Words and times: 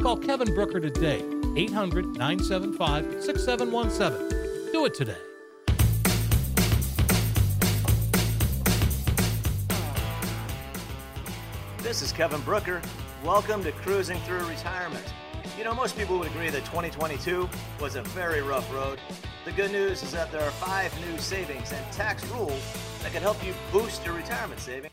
Call 0.00 0.16
Kevin 0.18 0.54
Brooker 0.54 0.80
today, 0.80 1.24
800 1.56 2.06
975 2.16 3.22
6717. 3.24 4.72
Do 4.72 4.84
it 4.84 4.94
today. 4.94 5.16
This 11.78 12.02
is 12.02 12.12
Kevin 12.12 12.40
Brooker. 12.42 12.82
Welcome 13.24 13.64
to 13.64 13.72
Cruising 13.72 14.18
Through 14.20 14.46
Retirement. 14.46 15.04
You 15.56 15.64
know, 15.64 15.74
most 15.74 15.96
people 15.96 16.18
would 16.18 16.28
agree 16.28 16.50
that 16.50 16.64
2022 16.66 17.48
was 17.80 17.96
a 17.96 18.02
very 18.02 18.42
rough 18.42 18.70
road. 18.74 19.00
The 19.44 19.52
good 19.52 19.72
news 19.72 20.02
is 20.02 20.12
that 20.12 20.30
there 20.32 20.42
are 20.42 20.50
five 20.52 20.92
new 21.06 21.18
savings 21.18 21.72
and 21.72 21.92
tax 21.92 22.24
rules 22.30 22.60
that 23.02 23.12
can 23.12 23.22
help 23.22 23.44
you 23.44 23.54
boost 23.72 24.04
your 24.04 24.14
retirement 24.14 24.60
savings. 24.60 24.92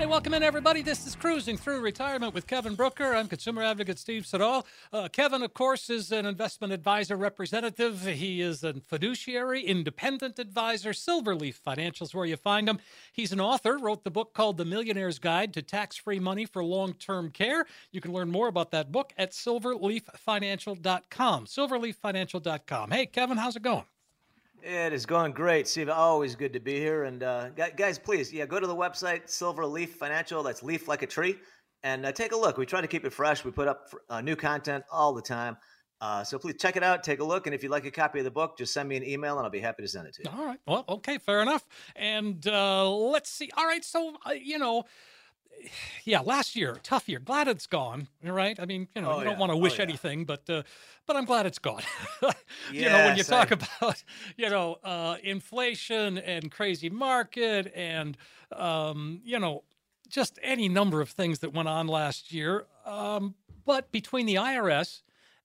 Hey, 0.00 0.06
welcome 0.06 0.32
in, 0.32 0.42
everybody. 0.42 0.80
This 0.80 1.06
is 1.06 1.14
Cruising 1.14 1.58
Through 1.58 1.82
Retirement 1.82 2.32
with 2.32 2.46
Kevin 2.46 2.74
Brooker. 2.74 3.14
I'm 3.14 3.28
consumer 3.28 3.62
advocate 3.62 3.98
Steve 3.98 4.24
Siddall. 4.24 4.66
Uh, 4.94 5.08
Kevin, 5.08 5.42
of 5.42 5.52
course, 5.52 5.90
is 5.90 6.10
an 6.10 6.24
investment 6.24 6.72
advisor 6.72 7.16
representative. 7.16 8.06
He 8.06 8.40
is 8.40 8.64
a 8.64 8.72
fiduciary, 8.86 9.62
independent 9.62 10.38
advisor. 10.38 10.92
Silverleaf 10.92 11.60
Financials, 11.60 12.14
where 12.14 12.24
you 12.24 12.38
find 12.38 12.66
him. 12.66 12.78
He's 13.12 13.32
an 13.32 13.42
author, 13.42 13.76
wrote 13.76 14.02
the 14.02 14.10
book 14.10 14.32
called 14.32 14.56
The 14.56 14.64
Millionaire's 14.64 15.18
Guide 15.18 15.52
to 15.52 15.60
Tax 15.60 15.98
Free 15.98 16.18
Money 16.18 16.46
for 16.46 16.64
Long 16.64 16.94
Term 16.94 17.30
Care. 17.30 17.66
You 17.92 18.00
can 18.00 18.14
learn 18.14 18.30
more 18.30 18.48
about 18.48 18.70
that 18.70 18.90
book 18.90 19.12
at 19.18 19.32
silverleaffinancial.com. 19.32 21.44
Silverleaffinancial.com. 21.44 22.90
Hey, 22.90 23.04
Kevin, 23.04 23.36
how's 23.36 23.56
it 23.56 23.62
going? 23.62 23.84
It 24.62 24.92
is 24.92 25.06
going 25.06 25.32
great, 25.32 25.66
Steve. 25.66 25.88
Always 25.88 26.34
good 26.34 26.52
to 26.52 26.60
be 26.60 26.74
here. 26.78 27.04
And 27.04 27.22
uh, 27.22 27.48
guys, 27.50 27.98
please, 27.98 28.32
yeah, 28.32 28.46
go 28.46 28.60
to 28.60 28.66
the 28.66 28.76
website 28.76 29.26
Silverleaf 29.26 29.88
Financial. 29.88 30.42
That's 30.42 30.62
leaf 30.62 30.86
like 30.86 31.02
a 31.02 31.06
tree, 31.06 31.36
and 31.82 32.04
uh, 32.04 32.12
take 32.12 32.32
a 32.32 32.36
look. 32.36 32.58
We 32.58 32.66
try 32.66 32.80
to 32.80 32.86
keep 32.86 33.04
it 33.04 33.12
fresh. 33.12 33.44
We 33.44 33.50
put 33.50 33.68
up 33.68 33.88
uh, 34.08 34.20
new 34.20 34.36
content 34.36 34.84
all 34.92 35.14
the 35.14 35.22
time. 35.22 35.56
Uh, 36.00 36.24
so 36.24 36.38
please 36.38 36.56
check 36.58 36.76
it 36.76 36.82
out, 36.82 37.04
take 37.04 37.20
a 37.20 37.24
look, 37.24 37.46
and 37.46 37.54
if 37.54 37.62
you'd 37.62 37.70
like 37.70 37.84
a 37.84 37.90
copy 37.90 38.18
of 38.18 38.24
the 38.24 38.30
book, 38.30 38.56
just 38.56 38.72
send 38.72 38.88
me 38.88 38.96
an 38.96 39.04
email, 39.04 39.36
and 39.36 39.44
I'll 39.44 39.50
be 39.50 39.60
happy 39.60 39.82
to 39.82 39.88
send 39.88 40.06
it 40.06 40.14
to 40.14 40.22
you. 40.24 40.30
All 40.34 40.46
right. 40.46 40.58
Well, 40.66 40.84
okay, 40.88 41.18
fair 41.18 41.42
enough. 41.42 41.66
And 41.94 42.46
uh, 42.46 42.90
let's 42.90 43.30
see. 43.30 43.50
All 43.56 43.66
right. 43.66 43.84
So 43.84 44.16
uh, 44.26 44.32
you 44.32 44.58
know 44.58 44.84
yeah, 46.04 46.20
last 46.20 46.56
year, 46.56 46.76
tough 46.82 47.08
year. 47.08 47.18
Glad 47.18 47.48
it's 47.48 47.66
gone. 47.66 48.08
Right? 48.22 48.58
I 48.58 48.66
mean, 48.66 48.88
you 48.94 49.02
know, 49.02 49.12
Oh, 49.12 49.18
you 49.18 49.24
don't 49.24 49.34
yeah. 49.34 49.40
want 49.40 49.50
to 49.50 49.56
Oh, 49.56 49.60
wish 49.60 49.78
yeah. 49.78 49.82
anything, 49.84 50.24
but 50.24 50.48
uh, 50.48 50.62
but 51.06 51.16
I'm 51.16 51.24
glad 51.24 51.46
it's 51.46 51.58
gone. 51.58 51.82
you 52.72 52.88
know, 52.88 53.04
when 53.04 53.16
you 53.16 53.24
Yes, 53.24 53.28
talk 53.28 53.50
I- 53.50 53.54
about 53.80 54.04
you 54.36 54.48
know 54.50 54.78
uh, 54.84 55.16
inflation 55.22 56.18
and 56.18 56.50
crazy 56.50 56.90
market 56.90 57.72
and 57.74 58.16
um, 58.52 59.20
you 59.24 59.38
know 59.38 59.64
just 60.08 60.38
any 60.42 60.68
number 60.68 61.00
of 61.00 61.08
things 61.10 61.38
that 61.40 61.52
went 61.52 61.68
on 61.68 61.86
last 61.86 62.32
year. 62.32 62.66
Um, 62.84 63.34
but 63.64 63.92
between 63.92 64.26
the 64.26 64.34
IRS 64.36 65.02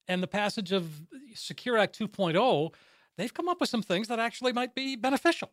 and 0.08 0.24
the 0.24 0.28
passage 0.28 0.72
of 0.72 1.02
Secure 1.36 1.78
Act 1.78 1.98
2.0, 2.00 2.74
they've 3.18 3.34
come 3.34 3.48
up 3.48 3.60
with 3.62 3.70
some 3.70 3.84
things 3.84 4.08
that 4.08 4.18
actually 4.20 4.54
might 4.54 4.74
be 4.74 4.96
beneficial. 4.96 5.52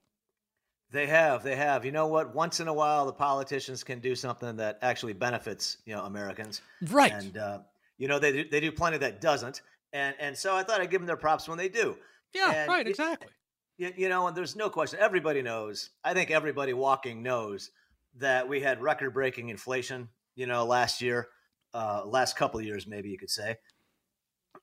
They 0.92 1.06
have, 1.06 1.42
they 1.42 1.56
have. 1.56 1.84
You 1.86 1.92
know 1.92 2.06
what? 2.06 2.34
Once 2.34 2.60
in 2.60 2.68
a 2.68 2.72
while, 2.72 3.06
the 3.06 3.12
politicians 3.14 3.82
can 3.82 3.98
do 3.98 4.14
something 4.14 4.56
that 4.56 4.78
actually 4.82 5.14
benefits, 5.14 5.78
you 5.86 5.94
know, 5.94 6.02
Americans. 6.04 6.60
Right. 6.90 7.12
And 7.12 7.36
uh, 7.36 7.58
you 7.98 8.08
know, 8.08 8.18
they 8.18 8.32
do, 8.32 8.44
they 8.48 8.60
do 8.60 8.70
plenty 8.70 8.98
that 8.98 9.20
doesn't. 9.20 9.62
And 9.92 10.14
and 10.20 10.36
so 10.36 10.54
I 10.54 10.62
thought 10.62 10.80
I'd 10.80 10.90
give 10.90 11.00
them 11.00 11.06
their 11.06 11.16
props 11.16 11.48
when 11.48 11.56
they 11.58 11.68
do. 11.68 11.96
yeah, 12.34 12.50
and 12.52 12.68
right, 12.68 12.86
it- 12.86 12.90
exactly. 12.90 13.28
You, 13.78 13.90
you 13.96 14.08
know, 14.10 14.26
and 14.26 14.36
there's 14.36 14.54
no 14.54 14.68
question. 14.68 14.98
Everybody 15.00 15.40
knows. 15.40 15.90
I 16.04 16.12
think 16.12 16.30
everybody 16.30 16.74
walking 16.74 17.22
knows 17.22 17.70
that 18.18 18.46
we 18.46 18.60
had 18.60 18.82
record-breaking 18.82 19.48
inflation. 19.48 20.08
You 20.36 20.46
know, 20.46 20.64
last 20.66 21.00
year, 21.00 21.28
uh, 21.72 22.02
last 22.04 22.36
couple 22.36 22.60
of 22.60 22.66
years, 22.66 22.86
maybe 22.86 23.08
you 23.08 23.16
could 23.18 23.30
say. 23.30 23.56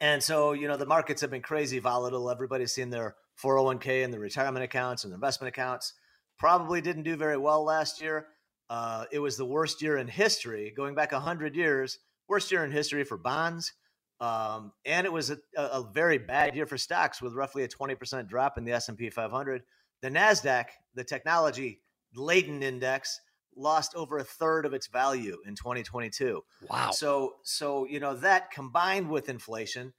And 0.01 0.23
so, 0.23 0.53
you 0.53 0.67
know, 0.67 0.77
the 0.77 0.85
markets 0.85 1.21
have 1.21 1.31
been 1.31 1.41
crazy 1.41 1.79
volatile. 1.79 2.29
Everybody's 2.29 2.71
seen 2.71 2.89
their 2.91 3.15
401k 3.43 4.03
and 4.03 4.13
their 4.13 4.19
retirement 4.19 4.63
accounts 4.63 5.03
and 5.03 5.11
their 5.11 5.15
investment 5.17 5.49
accounts. 5.49 5.93
Probably 6.39 6.81
didn't 6.81 7.03
do 7.03 7.15
very 7.15 7.37
well 7.37 7.63
last 7.63 8.01
year. 8.01 8.27
Uh, 8.69 9.05
it 9.11 9.19
was 9.19 9.35
the 9.35 9.45
worst 9.45 9.81
year 9.81 9.97
in 9.97 10.07
history, 10.07 10.73
going 10.75 10.95
back 10.95 11.11
100 11.11 11.55
years, 11.55 11.99
worst 12.27 12.51
year 12.51 12.63
in 12.63 12.71
history 12.71 13.03
for 13.03 13.17
bonds. 13.17 13.73
Um, 14.21 14.73
and 14.85 15.05
it 15.05 15.13
was 15.13 15.31
a, 15.31 15.37
a 15.55 15.83
very 15.93 16.17
bad 16.17 16.55
year 16.55 16.65
for 16.65 16.77
stocks 16.77 17.21
with 17.21 17.33
roughly 17.33 17.63
a 17.63 17.67
20% 17.67 18.27
drop 18.27 18.57
in 18.57 18.65
the 18.65 18.73
S&P 18.73 19.09
500. 19.09 19.63
The 20.01 20.09
NASDAQ, 20.09 20.65
the 20.93 21.03
technology 21.03 21.81
laden 22.15 22.61
index, 22.63 23.19
lost 23.55 23.95
over 23.95 24.17
a 24.17 24.23
third 24.23 24.65
of 24.65 24.73
its 24.73 24.87
value 24.87 25.37
in 25.45 25.55
2022. 25.55 26.41
Wow. 26.69 26.91
So, 26.91 27.35
so 27.43 27.85
you 27.85 27.99
know 27.99 28.15
that 28.15 28.51
combined 28.51 29.09
with 29.09 29.29
inflation, 29.29 29.93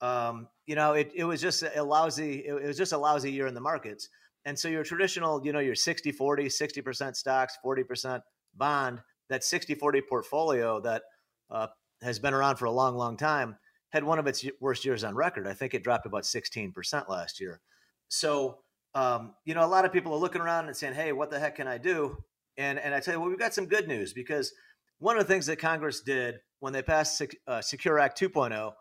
um, 0.00 0.48
you 0.66 0.74
know, 0.74 0.92
it, 0.94 1.12
it 1.14 1.24
was 1.24 1.40
just 1.40 1.62
a 1.62 1.82
lousy. 1.82 2.44
It 2.46 2.66
was 2.66 2.76
just 2.76 2.92
a 2.92 2.98
lousy 2.98 3.30
year 3.30 3.46
in 3.46 3.54
the 3.54 3.60
markets. 3.60 4.08
And 4.44 4.58
so 4.58 4.68
your 4.68 4.84
traditional, 4.84 5.44
you 5.44 5.52
know, 5.52 5.60
your 5.60 5.74
60 5.74 6.12
40, 6.12 6.46
60% 6.46 7.16
stocks, 7.16 7.56
40% 7.64 8.20
bond, 8.54 9.00
that 9.28 9.44
60 9.44 9.74
40 9.74 10.02
portfolio 10.02 10.80
that 10.80 11.02
uh, 11.50 11.68
has 12.02 12.18
been 12.18 12.34
around 12.34 12.56
for 12.56 12.64
a 12.64 12.70
long, 12.70 12.96
long 12.96 13.16
time 13.16 13.56
had 13.90 14.04
one 14.04 14.18
of 14.18 14.26
its 14.26 14.44
worst 14.60 14.84
years 14.84 15.04
on 15.04 15.14
record. 15.14 15.46
I 15.46 15.52
think 15.52 15.74
it 15.74 15.84
dropped 15.84 16.06
about 16.06 16.22
16% 16.22 17.08
last 17.08 17.40
year. 17.40 17.60
So, 18.08 18.58
um, 18.94 19.34
you 19.44 19.54
know, 19.54 19.64
a 19.64 19.68
lot 19.68 19.84
of 19.84 19.92
people 19.92 20.12
are 20.12 20.18
looking 20.18 20.40
around 20.40 20.66
and 20.66 20.76
saying, 20.76 20.94
hey, 20.94 21.12
what 21.12 21.30
the 21.30 21.38
heck 21.38 21.56
can 21.56 21.68
I 21.68 21.78
do? 21.78 22.16
And, 22.56 22.78
and 22.78 22.94
I 22.94 23.00
tell 23.00 23.14
you, 23.14 23.20
well, 23.20 23.28
we've 23.28 23.38
got 23.38 23.54
some 23.54 23.66
good 23.66 23.88
news 23.88 24.12
because 24.12 24.52
one 24.98 25.16
of 25.16 25.26
the 25.26 25.32
things 25.32 25.46
that 25.46 25.58
Congress 25.58 26.00
did 26.00 26.36
when 26.60 26.72
they 26.72 26.82
passed 26.82 27.18
Sec- 27.18 27.36
uh, 27.46 27.60
Secure 27.60 27.98
Act 27.98 28.20
2.0 28.20 28.72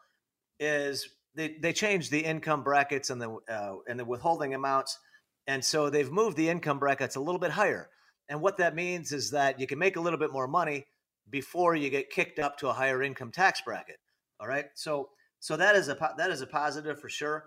is 0.60 1.10
they, 1.36 1.56
they 1.62 1.74
changed 1.74 2.12
the 2.12 2.20
income 2.20 2.64
brackets 2.64 3.10
and 3.10 3.22
the 3.22 3.38
uh, 3.50 3.76
and 3.88 4.00
the 4.00 4.06
withholding 4.06 4.54
amounts, 4.54 5.00
and 5.48 5.64
so 5.64 5.90
they've 5.90 6.12
moved 6.12 6.38
the 6.38 6.50
income 6.50 6.80
brackets 6.80 7.16
a 7.16 7.22
little 7.22 7.40
bit 7.40 7.52
higher. 7.52 7.90
And 8.30 8.42
what 8.42 8.58
that 8.58 8.76
means 8.76 9.12
is 9.12 9.32
that 9.32 9.60
you 9.60 9.68
can 9.68 9.80
make 9.80 9.96
a 9.96 10.02
little 10.02 10.20
bit 10.20 10.32
more 10.32 10.48
money 10.48 10.86
before 11.30 11.76
you 11.76 11.90
get 11.90 12.10
kicked 12.10 12.40
up 12.40 12.58
to 12.58 12.70
a 12.70 12.74
higher 12.74 13.04
income 13.04 13.32
tax 13.32 13.62
bracket. 13.62 13.98
All 14.40 14.48
right, 14.48 14.66
so 14.76 15.10
so 15.40 15.58
that 15.58 15.76
is 15.76 15.90
a 15.90 16.14
that 16.18 16.32
is 16.32 16.42
a 16.42 16.48
positive 16.48 17.00
for 17.00 17.10
sure. 17.10 17.46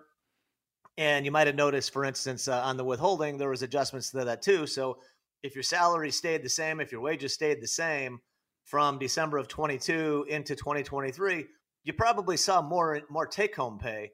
And 0.96 1.24
you 1.24 1.32
might 1.32 1.48
have 1.48 1.56
noticed, 1.56 1.92
for 1.92 2.04
instance, 2.04 2.46
uh, 2.46 2.60
on 2.60 2.76
the 2.76 2.84
withholding, 2.84 3.36
there 3.36 3.48
was 3.48 3.62
adjustments 3.62 4.10
to 4.10 4.24
that 4.24 4.42
too. 4.42 4.66
So 4.66 4.98
if 5.42 5.56
your 5.56 5.64
salary 5.64 6.12
stayed 6.12 6.44
the 6.44 6.48
same, 6.48 6.80
if 6.80 6.92
your 6.92 7.00
wages 7.00 7.34
stayed 7.34 7.60
the 7.60 7.66
same, 7.66 8.20
from 8.64 8.98
December 8.98 9.38
of 9.38 9.48
22 9.48 10.26
into 10.28 10.56
2023, 10.56 11.46
you 11.84 11.92
probably 11.92 12.36
saw 12.36 12.62
more 12.62 13.02
more 13.10 13.26
take 13.26 13.54
home 13.54 13.78
pay 13.78 14.10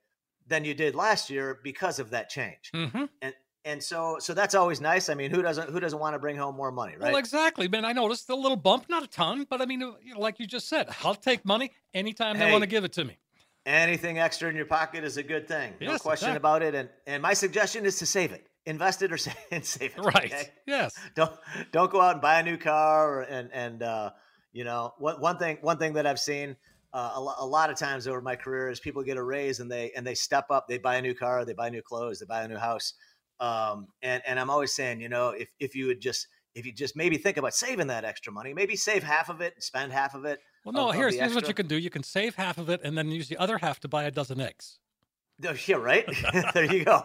than 0.47 0.65
you 0.65 0.75
did 0.75 0.95
last 0.95 1.31
year 1.31 1.61
because 1.63 1.99
of 1.99 2.11
that 2.11 2.29
change. 2.29 2.71
Mm-hmm. 2.75 3.05
And 3.23 3.35
and 3.65 3.83
so 3.83 4.17
so 4.21 4.33
that's 4.35 4.55
always 4.55 4.81
nice. 4.81 5.09
I 5.09 5.15
mean, 5.15 5.31
who 5.31 5.43
doesn't 5.43 5.71
who 5.71 5.81
doesn't 5.81 5.99
want 5.99 6.15
to 6.15 6.19
bring 6.19 6.37
home 6.37 6.57
more 6.57 6.73
money, 6.73 6.95
right? 6.99 7.13
Well, 7.13 7.17
exactly, 7.17 7.69
man. 7.69 7.85
I 7.85 7.93
noticed 7.93 8.31
a 8.31 8.35
little 8.35 8.57
bump, 8.57 8.87
not 8.89 9.03
a 9.03 9.07
ton, 9.07 9.47
but 9.49 9.61
I 9.61 9.67
mean, 9.67 9.83
uh, 9.83 9.93
you 10.03 10.15
know, 10.15 10.21
like 10.21 10.41
you 10.41 10.47
just 10.47 10.69
said, 10.69 10.89
I'll 11.05 11.15
take 11.15 11.45
money 11.45 11.73
anytime 11.93 12.39
they 12.39 12.51
want 12.51 12.63
to 12.63 12.69
give 12.69 12.85
it 12.85 12.93
to 12.95 13.05
me. 13.05 13.19
Anything 13.67 14.19
extra 14.19 14.49
in 14.49 14.57
your 14.57 14.65
pocket 14.65 15.05
is 15.05 15.19
a 15.19 15.23
good 15.23 15.47
thing. 15.47 15.75
no 15.81 15.99
question 15.99 16.31
exactly. 16.31 16.37
about 16.37 16.63
it. 16.63 16.75
And 16.75 16.89
and 17.07 17.23
my 17.23 17.35
suggestion 17.35 17.85
is 17.85 17.99
to 17.99 18.07
save 18.07 18.33
it, 18.33 18.47
invest 18.65 19.03
it 19.03 19.13
or 19.13 19.19
sa- 19.19 19.33
and 19.51 19.65
save 19.65 19.93
it. 19.97 20.01
Right. 20.01 20.33
okay? 20.33 20.49
Yes. 20.67 20.95
Don't 21.15 21.33
don't 21.71 21.91
go 21.91 22.01
out 22.01 22.13
and 22.13 22.23
buy 22.23 22.41
a 22.41 22.43
new 22.43 22.57
car 22.57 23.19
or, 23.19 23.21
and 23.23 23.51
and 23.53 23.83
uh, 23.83 24.11
you 24.53 24.65
know 24.65 24.95
one 24.99 25.21
one 25.21 25.37
thing 25.37 25.59
one 25.61 25.79
thing 25.79 25.95
that 25.95 26.07
I've 26.07 26.21
seen. 26.21 26.57
Uh, 26.93 27.13
a, 27.15 27.45
a 27.45 27.47
lot 27.47 27.71
of 27.71 27.79
times 27.79 28.09
over 28.09 28.21
my 28.21 28.35
career 28.35 28.69
is 28.69 28.81
people 28.81 29.01
get 29.05 29.17
a 29.17 29.23
raise 29.23 29.61
and 29.61 29.71
they 29.71 29.93
and 29.97 30.05
they 30.05 30.15
step 30.15 30.47
up 30.51 30.67
they 30.67 30.77
buy 30.77 30.97
a 30.97 31.01
new 31.01 31.15
car 31.15 31.45
they 31.45 31.53
buy 31.53 31.71
new 31.71 31.81
clothes 31.81 32.19
they 32.19 32.27
buy 32.27 32.43
a 32.43 32.49
new 32.49 32.57
house 32.57 32.95
um, 33.41 33.89
and 34.03 34.23
and 34.27 34.39
I'm 34.39 34.51
always 34.51 34.73
saying 34.75 35.01
you 35.01 35.09
know 35.09 35.31
if 35.31 35.49
if 35.59 35.75
you 35.75 35.87
would 35.87 36.01
just 36.01 36.29
if 36.55 36.67
you 36.67 36.73
just 36.73 36.97
maybe 36.97 37.17
think 37.17 37.37
about 37.37 37.55
saving 37.55 37.87
that 37.89 38.05
extra 38.05 38.33
money 38.33 38.53
maybe 38.55 38.77
save 38.77 39.03
half 39.03 39.29
of 39.29 39.41
it 39.41 39.55
and 39.55 39.63
spend 39.63 39.93
half 39.93 40.15
of 40.15 40.25
it 40.25 40.41
Well, 40.65 40.73
no. 40.73 40.83
of- 40.85 40.89
of 40.91 40.95
here's 40.97 41.15
the 41.15 41.21
here's 41.21 41.35
what 41.35 41.49
you 41.49 41.55
can 41.55 41.67
do. 41.69 41.77
You 41.77 41.91
can 41.91 42.03
save 42.03 42.35
half 42.35 42.59
of 42.59 42.69
it 42.69 42.81
and 42.85 42.97
then 42.99 43.09
use 43.09 43.29
the 43.29 43.37
other 43.39 43.59
half 43.59 43.81
to 43.81 43.89
buy 43.89 44.05
a 44.05 44.11
dozen 44.11 44.41
eggs. 44.41 44.79
Yeah 45.67 45.77
right 45.77 46.07
there 46.55 46.65
you 46.73 46.85
go 46.85 47.03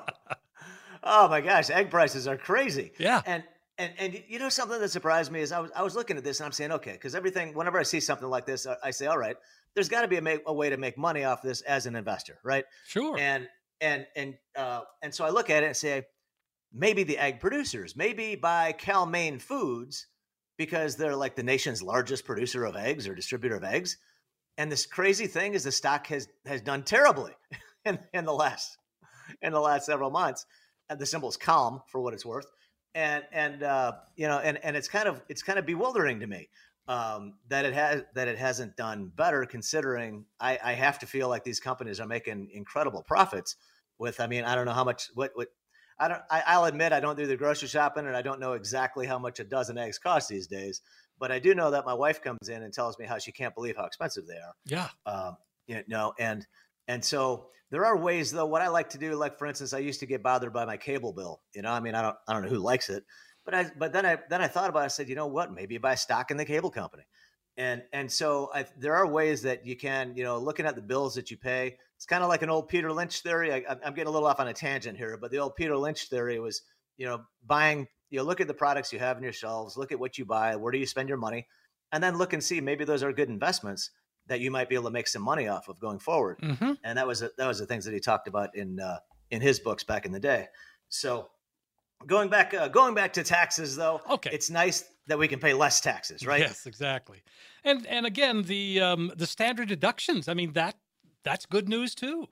oh 1.03 1.27
my 1.29 1.41
gosh 1.41 1.69
egg 1.69 1.89
prices 1.89 2.27
are 2.27 2.37
crazy 2.37 2.91
Yeah. 2.99 3.21
and 3.25 3.43
and 3.77 3.93
and 3.97 4.23
you 4.27 4.39
know 4.39 4.49
something 4.49 4.79
that 4.79 4.89
surprised 4.89 5.31
me 5.31 5.41
is 5.41 5.51
I 5.51 5.59
was 5.59 5.71
I 5.75 5.83
was 5.83 5.95
looking 5.95 6.17
at 6.17 6.23
this 6.23 6.39
and 6.39 6.45
I'm 6.45 6.51
saying 6.51 6.71
okay 6.73 6.93
because 6.93 7.15
everything 7.15 7.53
whenever 7.53 7.79
I 7.79 7.83
see 7.83 7.99
something 7.99 8.27
like 8.29 8.45
this 8.45 8.65
I, 8.67 8.75
I 8.83 8.91
say 8.91 9.05
all 9.07 9.17
right 9.17 9.35
there's 9.73 9.89
got 9.89 10.01
to 10.01 10.07
be 10.07 10.15
a, 10.17 10.21
make, 10.21 10.41
a 10.45 10.53
way 10.53 10.69
to 10.69 10.77
make 10.77 10.97
money 10.97 11.23
off 11.25 11.41
this 11.41 11.61
as 11.61 11.85
an 11.85 11.95
investor 11.95 12.39
right 12.43 12.65
Sure. 12.87 13.17
and 13.17 13.47
and 13.81 14.05
and 14.15 14.35
uh, 14.55 14.81
and 15.03 15.13
so 15.13 15.25
I 15.25 15.29
look 15.29 15.49
at 15.49 15.63
it 15.63 15.67
and 15.67 15.75
say 15.75 16.03
maybe 16.75 17.03
the 17.03 17.17
egg 17.17 17.39
producers 17.39 17.95
maybe 17.95 18.35
by 18.35 18.73
Cal-Maine 18.73 19.39
Foods 19.39 20.07
because 20.57 20.95
they're 20.95 21.15
like 21.15 21.35
the 21.35 21.43
nation's 21.43 21.81
largest 21.81 22.25
producer 22.25 22.65
of 22.65 22.75
eggs 22.75 23.07
or 23.07 23.15
distributor 23.15 23.55
of 23.55 23.63
eggs. 23.63 23.97
And 24.57 24.71
this 24.71 24.85
crazy 24.85 25.27
thing 25.27 25.53
is 25.53 25.63
the 25.63 25.71
stock 25.71 26.07
has 26.07 26.27
has 26.45 26.61
done 26.61 26.83
terribly 26.83 27.33
in, 27.85 27.99
in 28.13 28.25
the 28.25 28.33
last 28.33 28.77
in 29.41 29.53
the 29.53 29.59
last 29.59 29.85
several 29.85 30.11
months. 30.11 30.45
And 30.89 30.99
the 30.99 31.05
symbol 31.05 31.29
is 31.29 31.37
calm 31.37 31.81
for 31.87 31.99
what 31.99 32.13
it's 32.13 32.25
worth. 32.25 32.45
And 32.93 33.23
and 33.31 33.63
uh, 33.63 33.93
you 34.15 34.27
know 34.27 34.39
and 34.39 34.57
and 34.63 34.77
it's 34.77 34.87
kind 34.87 35.07
of 35.07 35.21
it's 35.27 35.43
kind 35.43 35.59
of 35.59 35.65
bewildering 35.65 36.21
to 36.21 36.27
me 36.27 36.49
um, 36.87 37.33
that 37.49 37.65
it 37.65 37.73
has 37.73 38.03
that 38.13 38.27
it 38.29 38.37
hasn't 38.37 38.77
done 38.77 39.11
better 39.13 39.45
considering 39.45 40.25
I, 40.39 40.57
I 40.63 40.73
have 40.73 40.99
to 40.99 41.05
feel 41.05 41.27
like 41.27 41.43
these 41.43 41.59
companies 41.59 41.99
are 41.99 42.07
making 42.07 42.49
incredible 42.53 43.03
profits 43.03 43.57
with 43.97 44.21
I 44.21 44.27
mean 44.27 44.45
I 44.45 44.55
don't 44.55 44.65
know 44.65 44.73
how 44.73 44.85
much 44.85 45.09
what 45.15 45.31
what 45.33 45.49
I 45.99 46.07
don't 46.07 46.21
I, 46.29 46.43
I'll 46.47 46.65
admit 46.65 46.93
I 46.93 46.99
don't 46.99 47.17
do 47.17 47.27
the 47.27 47.37
grocery 47.37 47.67
shopping 47.67 48.07
and 48.07 48.15
I 48.15 48.21
don't 48.21 48.39
know 48.39 48.53
exactly 48.53 49.07
how 49.07 49.19
much 49.19 49.39
a 49.39 49.43
dozen 49.43 49.77
eggs 49.77 49.97
cost 49.97 50.29
these 50.29 50.47
days 50.47 50.81
but 51.17 51.31
I 51.31 51.39
do 51.39 51.55
know 51.55 51.71
that 51.71 51.85
my 51.85 51.93
wife 51.93 52.21
comes 52.21 52.49
in 52.49 52.63
and 52.63 52.73
tells 52.73 52.99
me 52.99 53.05
how 53.05 53.17
she 53.17 53.31
can't 53.31 53.55
believe 53.55 53.77
how 53.77 53.85
expensive 53.85 54.27
they 54.27 54.35
are 54.35 54.53
yeah. 54.65 54.89
um, 55.05 55.37
you 55.67 55.83
know, 55.87 56.13
and 56.19 56.45
and 56.87 57.03
so 57.03 57.47
there 57.71 57.85
are 57.85 57.97
ways 57.97 58.31
though. 58.31 58.45
What 58.45 58.61
I 58.61 58.67
like 58.67 58.89
to 58.89 58.97
do, 58.97 59.15
like 59.15 59.37
for 59.37 59.47
instance, 59.47 59.73
I 59.73 59.79
used 59.79 59.99
to 60.01 60.05
get 60.05 60.23
bothered 60.23 60.53
by 60.53 60.65
my 60.65 60.77
cable 60.77 61.13
bill. 61.13 61.41
You 61.53 61.61
know, 61.61 61.71
I 61.71 61.79
mean, 61.79 61.95
I 61.95 62.01
don't 62.01 62.15
I 62.27 62.33
don't 62.33 62.43
know 62.43 62.49
who 62.49 62.59
likes 62.59 62.89
it, 62.89 63.03
but 63.43 63.53
I 63.53 63.71
but 63.77 63.93
then 63.93 64.05
I 64.05 64.17
then 64.29 64.41
I 64.41 64.47
thought 64.47 64.69
about. 64.69 64.83
it. 64.83 64.85
I 64.85 64.89
said, 64.89 65.09
you 65.09 65.15
know 65.15 65.27
what? 65.27 65.53
Maybe 65.53 65.77
buy 65.77 65.95
stock 65.95 66.31
in 66.31 66.37
the 66.37 66.45
cable 66.45 66.71
company, 66.71 67.03
and 67.57 67.83
and 67.93 68.11
so 68.11 68.49
I, 68.53 68.65
there 68.77 68.95
are 68.95 69.07
ways 69.07 69.41
that 69.43 69.65
you 69.65 69.75
can, 69.75 70.13
you 70.15 70.23
know, 70.23 70.37
looking 70.37 70.65
at 70.65 70.75
the 70.75 70.81
bills 70.81 71.15
that 71.15 71.31
you 71.31 71.37
pay. 71.37 71.77
It's 71.95 72.05
kind 72.05 72.23
of 72.23 72.29
like 72.29 72.41
an 72.41 72.49
old 72.49 72.67
Peter 72.67 72.91
Lynch 72.91 73.21
theory. 73.21 73.53
I, 73.53 73.57
I'm- 73.69 73.79
I'm 73.85 73.93
getting 73.93 74.07
a 74.07 74.11
little 74.11 74.27
off 74.27 74.39
on 74.39 74.47
a 74.49 74.53
tangent 74.53 74.97
here, 74.97 75.17
but 75.19 75.31
the 75.31 75.37
old 75.37 75.55
Peter 75.55 75.77
Lynch 75.77 76.09
theory 76.09 76.39
was, 76.39 76.61
you 76.97 77.05
know, 77.05 77.21
buying. 77.45 77.87
You 78.11 78.19
know, 78.19 78.25
look 78.25 78.39
at 78.39 78.47
the 78.47 78.53
products 78.53 78.93
you 78.93 78.99
have 78.99 79.17
in 79.17 79.23
your 79.23 79.33
shelves. 79.33 79.75
Look 79.77 79.91
at 79.91 79.99
what 79.99 80.17
you 80.17 80.25
buy. 80.25 80.55
Where 80.57 80.71
do 80.71 80.77
you 80.77 80.85
spend 80.85 81.09
your 81.09 81.17
money? 81.17 81.47
And 81.91 82.03
then 82.03 82.17
look 82.17 82.33
and 82.33 82.43
see 82.43 82.61
maybe 82.61 82.83
those 82.85 83.01
are 83.03 83.11
good 83.11 83.29
investments 83.29 83.89
that 84.27 84.39
you 84.41 84.51
might 84.51 84.69
be 84.69 84.75
able 84.75 84.85
to 84.85 84.91
make 84.91 85.07
some 85.07 85.21
money 85.21 85.47
off 85.47 85.67
of 85.69 85.79
going 85.79 85.99
forward. 85.99 86.37
Mm-hmm. 86.41 86.73
And 86.83 86.97
that 86.97 87.07
was 87.07 87.21
a, 87.23 87.31
that 87.37 87.47
was 87.47 87.59
the 87.59 87.65
things 87.65 87.83
that 87.85 87.93
he 87.93 87.99
talked 87.99 88.27
about 88.27 88.55
in 88.55 88.79
uh, 88.79 88.99
in 89.31 89.41
his 89.41 89.59
books 89.59 89.83
back 89.83 90.05
in 90.05 90.11
the 90.11 90.19
day. 90.19 90.47
So 90.89 91.29
going 92.05 92.29
back 92.29 92.53
uh, 92.53 92.67
going 92.67 92.93
back 92.93 93.13
to 93.13 93.23
taxes 93.23 93.75
though, 93.75 94.01
Okay. 94.09 94.29
it's 94.31 94.49
nice 94.49 94.83
that 95.07 95.17
we 95.19 95.27
can 95.27 95.39
pay 95.39 95.53
less 95.53 95.79
taxes, 95.81 96.25
right? 96.25 96.41
Yes, 96.41 96.65
exactly. 96.65 97.21
And 97.63 97.85
and 97.87 98.05
again, 98.05 98.43
the 98.43 98.81
um, 98.81 99.11
the 99.15 99.27
standard 99.27 99.67
deductions. 99.67 100.27
I 100.27 100.33
mean 100.33 100.53
that 100.53 100.75
that's 101.23 101.45
good 101.45 101.67
news 101.69 101.95
too. 101.95 102.27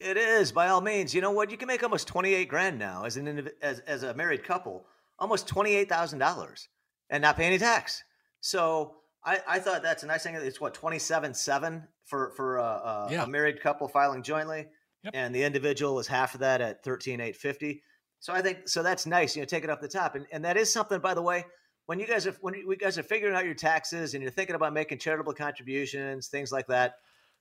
It 0.00 0.16
is 0.16 0.52
by 0.52 0.68
all 0.68 0.80
means. 0.80 1.12
You 1.14 1.20
know 1.20 1.32
what? 1.32 1.50
You 1.50 1.56
can 1.56 1.66
make 1.68 1.82
almost 1.82 2.06
twenty 2.06 2.34
eight 2.34 2.48
grand 2.48 2.78
now 2.78 3.04
as 3.04 3.16
an 3.16 3.48
as 3.62 3.80
as 3.80 4.02
a 4.04 4.14
married 4.14 4.44
couple, 4.44 4.86
almost 5.18 5.48
twenty 5.48 5.74
eight 5.74 5.88
thousand 5.88 6.18
dollars, 6.20 6.68
and 7.10 7.22
not 7.22 7.36
pay 7.36 7.46
any 7.46 7.58
tax. 7.58 8.02
So 8.40 8.94
I, 9.24 9.40
I 9.48 9.58
thought 9.58 9.82
that's 9.82 10.04
a 10.04 10.06
nice 10.06 10.22
thing. 10.22 10.36
It's 10.36 10.60
what 10.60 10.74
twenty 10.74 10.98
seven 11.00 11.34
seven 11.34 11.82
for 12.04 12.32
for 12.36 12.58
a, 12.58 12.62
a, 12.62 13.08
Yeah. 13.10 13.24
a 13.24 13.26
married 13.26 13.60
couple 13.60 13.88
filing 13.88 14.22
jointly, 14.22 14.66
Yep. 15.02 15.14
and 15.16 15.34
the 15.34 15.42
individual 15.42 15.98
is 15.98 16.06
half 16.06 16.34
of 16.34 16.40
that 16.40 16.60
at 16.60 16.84
thirteen 16.84 17.20
eight 17.20 17.34
fifty. 17.36 17.82
So 18.20 18.32
I 18.32 18.40
think 18.42 18.68
so 18.68 18.82
that's 18.84 19.04
nice. 19.06 19.34
You 19.34 19.42
know, 19.42 19.46
take 19.46 19.64
it 19.64 19.70
off 19.70 19.80
the 19.80 19.88
top, 19.88 20.14
and 20.14 20.26
and 20.30 20.44
that 20.44 20.56
is 20.56 20.72
something. 20.72 21.00
By 21.00 21.14
the 21.14 21.22
way, 21.22 21.44
when 21.88 21.98
you 21.98 22.06
guys 22.06 22.26
are 22.26 22.36
when 22.40 22.54
you 22.54 22.76
guys 22.76 22.96
are 22.96 23.02
figuring 23.02 23.34
out 23.34 23.44
your 23.44 23.54
taxes 23.54 24.14
and 24.14 24.22
you're 24.22 24.32
thinking 24.32 24.54
about 24.54 24.72
making 24.72 24.98
charitable 24.98 25.34
contributions, 25.34 26.28
things 26.28 26.52
like 26.52 26.66
that. 26.68 26.94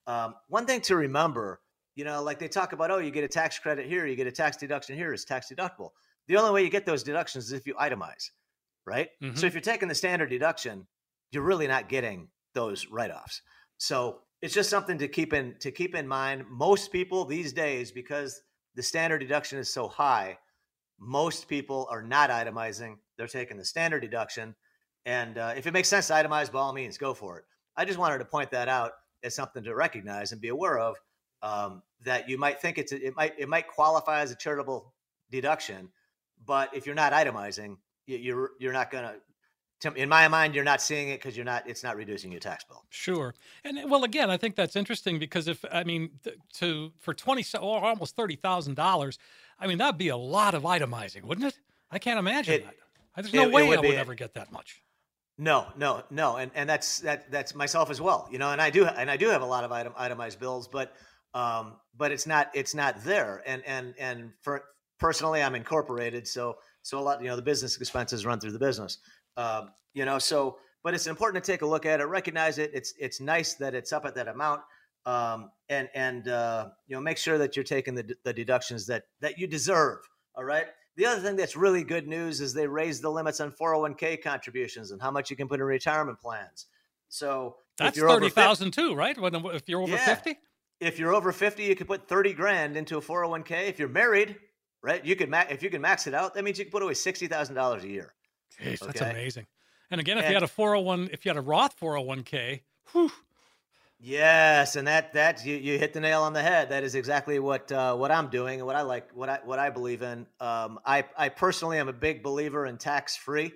Um, 0.07 0.35
one 0.47 0.65
thing 0.65 0.81
to 0.81 0.95
remember 0.95 1.61
you 1.97 2.03
know, 2.03 2.21
like 2.21 2.37
they 2.37 2.47
talk 2.47 2.73
about, 2.73 2.91
oh, 2.91 2.99
you 2.99 3.09
get 3.09 3.23
a 3.23 3.27
tax 3.27 3.57
credit 3.57 3.87
here, 3.87 4.05
you 4.05 4.15
get 4.15 4.27
a 4.27 4.31
tax 4.31 4.55
deduction 4.55 4.95
here, 4.95 5.11
it's 5.11 5.25
tax 5.25 5.51
deductible. 5.51 5.89
The 6.27 6.37
only 6.37 6.51
way 6.51 6.63
you 6.63 6.69
get 6.69 6.85
those 6.85 7.01
deductions 7.01 7.45
is 7.45 7.53
if 7.53 7.65
you 7.65 7.73
itemize, 7.73 8.29
right? 8.85 9.09
Mhm. 9.19 9.35
So 9.35 9.47
if 9.47 9.53
you're 9.53 9.61
taking 9.61 9.87
the 9.87 9.95
standard 9.95 10.29
deduction, 10.29 10.85
you're 11.31 11.43
really 11.43 11.65
not 11.65 11.89
getting 11.89 12.29
those 12.53 12.85
write-offs. 12.87 13.41
So 13.79 14.21
it's 14.43 14.53
just 14.53 14.69
something 14.69 14.99
to 14.99 15.07
keep 15.07 15.33
in 15.33 15.57
to 15.57 15.71
keep 15.71 15.95
in 15.95 16.07
mind. 16.07 16.45
Most 16.47 16.91
people 16.91 17.25
these 17.25 17.51
days, 17.51 17.91
because 17.91 18.43
the 18.75 18.83
standard 18.83 19.17
deduction 19.17 19.57
is 19.57 19.73
so 19.73 19.87
high, 19.87 20.37
most 20.99 21.47
people 21.47 21.87
are 21.89 22.03
not 22.03 22.29
itemizing. 22.29 22.99
They're 23.17 23.27
taking 23.27 23.57
the 23.57 23.65
standard 23.65 24.01
deduction. 24.01 24.55
And 25.05 25.37
uh, 25.37 25.53
if 25.55 25.67
it 25.67 25.73
makes 25.73 25.87
sense 25.87 26.07
to 26.07 26.13
itemize, 26.13 26.51
by 26.51 26.59
all 26.59 26.73
means, 26.73 26.97
go 26.97 27.13
for 27.13 27.37
it. 27.39 27.45
I 27.75 27.85
just 27.85 27.97
wanted 27.97 28.17
to 28.19 28.25
point 28.25 28.51
that 28.51 28.67
out 28.67 28.91
as 29.23 29.35
something 29.35 29.63
to 29.63 29.75
recognize 29.75 30.31
and 30.31 30.41
be 30.41 30.49
aware 30.49 30.77
of 30.77 30.95
um, 31.41 31.81
that 32.03 32.27
you 32.29 32.37
might 32.37 32.59
think 32.59 32.77
it's 32.77 32.91
a, 32.91 33.05
it 33.07 33.15
might 33.15 33.33
it 33.37 33.47
might 33.47 33.67
qualify 33.67 34.21
as 34.21 34.31
a 34.31 34.35
charitable 34.35 34.93
deduction, 35.31 35.89
but 36.45 36.75
if 36.75 36.85
you're 36.85 36.95
not 36.95 37.13
itemizing, 37.13 37.77
you, 38.05 38.17
you're 38.17 38.51
you're 38.59 38.73
not 38.73 38.91
gonna. 38.91 39.15
In 39.95 40.09
my 40.09 40.27
mind, 40.27 40.55
you're 40.55 40.63
not 40.63 40.81
seeing 40.81 41.09
it 41.09 41.19
because 41.19 41.37
you're 41.37 41.45
not. 41.45 41.69
It's 41.69 41.83
not 41.83 41.95
reducing 41.95 42.31
your 42.31 42.39
tax 42.39 42.63
bill. 42.63 42.83
Sure. 42.89 43.35
And 43.63 43.89
well, 43.89 44.03
again, 44.03 44.31
I 44.31 44.37
think 44.37 44.55
that's 44.55 44.75
interesting 44.75 45.19
because 45.19 45.47
if 45.47 45.63
I 45.71 45.83
mean 45.83 46.09
to 46.55 46.91
for 46.97 47.13
twenty 47.13 47.45
or 47.61 47.83
almost 47.85 48.15
thirty 48.15 48.35
thousand 48.35 48.73
dollars, 48.75 49.19
I 49.59 49.67
mean 49.67 49.77
that'd 49.77 49.99
be 49.99 50.09
a 50.09 50.17
lot 50.17 50.55
of 50.55 50.63
itemizing, 50.63 51.23
wouldn't 51.23 51.47
it? 51.47 51.59
I 51.91 51.99
can't 51.99 52.17
imagine 52.19 52.55
It- 52.55 52.65
that. 52.65 52.73
There's 53.23 53.33
no 53.33 53.43
it- 53.43 53.47
it 53.47 53.53
way 53.53 53.67
would 53.67 53.77
I 53.79 53.81
would 53.81 53.89
be. 53.91 53.97
ever 53.97 54.15
get 54.15 54.33
that 54.35 54.51
much. 54.51 54.81
No, 55.39 55.67
no, 55.77 56.03
no, 56.09 56.37
and 56.37 56.49
and 56.55 56.67
that's 56.69 56.99
that 57.01 57.29
that's 57.31 57.53
myself 57.53 57.89
as 57.91 58.01
well. 58.01 58.27
You 58.31 58.39
know, 58.39 58.51
and 58.51 58.59
I 58.61 58.69
do 58.71 58.85
and 58.85 59.09
I 59.11 59.17
do 59.17 59.27
have 59.29 59.41
a 59.43 59.45
lot 59.45 59.63
of 59.63 59.71
item 59.71 59.93
itemized 59.95 60.39
bills, 60.39 60.67
but 60.67 60.93
um, 61.35 61.75
but 61.95 62.11
it's 62.11 62.25
not 62.25 62.49
it's 62.55 62.73
not 62.73 63.03
there. 63.03 63.43
And 63.45 63.63
and 63.65 63.93
and 63.99 64.31
for 64.41 64.63
personally, 64.99 65.43
I'm 65.43 65.53
incorporated, 65.53 66.27
so 66.27 66.57
so 66.81 66.97
a 66.97 67.01
lot 67.01 67.21
you 67.21 67.27
know 67.27 67.35
the 67.35 67.43
business 67.43 67.77
expenses 67.79 68.25
run 68.25 68.39
through 68.39 68.53
the 68.53 68.59
business. 68.59 68.97
Um, 69.35 69.69
you 69.93 70.05
know, 70.05 70.17
so 70.17 70.57
but 70.83 70.95
it's 70.95 71.05
important 71.05 71.43
to 71.43 71.51
take 71.51 71.61
a 71.61 71.67
look 71.67 71.85
at 71.85 71.99
it, 71.99 72.05
recognize 72.05 72.57
it. 72.57 72.71
It's 72.73 72.93
it's 72.99 73.21
nice 73.21 73.53
that 73.55 73.75
it's 73.75 73.93
up 73.93 74.05
at 74.05 74.15
that 74.15 74.27
amount, 74.27 74.61
um, 75.05 75.51
and 75.69 75.87
and 75.93 76.27
uh, 76.29 76.69
you 76.87 76.95
know 76.95 77.01
make 77.01 77.19
sure 77.19 77.37
that 77.37 77.55
you're 77.55 77.63
taking 77.63 77.93
the 77.93 78.15
the 78.23 78.33
deductions 78.33 78.87
that 78.87 79.03
that 79.21 79.37
you 79.37 79.45
deserve. 79.45 79.99
All 80.35 80.43
right. 80.43 80.65
The 80.97 81.05
other 81.05 81.21
thing 81.21 81.35
that's 81.35 81.55
really 81.55 81.83
good 81.83 82.07
news 82.07 82.41
is 82.41 82.53
they 82.53 82.67
raised 82.67 83.01
the 83.03 83.09
limits 83.09 83.39
on 83.39 83.51
401k 83.51 84.21
contributions 84.21 84.91
and 84.91 85.01
how 85.01 85.11
much 85.11 85.29
you 85.29 85.37
can 85.37 85.47
put 85.47 85.59
in 85.59 85.65
retirement 85.65 86.19
plans. 86.19 86.65
So 87.09 87.55
That's 87.77 87.97
thirty 87.97 88.25
50 88.25 88.29
thousand 88.41 88.71
too, 88.71 88.93
right? 88.95 89.17
When, 89.17 89.33
if 89.35 89.69
you're 89.69 89.81
over 89.81 89.93
Yeah. 89.93 90.03
fifty. 90.05 90.37
if 90.81 90.99
you're 90.99 91.13
over 91.13 91.31
50, 91.31 91.63
you 91.63 91.75
could 91.75 91.87
put 91.87 92.07
30 92.07 92.33
grand 92.33 92.75
into 92.77 92.97
a 92.97 93.01
401k. 93.01 93.67
If 93.69 93.79
you're 93.79 93.87
married, 93.87 94.35
right, 94.81 95.03
you 95.05 95.15
could 95.15 95.29
ma- 95.29 95.45
if 95.49 95.61
you 95.63 95.69
can 95.69 95.81
max 95.81 96.07
it 96.07 96.13
out, 96.13 96.33
that 96.33 96.43
means 96.43 96.57
you 96.59 96.65
can 96.65 96.71
put 96.71 96.81
away 96.83 96.93
$60,000 96.93 97.83
a 97.83 97.87
year. 97.87 98.13
Jeez, 98.59 98.79
that's 98.79 98.99
amazing. 99.01 99.45
And 99.91 100.01
again, 100.01 100.17
if 100.17 100.27
you 100.27 100.33
had 100.33 100.43
a 100.43 100.47
four 100.47 100.71
hundred 100.73 100.85
one, 100.85 101.09
if 101.13 101.23
you 101.25 101.29
had 101.29 101.37
a 101.37 101.41
Roth 101.41 101.73
four 101.73 101.93
hundred 101.93 102.07
one 102.07 102.23
k, 102.23 102.63
whew, 102.91 103.11
Yes, 103.99 104.75
and 104.75 104.87
that 104.87 105.13
that 105.13 105.43
you, 105.43 105.55
you 105.55 105.79
hit 105.79 105.93
the 105.93 105.99
nail 105.99 106.21
on 106.21 106.33
the 106.33 106.41
head. 106.41 106.69
That 106.69 106.83
is 106.83 106.93
exactly 106.93 107.39
what 107.39 107.71
uh, 107.71 107.95
what 107.95 108.11
I'm 108.11 108.29
doing 108.29 108.59
and 108.59 108.67
what 108.67 108.75
I 108.75 108.83
like, 108.83 109.09
what 109.15 109.27
I 109.27 109.39
what 109.43 109.57
I 109.57 109.71
believe 109.71 110.03
in. 110.03 110.27
Um, 110.39 110.79
I 110.85 111.05
I 111.17 111.29
personally 111.29 111.79
am 111.79 111.87
a 111.87 111.93
big 111.93 112.21
believer 112.21 112.67
in 112.67 112.77
tax 112.77 113.15
free, 113.15 113.53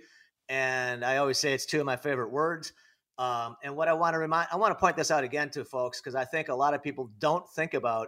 and 0.50 1.06
I 1.06 1.18
always 1.18 1.38
say 1.38 1.54
it's 1.54 1.68
two 1.68 1.80
of 1.80 1.86
my 1.86 1.96
favorite 1.96 2.32
words. 2.32 2.74
Um, 3.20 3.56
and 3.64 3.76
what 3.76 3.88
I 3.88 3.94
want 3.94 4.16
to 4.16 4.18
remind, 4.18 4.48
I 4.52 4.56
want 4.56 4.72
to 4.72 4.80
point 4.80 4.98
this 4.98 5.12
out 5.12 5.24
again 5.24 5.52
to 5.52 5.64
folks 5.64 6.02
because 6.02 6.16
I 6.16 6.26
think 6.26 6.50
a 6.50 6.56
lot 6.56 6.74
of 6.74 6.82
people 6.82 7.12
don't 7.20 7.48
think 7.52 7.76
about 7.76 8.08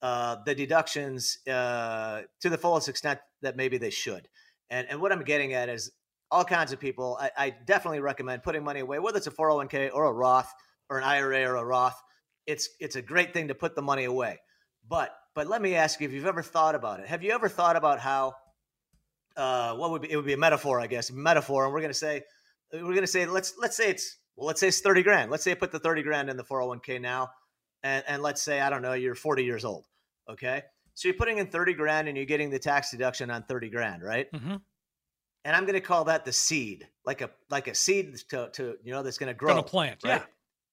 uh, 0.00 0.38
the 0.44 0.56
deductions 0.56 1.38
uh, 1.46 2.22
to 2.40 2.50
the 2.50 2.58
fullest 2.58 2.88
extent 2.88 3.20
that 3.42 3.56
maybe 3.56 3.78
they 3.78 3.90
should. 3.90 4.26
And 4.68 4.88
and 4.90 5.00
what 5.00 5.12
I'm 5.12 5.22
getting 5.22 5.52
at 5.52 5.68
is 5.68 5.92
all 6.28 6.44
kinds 6.44 6.72
of 6.72 6.80
people. 6.80 7.16
I, 7.20 7.30
I 7.36 7.50
definitely 7.50 8.00
recommend 8.00 8.42
putting 8.42 8.64
money 8.64 8.80
away, 8.80 8.98
whether 8.98 9.18
it's 9.18 9.28
a 9.28 9.30
401k 9.30 9.90
or 9.94 10.06
a 10.06 10.12
Roth 10.12 10.52
or 10.90 10.98
an 10.98 11.04
IRA 11.04 11.50
or 11.50 11.56
a 11.56 11.64
Roth. 11.64 12.00
It's 12.46 12.68
it's 12.80 12.96
a 12.96 13.02
great 13.02 13.32
thing 13.32 13.48
to 13.48 13.54
put 13.54 13.74
the 13.74 13.82
money 13.82 14.04
away. 14.04 14.38
But 14.88 15.14
but 15.34 15.46
let 15.46 15.62
me 15.62 15.74
ask 15.74 16.00
you 16.00 16.08
if 16.08 16.12
you've 16.12 16.26
ever 16.26 16.42
thought 16.42 16.74
about 16.74 17.00
it. 17.00 17.08
Have 17.08 17.22
you 17.22 17.32
ever 17.32 17.48
thought 17.48 17.76
about 17.76 18.00
how 18.00 18.34
uh, 19.36 19.74
what 19.74 19.90
would 19.90 20.02
be 20.02 20.10
it 20.10 20.16
would 20.16 20.26
be 20.26 20.32
a 20.32 20.38
metaphor, 20.38 20.80
I 20.80 20.86
guess, 20.86 21.10
metaphor, 21.10 21.64
and 21.64 21.72
we're 21.72 21.80
gonna 21.80 21.94
say 21.94 22.22
we're 22.72 22.94
gonna 22.94 23.06
say 23.06 23.26
let's 23.26 23.54
let's 23.58 23.76
say 23.76 23.90
it's 23.90 24.18
well, 24.36 24.46
let's 24.46 24.60
say 24.60 24.68
it's 24.68 24.80
30 24.80 25.02
grand. 25.02 25.30
Let's 25.30 25.44
say 25.44 25.52
I 25.52 25.54
put 25.54 25.72
the 25.72 25.78
30 25.78 26.02
grand 26.02 26.30
in 26.30 26.36
the 26.36 26.44
401k 26.44 27.00
now, 27.00 27.30
and, 27.82 28.02
and 28.08 28.22
let's 28.22 28.42
say 28.42 28.60
I 28.60 28.70
don't 28.70 28.82
know, 28.82 28.94
you're 28.94 29.14
40 29.14 29.44
years 29.44 29.64
old. 29.64 29.86
Okay. 30.28 30.62
So 30.94 31.08
you're 31.08 31.16
putting 31.16 31.38
in 31.38 31.46
30 31.46 31.74
grand 31.74 32.08
and 32.08 32.16
you're 32.16 32.26
getting 32.26 32.50
the 32.50 32.58
tax 32.58 32.90
deduction 32.90 33.30
on 33.30 33.44
30 33.44 33.70
grand, 33.70 34.02
right? 34.02 34.30
Mm-hmm. 34.32 34.56
And 35.44 35.56
I'm 35.56 35.64
going 35.64 35.74
to 35.74 35.80
call 35.80 36.04
that 36.04 36.24
the 36.24 36.32
seed, 36.32 36.86
like 37.04 37.20
a 37.20 37.30
like 37.50 37.66
a 37.66 37.74
seed 37.74 38.16
to, 38.30 38.50
to 38.52 38.76
you 38.84 38.92
know 38.92 39.02
that's 39.02 39.18
going 39.18 39.28
to 39.28 39.34
grow. 39.34 39.56
To 39.56 39.62
plant, 39.62 40.00
right? 40.04 40.20
yeah. 40.20 40.24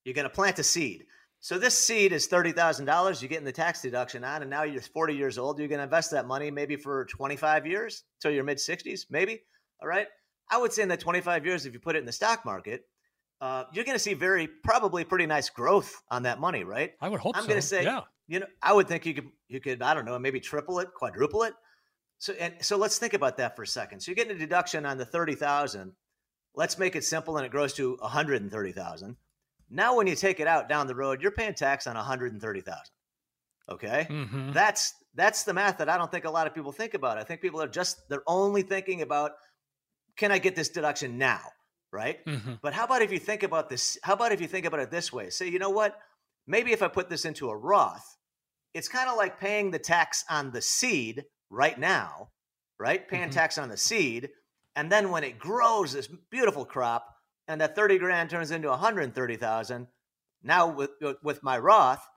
You're 0.03 0.15
going 0.15 0.27
to 0.27 0.33
plant 0.33 0.59
a 0.59 0.63
seed. 0.63 1.05
So 1.41 1.57
this 1.57 1.77
seed 1.77 2.11
is 2.11 2.27
thirty 2.27 2.51
thousand 2.51 2.85
dollars. 2.85 3.21
You're 3.21 3.29
getting 3.29 3.45
the 3.45 3.51
tax 3.51 3.81
deduction 3.81 4.23
on, 4.23 4.41
and 4.41 4.51
now 4.51 4.63
you're 4.63 4.81
40 4.81 5.15
years 5.15 5.37
old. 5.37 5.57
You're 5.57 5.69
going 5.69 5.79
to 5.79 5.83
invest 5.83 6.11
that 6.11 6.27
money 6.27 6.51
maybe 6.51 6.75
for 6.75 7.05
25 7.05 7.65
years 7.65 8.03
till 8.21 8.31
your 8.31 8.43
mid 8.43 8.57
60s, 8.57 9.05
maybe. 9.09 9.41
All 9.81 9.87
right. 9.87 10.07
I 10.51 10.57
would 10.57 10.73
say 10.73 10.83
in 10.83 10.89
that 10.89 10.99
25 10.99 11.45
years, 11.45 11.65
if 11.65 11.73
you 11.73 11.79
put 11.79 11.95
it 11.95 11.99
in 11.99 12.05
the 12.05 12.11
stock 12.11 12.43
market, 12.43 12.81
uh, 13.39 13.63
you're 13.71 13.85
going 13.85 13.95
to 13.95 14.03
see 14.03 14.15
very 14.15 14.47
probably 14.47 15.05
pretty 15.05 15.27
nice 15.27 15.49
growth 15.49 16.01
on 16.09 16.23
that 16.23 16.39
money, 16.39 16.63
right? 16.63 16.91
I 16.99 17.07
would 17.07 17.21
hope. 17.21 17.37
I'm 17.37 17.43
so. 17.43 17.47
going 17.47 17.61
to 17.61 17.65
say, 17.65 17.83
yeah. 17.83 18.01
You 18.29 18.41
know, 18.41 18.45
I 18.61 18.73
would 18.73 18.87
think 18.87 19.07
you 19.07 19.15
could 19.15 19.29
you 19.47 19.59
could 19.59 19.81
I 19.81 19.95
don't 19.95 20.05
know 20.05 20.17
maybe 20.19 20.39
triple 20.39 20.79
it, 20.79 20.93
quadruple 20.93 21.43
it. 21.43 21.53
So 22.19 22.33
and 22.33 22.53
so 22.61 22.77
let's 22.77 22.99
think 22.99 23.15
about 23.15 23.37
that 23.37 23.55
for 23.55 23.63
a 23.63 23.67
second. 23.67 24.01
So 24.01 24.11
you're 24.11 24.15
getting 24.17 24.35
a 24.35 24.39
deduction 24.39 24.85
on 24.85 24.99
the 24.99 25.05
thirty 25.05 25.33
thousand. 25.33 25.93
Let's 26.53 26.77
make 26.77 26.95
it 26.95 27.03
simple, 27.03 27.37
and 27.37 27.45
it 27.45 27.51
grows 27.51 27.73
to 27.73 27.97
one 27.99 28.11
hundred 28.11 28.43
and 28.43 28.51
thirty 28.51 28.71
thousand. 28.71 29.15
Now, 29.69 29.95
when 29.95 30.07
you 30.07 30.15
take 30.15 30.39
it 30.39 30.47
out 30.47 30.67
down 30.69 30.87
the 30.87 30.95
road, 30.95 31.21
you're 31.21 31.31
paying 31.31 31.53
tax 31.53 31.85
on 31.87 31.95
one 31.95 32.03
hundred 32.05 32.31
and 32.33 32.41
thirty 32.41 32.61
thousand. 32.61 32.93
Okay, 33.69 34.07
Mm-hmm. 34.09 34.51
that's 34.51 34.93
that's 35.15 35.43
the 35.43 35.53
math 35.53 35.77
that 35.77 35.89
I 35.89 35.97
don't 35.97 36.11
think 36.11 36.25
a 36.25 36.29
lot 36.31 36.47
of 36.47 36.55
people 36.55 36.71
think 36.71 36.93
about. 36.95 37.17
I 37.17 37.23
think 37.23 37.41
people 37.41 37.61
are 37.61 37.67
just 37.67 37.97
they're 38.09 38.23
only 38.27 38.61
thinking 38.63 39.01
about 39.01 39.31
can 40.17 40.31
I 40.31 40.39
get 40.39 40.55
this 40.55 40.69
deduction 40.69 41.17
now, 41.17 41.41
right? 41.91 42.23
Mm-hmm. 42.25 42.53
But 42.61 42.73
how 42.73 42.85
about 42.85 43.01
if 43.03 43.11
you 43.11 43.19
think 43.19 43.43
about 43.43 43.69
this? 43.69 43.97
How 44.03 44.13
about 44.13 44.31
if 44.31 44.41
you 44.41 44.47
think 44.47 44.65
about 44.65 44.79
it 44.79 44.89
this 44.91 45.13
way? 45.13 45.29
Say, 45.29 45.49
you 45.49 45.59
know 45.59 45.69
what? 45.69 45.97
Maybe 46.47 46.71
if 46.71 46.81
I 46.81 46.87
put 46.87 47.09
this 47.09 47.25
into 47.25 47.49
a 47.49 47.55
Roth, 47.55 48.17
it's 48.73 48.87
kind 48.87 49.07
of 49.09 49.17
like 49.17 49.39
paying 49.39 49.69
the 49.71 49.79
tax 49.79 50.25
on 50.29 50.51
the 50.51 50.61
seed 50.63 51.25
right 51.51 51.77
now, 51.79 52.29
right? 52.79 53.07
Paying 53.07 53.29
Mhm. 53.29 53.33
tax 53.33 53.57
on 53.59 53.69
the 53.69 53.77
seed. 53.77 54.29
And 54.75 54.91
then 54.91 55.11
when 55.11 55.23
it 55.23 55.37
grows 55.37 55.93
this 55.93 56.07
beautiful 56.31 56.65
crop 56.65 57.05
and 57.49 57.59
that 57.59 57.75
30 57.75 57.97
grand 57.97 58.29
turns 58.29 58.51
into 58.51 58.69
130,000, 58.69 59.87
now 60.43 60.67
with 60.67 60.91
with 61.23 61.43
my 61.43 61.57
Roth, 61.57 62.07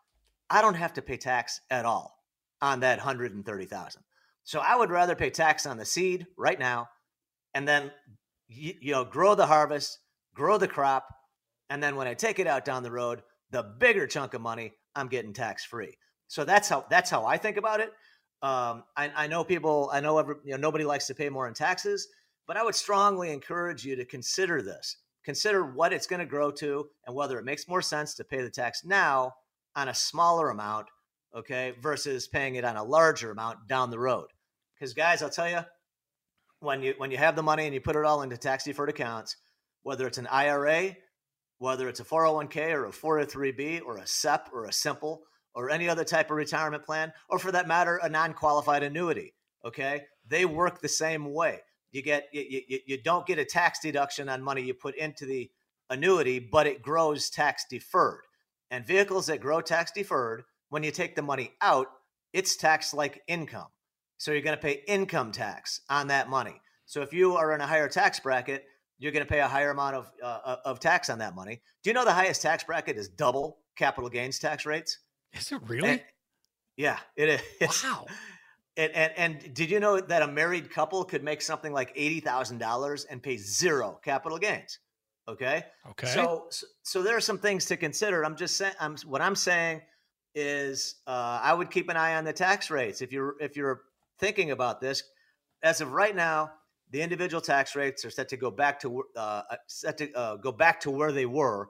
I 0.49 0.63
don't 0.63 0.75
have 0.75 0.93
to 0.93 1.03
pay 1.03 1.17
tax 1.17 1.61
at 1.71 1.87
all 1.87 2.15
on 2.61 2.81
that 2.81 2.99
130,000. 2.99 4.03
So 4.45 4.61
I 4.61 4.77
would 4.77 4.91
rather 4.91 5.17
pay 5.17 5.31
tax 5.31 5.67
on 5.67 5.79
the 5.79 5.85
seed 5.85 6.27
right 6.37 6.59
now 6.59 6.89
and 7.55 7.67
then 7.67 7.91
you, 8.49 8.93
know 8.93 9.05
grow 9.05 9.35
the 9.35 9.47
harvest, 9.47 9.99
grow 10.35 10.59
the 10.59 10.69
crop, 10.69 11.09
and 11.71 11.83
then 11.83 11.97
when 11.97 12.07
I 12.07 12.15
take 12.15 12.39
it 12.39 12.47
out 12.47 12.65
down 12.65 12.83
the 12.83 12.91
road, 12.91 13.23
the 13.51 13.63
bigger 13.63 14.07
chunk 14.07 14.35
of 14.35 14.43
money 14.43 14.75
I'm 14.95 15.09
getting 15.09 15.33
tax 15.33 15.65
free. 15.65 15.97
So 16.29 16.45
that's 16.45 16.69
how 16.69 16.85
that's 16.91 17.11
how 17.11 17.25
I 17.25 17.39
think 17.39 17.57
about 17.57 17.81
it. 17.81 17.91
Um, 18.43 18.85
I, 18.97 19.11
I 19.17 19.27
know 19.29 19.45
people, 19.45 19.89
I 19.93 20.01
know 20.01 20.19
every, 20.19 20.35
you 20.45 20.53
know 20.53 20.59
nobody 20.59 20.85
likes 20.85 21.07
to 21.07 21.15
pay 21.15 21.31
more 21.31 21.49
in 21.49 21.55
taxes, 21.55 22.07
but 22.47 22.59
I 22.59 22.63
would 22.63 22.75
strongly 22.75 23.33
encourage 23.33 23.85
you 23.85 23.97
to 23.97 24.05
consider 24.05 24.61
this. 24.61 24.99
Consider 25.25 25.65
what 25.65 25.93
it's 25.93 26.07
going 26.07 26.21
to 26.21 26.27
grow 26.27 26.51
to, 26.53 26.89
and 27.07 27.15
whether 27.15 27.39
it 27.39 27.45
makes 27.45 27.69
more 27.69 27.83
sense 27.83 28.15
to 28.15 28.25
pay 28.25 28.43
the 28.43 28.51
tax 28.51 28.85
now 28.85 29.33
on 29.77 29.89
a 29.89 29.95
smaller 29.95 30.51
amount, 30.51 30.89
okay, 31.35 31.75
versus 31.81 32.27
paying 32.27 32.57
it 32.57 32.65
on 32.65 32.77
a 32.77 32.85
larger 32.85 33.31
amount 33.31 33.69
down 33.69 33.91
the 33.91 33.99
road. 33.99 34.29
Because 34.75 34.95
guys, 34.95 35.23
I'll 35.23 35.31
tell 35.31 35.49
you, 35.49 35.61
when 36.61 36.83
you 36.83 36.95
when 36.97 37.11
you 37.11 37.17
have 37.19 37.37
the 37.37 37.43
money 37.43 37.65
and 37.65 37.75
you 37.75 37.81
put 37.81 37.97
it 37.97 38.05
all 38.05 38.23
into 38.23 38.37
tax 38.37 38.65
deferred 38.65 38.89
accounts, 38.89 39.37
whether 39.83 40.07
it's 40.07 40.19
an 40.19 40.27
IRA, 40.29 40.97
whether 41.59 41.89
it's 41.89 42.01
a 42.01 42.05
401k 42.05 42.73
or 42.73 42.87
a 42.87 42.91
403b 42.91 43.83
or 43.85 43.99
a 43.99 44.07
SEP 44.07 44.49
or 44.53 44.65
a 44.65 44.73
simple 44.73 45.23
or 45.55 45.71
any 45.71 45.89
other 45.89 46.05
type 46.05 46.31
of 46.31 46.37
retirement 46.37 46.85
plan, 46.85 47.13
or 47.29 47.39
for 47.39 47.53
that 47.53 47.69
matter, 47.69 47.99
a 48.03 48.09
non-qualified 48.09 48.83
annuity. 48.83 49.35
Okay, 49.65 50.03
they 50.27 50.45
work 50.45 50.81
the 50.81 50.89
same 50.89 51.33
way. 51.33 51.61
You 51.93 52.03
get 52.03 52.29
you, 52.33 52.63
you, 52.67 52.79
you 52.87 53.03
don't 53.03 53.27
get 53.27 53.39
a 53.39 53.45
tax 53.45 53.81
deduction 53.81 54.29
on 54.29 54.43
money 54.43 54.63
you 54.63 54.75
put 54.75 54.97
into 54.97 55.27
the 55.27 55.51
annuity, 55.91 56.39
but 56.39 56.67
it 56.67 56.83
grows 56.83 57.31
tax 57.31 57.65
deferred. 57.69 58.23
And 58.71 58.87
vehicles 58.87 59.27
that 59.27 59.41
grow 59.41 59.61
tax 59.61 59.93
deferred, 59.93 60.45
when 60.71 60.83
you 60.83 60.91
take 60.91 61.15
the 61.15 61.23
money 61.23 61.53
out, 61.61 61.89
it's 62.33 62.57
taxed 62.57 62.95
like 62.95 63.23
income. 63.29 63.69
So 64.17 64.33
you're 64.33 64.41
going 64.41 64.57
to 64.57 64.63
pay 64.63 64.83
income 64.87 65.33
tax 65.33 65.83
on 65.91 66.09
that 66.09 66.31
money. 66.31 66.61
So 66.87 67.03
if 67.03 67.13
you 67.13 67.37
are 67.37 67.53
in 67.53 67.61
a 67.61 67.67
higher 67.67 67.89
tax 67.89 68.21
bracket, 68.21 68.65
you're 68.99 69.13
going 69.13 69.25
to 69.25 69.31
pay 69.31 69.41
a 69.41 69.49
higher 69.49 69.71
amount 69.71 69.97
of 69.97 70.11
uh, 70.23 70.57
of 70.65 70.81
tax 70.81 71.11
on 71.11 71.19
that 71.19 71.35
money. 71.35 71.61
Do 71.83 71.91
you 71.91 71.95
know 71.95 72.05
the 72.05 72.13
highest 72.13 72.41
tax 72.41 72.65
bracket 72.65 72.97
is 72.97 73.09
double 73.09 73.59
capital 73.77 74.09
gains 74.09 74.39
tax 74.39 74.65
rates? 74.65 74.99
Is 75.35 75.53
it 75.53 75.61
really? 75.67 75.89
And- 75.89 76.03
yeah, 76.77 76.99
it 77.17 77.43
is. 77.61 77.85
wow. 77.85 78.07
And, 78.77 78.93
and 78.93 79.13
and 79.17 79.55
did 79.55 79.71
you 79.71 79.81
know 79.81 80.01
that 80.01 80.23
a 80.23 80.27
married 80.27 80.71
couple 80.71 81.05
could 81.05 81.23
make 81.23 81.43
something 81.43 81.73
like 81.73 81.93
eighty 81.95 82.21
thousand 82.21 82.59
dollars 82.59 83.05
and 83.05 83.23
pay 83.23 83.37
zero 83.37 84.01
capital 84.03 84.39
gains? 84.39 84.79
Okay. 85.29 85.65
Okay. 85.91 86.07
So, 86.09 86.47
so 86.51 86.67
so 86.83 87.03
there 87.03 87.17
are 87.17 87.21
some 87.21 87.39
things 87.39 87.67
to 87.67 87.77
consider. 87.77 88.25
I'm 88.25 88.37
just 88.37 88.57
saying. 88.57 88.75
I'm 88.81 88.97
what 89.07 89.21
I'm 89.21 89.37
saying 89.37 89.83
is 90.35 90.97
uh, 91.07 91.41
I 91.43 91.53
would 91.53 91.71
keep 91.71 91.91
an 91.91 91.97
eye 91.97 92.17
on 92.17 92.25
the 92.25 92.33
tax 92.33 92.71
rates 92.71 93.03
if 93.03 93.13
you're 93.13 93.37
if 93.41 93.57
you're 93.57 93.83
thinking 94.19 94.51
about 94.51 94.81
this. 94.81 95.03
As 95.63 95.81
of 95.81 95.93
right 95.93 96.17
now, 96.17 96.51
the 96.91 97.03
individual 97.03 97.41
tax 97.41 97.77
rates 97.77 98.05
are 98.05 98.11
set 98.11 98.29
to 98.31 98.37
go 98.37 98.51
back 98.51 98.81
to 98.81 99.05
uh, 99.17 99.43
set 99.67 99.99
to 99.99 100.13
uh, 100.15 100.37
go 100.37 100.51
back 100.51 100.81
to 100.81 100.91
where 100.91 101.13
they 101.13 101.27
were. 101.27 101.69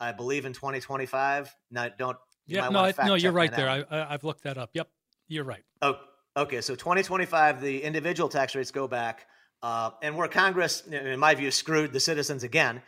I 0.00 0.12
believe 0.12 0.44
in 0.44 0.52
2025. 0.52 1.54
Now, 1.70 1.88
don't 1.88 2.16
yeah. 2.46 2.68
No. 2.68 2.80
I, 2.80 2.94
no. 3.04 3.14
You're 3.14 3.32
right 3.32 3.54
there. 3.54 3.68
I, 3.68 3.84
I've 3.90 4.24
looked 4.24 4.44
that 4.44 4.58
up. 4.58 4.70
Yep. 4.72 4.88
You're 5.28 5.44
right. 5.44 5.62
Oh, 5.82 5.96
okay. 6.42 6.60
So 6.60 6.74
2025, 6.74 7.60
the 7.60 7.82
individual 7.82 8.28
tax 8.28 8.54
rates 8.54 8.70
go 8.70 8.88
back, 8.88 9.26
uh, 9.62 9.90
and 10.02 10.16
where 10.16 10.28
Congress, 10.28 10.86
in 10.86 11.18
my 11.18 11.34
view, 11.34 11.50
screwed 11.50 11.92
the 11.92 12.00
citizens 12.00 12.42
again, 12.42 12.82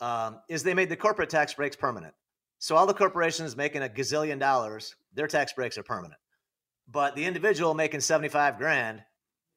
um, 0.00 0.40
is 0.48 0.62
they 0.62 0.74
made 0.74 0.88
the 0.88 0.96
corporate 0.96 1.30
tax 1.30 1.54
breaks 1.54 1.76
permanent. 1.76 2.14
So 2.58 2.76
all 2.76 2.86
the 2.86 2.94
corporations 2.94 3.56
making 3.56 3.82
a 3.82 3.88
gazillion 3.88 4.38
dollars, 4.38 4.96
their 5.14 5.28
tax 5.28 5.52
breaks 5.52 5.78
are 5.78 5.82
permanent. 5.82 6.20
But 6.90 7.14
the 7.14 7.24
individual 7.24 7.74
making 7.74 8.00
75 8.00 8.58
grand, 8.58 9.02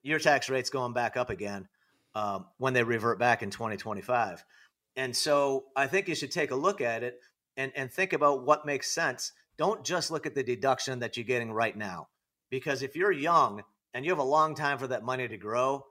your 0.03 0.19
tax 0.19 0.49
rate's 0.49 0.69
going 0.69 0.93
back 0.93 1.17
up 1.17 1.29
again 1.29 1.67
um, 2.13 2.45
when 2.57 2.73
they 2.73 2.83
revert 2.83 3.19
back 3.19 3.41
in 3.41 3.49
2025. 3.49 4.43
And 4.95 5.15
so 5.15 5.65
I 5.75 5.87
think 5.87 6.07
you 6.07 6.15
should 6.15 6.31
take 6.31 6.51
a 6.51 6.55
look 6.55 6.81
at 6.81 7.03
it 7.03 7.19
and, 7.57 7.71
and 7.75 7.91
think 7.91 8.13
about 8.13 8.45
what 8.45 8.65
makes 8.65 8.91
sense. 8.91 9.31
Don't 9.57 9.83
just 9.83 10.11
look 10.11 10.25
at 10.25 10.35
the 10.35 10.43
deduction 10.43 10.99
that 10.99 11.15
you're 11.15 11.23
getting 11.23 11.51
right 11.51 11.75
now. 11.75 12.07
Because 12.51 12.83
if 12.83 12.95
you're 12.95 13.11
young 13.11 13.63
and 13.95 14.05
you 14.05 14.11
have 14.11 14.19
a 14.19 14.23
long 14.23 14.53
time 14.53 14.77
for 14.77 14.87
that 14.87 15.03
money 15.03 15.27
to 15.27 15.37
grow, 15.37 15.83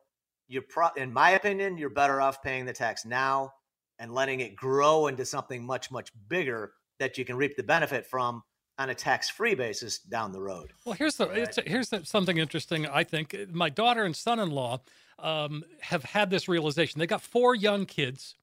you're 0.47 0.63
pro- 0.63 0.91
in 0.97 1.13
my 1.13 1.31
opinion, 1.31 1.77
you're 1.77 1.91
better 1.91 2.21
off 2.21 2.43
paying 2.43 2.67
the 2.67 2.73
tax 2.73 3.05
now 3.05 3.53
and 3.99 4.13
letting 4.13 4.41
it 4.41 4.55
grow 4.55 5.09
into 5.09 5.25
something 5.25 5.65
much, 5.65 5.91
much 5.91 6.13
bigger 6.29 6.73
that 6.99 7.19
you 7.19 7.25
can 7.25 7.37
reap 7.37 7.57
the 7.57 7.63
benefit 7.63 8.07
from 8.07 8.43
on 8.79 8.91
a 8.91 8.95
tax-free 8.95 9.55
basis 9.55 9.99
down 9.99 10.33
the 10.33 10.41
road. 10.41 10.73
Well, 10.85 10.95
here's 10.95 11.17
the 11.17 11.29
Right. 11.29 11.39
it's, 11.39 11.59
here's 11.67 11.91
the, 11.91 12.05
something 12.05 12.39
interesting. 12.39 12.87
I 12.87 13.05
think 13.05 13.37
my 13.51 13.69
daughter 13.69 14.05
and 14.05 14.17
son-in-law 14.17 14.81
um, 15.19 15.65
have 15.81 16.03
had 16.03 16.31
this 16.31 16.49
realization. 16.49 16.99
They 16.99 17.07
got 17.07 17.21
four 17.21 17.55
young 17.55 17.85
kids, 17.85 18.37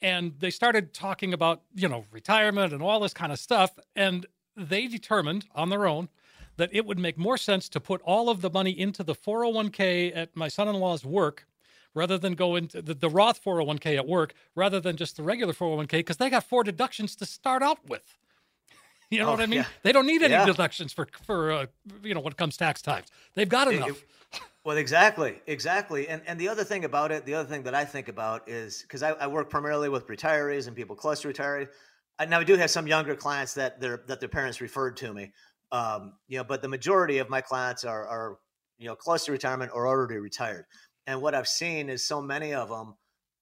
and 0.00 0.32
they 0.38 0.50
started 0.50 0.94
talking 0.94 1.34
about 1.34 1.62
you 1.74 1.88
know 1.88 2.04
retirement 2.10 2.72
and 2.72 2.82
all 2.82 3.00
this 3.00 3.12
kind 3.12 3.30
of 3.30 3.38
stuff. 3.38 3.78
And 3.94 4.24
they 4.56 4.86
determined 4.86 5.44
on 5.54 5.68
their 5.68 5.86
own 5.86 6.08
that 6.58 6.68
it 6.72 6.84
would 6.86 6.98
make 6.98 7.16
more 7.16 7.38
sense 7.38 7.68
to 7.70 7.80
put 7.80 8.00
all 8.02 8.28
of 8.28 8.42
the 8.42 8.50
money 8.50 8.70
into 8.78 9.02
the 9.02 9.14
401k 9.14 10.12
at 10.14 10.36
my 10.36 10.48
son-in-law's 10.48 11.04
work 11.04 11.46
rather 11.94 12.18
than 12.18 12.34
go 12.34 12.54
into 12.56 12.82
the, 12.82 12.94
the 12.94 13.08
Roth 13.08 13.42
401k 13.42 13.96
at 13.96 14.06
work 14.06 14.34
rather 14.54 14.78
than 14.78 14.96
just 14.96 15.16
the 15.16 15.22
regular 15.22 15.52
401k 15.54 15.90
because 15.92 16.18
they 16.18 16.28
got 16.28 16.44
four 16.44 16.62
deductions 16.62 17.16
to 17.16 17.24
start 17.26 17.62
out 17.62 17.88
with. 17.88 18.02
You 19.10 19.20
know 19.20 19.28
Oh, 19.28 19.30
what 19.30 19.40
I 19.40 19.46
mean? 19.46 19.60
yeah. 19.60 19.64
They 19.84 19.92
don't 19.92 20.06
need 20.06 20.22
any 20.22 20.34
Yeah. 20.34 20.44
deductions 20.44 20.92
for 20.92 21.08
for 21.24 21.50
uh, 21.50 21.66
you 22.02 22.12
know 22.14 22.20
when 22.20 22.30
it 22.30 22.36
comes 22.36 22.58
tax 22.58 22.82
times. 22.82 23.06
They've 23.34 23.48
got 23.48 23.66
It- 23.68 23.76
enough. 23.76 23.88
it- 23.88 24.40
well, 24.64 24.76
exactly, 24.76 25.40
exactly. 25.46 26.08
And 26.08 26.20
and 26.26 26.38
the 26.38 26.50
other 26.50 26.62
thing 26.62 26.84
about 26.84 27.10
it, 27.10 27.24
the 27.24 27.32
other 27.32 27.48
thing 27.48 27.62
that 27.62 27.74
I 27.74 27.86
think 27.86 28.08
about 28.08 28.46
is 28.50 28.82
because 28.82 29.02
I, 29.02 29.12
I 29.12 29.26
work 29.26 29.48
primarily 29.48 29.88
with 29.88 30.06
retirees 30.08 30.66
and 30.66 30.76
people 30.76 30.94
close 30.94 31.22
to 31.22 31.28
retiree. 31.28 31.68
I, 32.18 32.26
now 32.26 32.40
I 32.40 32.44
do 32.44 32.56
have 32.56 32.70
some 32.70 32.86
younger 32.86 33.14
clients 33.14 33.54
that 33.54 33.80
their 33.80 34.02
that 34.08 34.20
their 34.20 34.28
parents 34.28 34.60
referred 34.60 34.98
to 34.98 35.14
me. 35.14 35.32
Um, 35.70 36.14
you 36.28 36.38
know, 36.38 36.44
but 36.44 36.62
the 36.62 36.68
majority 36.68 37.18
of 37.18 37.28
my 37.28 37.40
clients 37.40 37.84
are 37.84 38.06
are 38.06 38.38
you 38.78 38.86
know 38.86 38.96
close 38.96 39.24
to 39.26 39.32
retirement 39.32 39.72
or 39.74 39.86
already 39.86 40.18
retired. 40.18 40.64
And 41.06 41.22
what 41.22 41.34
I've 41.34 41.48
seen 41.48 41.88
is 41.88 42.06
so 42.06 42.20
many 42.20 42.54
of 42.54 42.68
them 42.68 42.94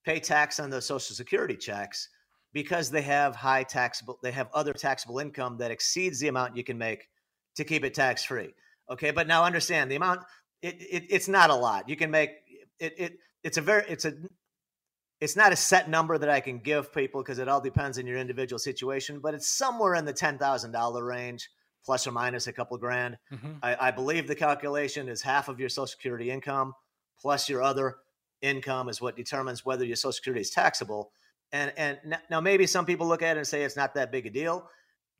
pay 0.05 0.19
tax 0.19 0.59
on 0.59 0.69
those 0.69 0.85
Social 0.85 1.15
Security 1.15 1.55
checks 1.55 2.09
because 2.53 2.89
they 2.89 3.01
have 3.01 3.35
high 3.35 3.63
taxable, 3.63 4.17
they 4.23 4.31
have 4.31 4.49
other 4.53 4.73
taxable 4.73 5.19
income 5.19 5.57
that 5.57 5.69
exceeds 5.69 6.19
the 6.19 6.27
amount 6.27 6.55
you 6.55 6.63
can 6.63 6.77
make 6.77 7.09
to 7.55 7.63
keep 7.63 7.83
it 7.83 7.93
tax 7.93 8.23
free. 8.23 8.53
Okay, 8.89 9.11
but 9.11 9.27
now 9.27 9.43
understand 9.43 9.91
the 9.91 9.95
amount. 9.95 10.21
It, 10.61 10.75
it 10.79 11.03
it's 11.09 11.27
not 11.27 11.49
a 11.49 11.55
lot. 11.55 11.89
You 11.89 11.95
can 11.95 12.09
make 12.09 12.31
it. 12.79 12.93
It 12.97 13.17
it's 13.43 13.57
a 13.57 13.61
very 13.61 13.83
it's 13.87 14.05
a 14.05 14.13
it's 15.19 15.35
not 15.35 15.51
a 15.51 15.55
set 15.55 15.89
number 15.89 16.17
that 16.17 16.29
I 16.29 16.39
can 16.39 16.59
give 16.59 16.93
people 16.93 17.21
because 17.21 17.39
it 17.39 17.47
all 17.47 17.61
depends 17.61 17.97
on 17.97 18.07
your 18.07 18.17
individual 18.17 18.59
situation. 18.59 19.19
But 19.19 19.33
it's 19.33 19.49
somewhere 19.49 19.95
in 19.95 20.05
the 20.05 20.13
ten 20.13 20.37
thousand 20.37 20.71
dollar 20.71 21.03
range, 21.03 21.49
plus 21.87 22.05
or 22.05 22.11
minus 22.11 22.47
a 22.47 22.51
couple 22.53 22.77
grand. 22.77 23.17
Mhm. 23.31 23.59
I, 23.63 23.87
I 23.87 23.91
believe 23.91 24.27
the 24.27 24.35
calculation 24.35 25.07
is 25.07 25.21
half 25.21 25.47
of 25.47 25.57
your 25.57 25.69
Social 25.69 25.87
Security 25.87 26.29
income 26.29 26.73
plus 27.21 27.47
your 27.47 27.63
other 27.63 27.95
income 28.41 28.89
is 28.89 28.99
what 29.01 29.15
determines 29.15 29.63
whether 29.65 29.85
your 29.85 29.95
Social 29.95 30.11
Security 30.11 30.41
is 30.41 30.49
taxable. 30.49 31.11
And 31.53 31.71
and 31.77 31.97
now 32.29 32.41
maybe 32.41 32.67
some 32.67 32.85
people 32.85 33.07
look 33.07 33.21
at 33.21 33.37
it 33.37 33.39
and 33.39 33.47
say 33.47 33.63
it's 33.63 33.77
not 33.77 33.93
that 33.93 34.11
big 34.11 34.25
a 34.25 34.29
deal, 34.29 34.69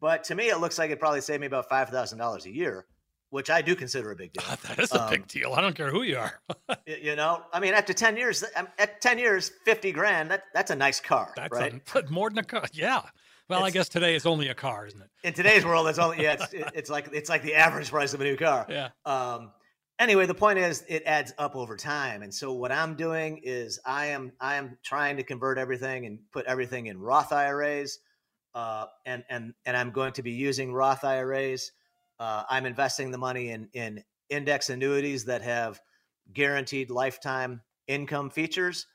but 0.01 0.25
to 0.25 0.35
me 0.35 0.49
it 0.49 0.59
looks 0.59 0.77
like 0.77 0.91
it 0.91 0.99
probably 0.99 1.21
saved 1.21 1.39
me 1.39 1.47
about 1.47 1.69
five 1.69 1.87
thousand 1.87 2.17
dollars 2.17 2.45
a 2.45 2.51
year, 2.53 2.85
which 3.29 3.49
I 3.49 3.61
do 3.61 3.73
consider 3.73 4.11
a 4.11 4.15
big 4.17 4.33
deal. 4.33 4.43
that 4.67 4.77
is 4.77 4.91
a 4.91 5.03
Um, 5.05 5.09
big 5.09 5.25
deal. 5.27 5.53
I 5.53 5.61
don't 5.61 5.73
care 5.73 5.89
who 5.89 6.03
you 6.03 6.17
are. 6.17 6.41
You 6.85 7.15
know, 7.15 7.43
I 7.53 7.59
mean, 7.61 7.73
after 7.73 7.93
ten 7.93 8.17
years, 8.17 8.43
um, 8.57 8.67
at 8.77 8.99
ten 9.01 9.17
years, 9.19 9.51
fifty 9.63 9.93
grand 9.93 10.31
that 10.31 10.43
that's 10.53 10.71
a 10.71 10.75
nice 10.75 10.99
car, 10.99 11.31
That's 11.37 11.53
right? 11.53 11.81
a, 11.95 12.03
more 12.11 12.29
than 12.29 12.39
a 12.39 12.43
car. 12.43 12.65
Yeah. 12.73 13.03
Well, 13.49 13.63
I 13.63 13.71
guess 13.71 13.87
today 13.89 14.15
it's 14.15 14.25
only 14.25 14.49
a 14.49 14.55
car, 14.55 14.87
isn't 14.87 15.01
it? 15.01 15.09
In 15.23 15.33
today's 15.33 15.63
world, 15.65 15.87
it's 15.87 15.99
only 15.99 16.21
yeah, 16.23 16.33
it's, 16.33 16.53
it- 16.53 16.71
it's 16.73 16.89
like 16.89 17.09
it's 17.13 17.29
like 17.29 17.43
the 17.43 17.55
average 17.55 17.89
price 17.89 18.13
of 18.13 18.21
a 18.21 18.23
new 18.23 18.35
car. 18.37 18.65
Yeah. 18.69 18.89
um 19.05 19.51
anyway 19.99 20.25
the 20.27 20.33
point 20.35 20.59
is 20.59 20.83
it 20.87 21.01
adds 21.07 21.33
up 21.39 21.55
over 21.55 21.75
time 21.75 22.21
and 22.21 22.31
so 22.31 22.53
what 22.53 22.71
i'm 22.71 22.93
doing 22.95 23.39
is 23.43 23.79
i 23.83 24.05
am 24.07 24.31
i 24.39 24.53
am 24.55 24.77
trying 24.83 25.17
to 25.17 25.23
convert 25.23 25.57
everything 25.57 26.05
and 26.05 26.19
put 26.31 26.45
everything 26.45 26.85
in 26.85 26.99
roth 26.99 27.33
iras 27.33 27.97
uh, 28.53 28.85
and 29.07 29.23
and 29.31 29.53
and 29.65 29.75
i'm 29.75 29.89
going 29.89 30.13
to 30.13 30.21
be 30.21 30.29
using 30.33 30.71
roth 30.71 31.03
iras 31.03 31.71
uh, 32.19 32.43
i'm 32.47 32.67
investing 32.67 33.09
the 33.09 33.17
money 33.17 33.49
in 33.49 33.69
in 33.73 34.03
index 34.29 34.69
annuities 34.69 35.25
that 35.25 35.41
have 35.41 35.79
guaranteed 36.31 36.91
lifetime 36.91 37.59
income 37.87 38.29
features 38.29 38.85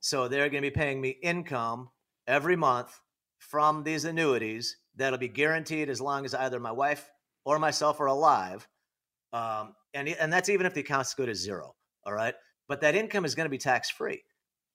so 0.00 0.28
they're 0.28 0.50
going 0.50 0.62
to 0.62 0.70
be 0.70 0.74
paying 0.74 1.00
me 1.00 1.08
income 1.22 1.88
every 2.26 2.56
month 2.56 3.00
from 3.40 3.82
these 3.82 4.04
annuities 4.04 4.76
that'll 4.94 5.18
be 5.18 5.28
guaranteed 5.28 5.88
as 5.88 6.00
long 6.00 6.24
as 6.24 6.34
either 6.34 6.60
my 6.60 6.72
wife 6.72 7.10
or 7.44 7.58
myself 7.58 8.00
are 8.00 8.06
alive 8.06 8.68
um, 9.32 9.74
and 9.94 10.08
and 10.08 10.32
that's 10.32 10.48
even 10.48 10.66
if 10.66 10.74
the 10.74 10.80
accounts 10.80 11.14
go 11.14 11.26
to 11.26 11.34
zero. 11.34 11.74
All 12.04 12.12
right, 12.12 12.34
but 12.68 12.80
that 12.80 12.94
income 12.94 13.24
is 13.24 13.34
going 13.34 13.46
to 13.46 13.50
be 13.50 13.58
tax 13.58 13.90
free, 13.90 14.22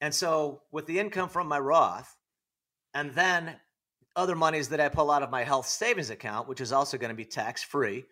and 0.01 0.13
so 0.13 0.61
with 0.71 0.85
the 0.85 0.99
income 0.99 1.29
from 1.29 1.47
my 1.47 1.59
Roth, 1.59 2.15
and 2.93 3.13
then 3.13 3.55
other 4.15 4.35
monies 4.35 4.69
that 4.69 4.79
I 4.79 4.87
pull 4.89 5.11
out 5.11 5.23
of 5.23 5.29
my 5.29 5.43
health 5.43 5.67
savings 5.67 6.09
account, 6.09 6.47
which 6.47 6.61
is 6.61 6.71
also 6.71 6.97
going 6.97 7.09
to 7.09 7.15
be 7.15 7.25
tax 7.25 7.63
free, 7.63 8.05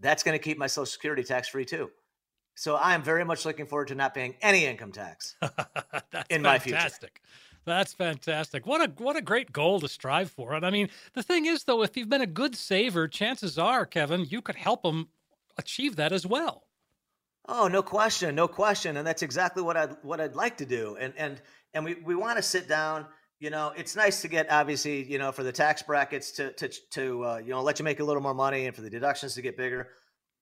that's 0.00 0.22
going 0.22 0.36
to 0.36 0.42
keep 0.42 0.58
my 0.58 0.66
Social 0.66 0.86
Security 0.86 1.22
tax 1.22 1.48
free 1.48 1.64
too. 1.64 1.90
So 2.56 2.74
I 2.74 2.94
am 2.94 3.02
very 3.02 3.24
much 3.24 3.44
looking 3.44 3.66
forward 3.66 3.88
to 3.88 3.94
not 3.94 4.12
paying 4.12 4.34
any 4.42 4.66
income 4.66 4.90
tax. 4.90 5.36
In 6.30 6.42
my 6.42 6.58
future. 6.58 6.90
That's 7.70 7.92
fantastic. 7.92 8.66
What 8.66 8.80
a 8.80 8.92
what 9.02 9.14
a 9.14 9.22
great 9.22 9.52
goal 9.52 9.78
to 9.78 9.88
strive 9.88 10.28
for. 10.30 10.54
And 10.54 10.66
I 10.66 10.70
mean, 10.70 10.90
the 11.14 11.22
thing 11.22 11.46
is 11.46 11.62
though, 11.62 11.84
if 11.84 11.96
you've 11.96 12.08
been 12.08 12.20
a 12.20 12.26
good 12.26 12.56
saver, 12.56 13.06
chances 13.06 13.58
are, 13.58 13.86
Kevin, 13.86 14.26
you 14.28 14.42
could 14.42 14.56
help 14.56 14.82
them 14.82 15.08
achieve 15.56 15.94
that 15.94 16.12
as 16.12 16.26
well. 16.26 16.64
Oh, 17.48 17.68
no 17.68 17.80
question, 17.82 18.34
no 18.34 18.48
question, 18.48 18.96
and 18.96 19.06
that's 19.06 19.22
exactly 19.22 19.62
what 19.62 19.76
I'd 19.76 19.96
what 20.02 20.20
I'd 20.20 20.34
like 20.34 20.56
to 20.56 20.66
do. 20.66 20.96
And 20.98 21.14
and 21.16 21.40
and 21.72 21.84
we 21.84 21.94
we 21.94 22.16
want 22.16 22.38
to 22.38 22.42
sit 22.42 22.68
down. 22.68 23.06
You 23.38 23.50
know, 23.50 23.72
it's 23.76 23.94
nice 23.94 24.20
to 24.22 24.28
get 24.28 24.50
obviously, 24.50 25.04
you 25.04 25.18
know, 25.18 25.30
for 25.30 25.44
the 25.44 25.52
tax 25.52 25.80
brackets 25.80 26.32
to 26.32 26.52
to 26.54 26.68
to 26.90 27.24
uh, 27.24 27.36
you 27.38 27.50
know 27.50 27.62
let 27.62 27.78
you 27.78 27.84
make 27.84 28.00
a 28.00 28.04
little 28.04 28.22
more 28.22 28.34
money, 28.34 28.66
and 28.66 28.74
for 28.74 28.82
the 28.82 28.90
deductions 28.90 29.34
to 29.34 29.42
get 29.42 29.56
bigger. 29.56 29.90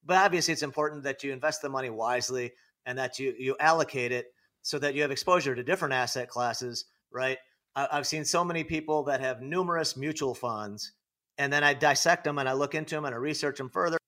But 0.02 0.16
obviously, 0.16 0.52
it's 0.52 0.62
important 0.62 1.02
that 1.02 1.22
you 1.22 1.32
invest 1.34 1.60
the 1.60 1.68
money 1.68 1.90
wisely 1.90 2.52
and 2.86 2.96
that 2.96 3.18
you 3.18 3.34
you 3.38 3.54
allocate 3.60 4.12
it 4.12 4.32
so 4.62 4.78
that 4.78 4.94
you 4.94 5.02
have 5.02 5.10
exposure 5.10 5.54
to 5.54 5.62
different 5.62 5.92
asset 5.92 6.30
classes. 6.30 6.86
Right? 7.12 7.38
I, 7.74 7.88
I've 7.92 8.06
seen 8.06 8.24
so 8.24 8.44
many 8.44 8.64
people 8.64 9.04
that 9.04 9.20
have 9.20 9.40
numerous 9.40 9.96
mutual 9.96 10.34
funds, 10.34 10.92
and 11.36 11.52
then 11.52 11.64
I 11.64 11.74
dissect 11.74 12.24
them 12.24 12.38
and 12.38 12.48
I 12.48 12.52
look 12.52 12.74
into 12.74 12.94
them 12.94 13.04
and 13.04 13.14
I 13.14 13.18
research 13.18 13.58
them 13.58 13.70
further 13.70 13.98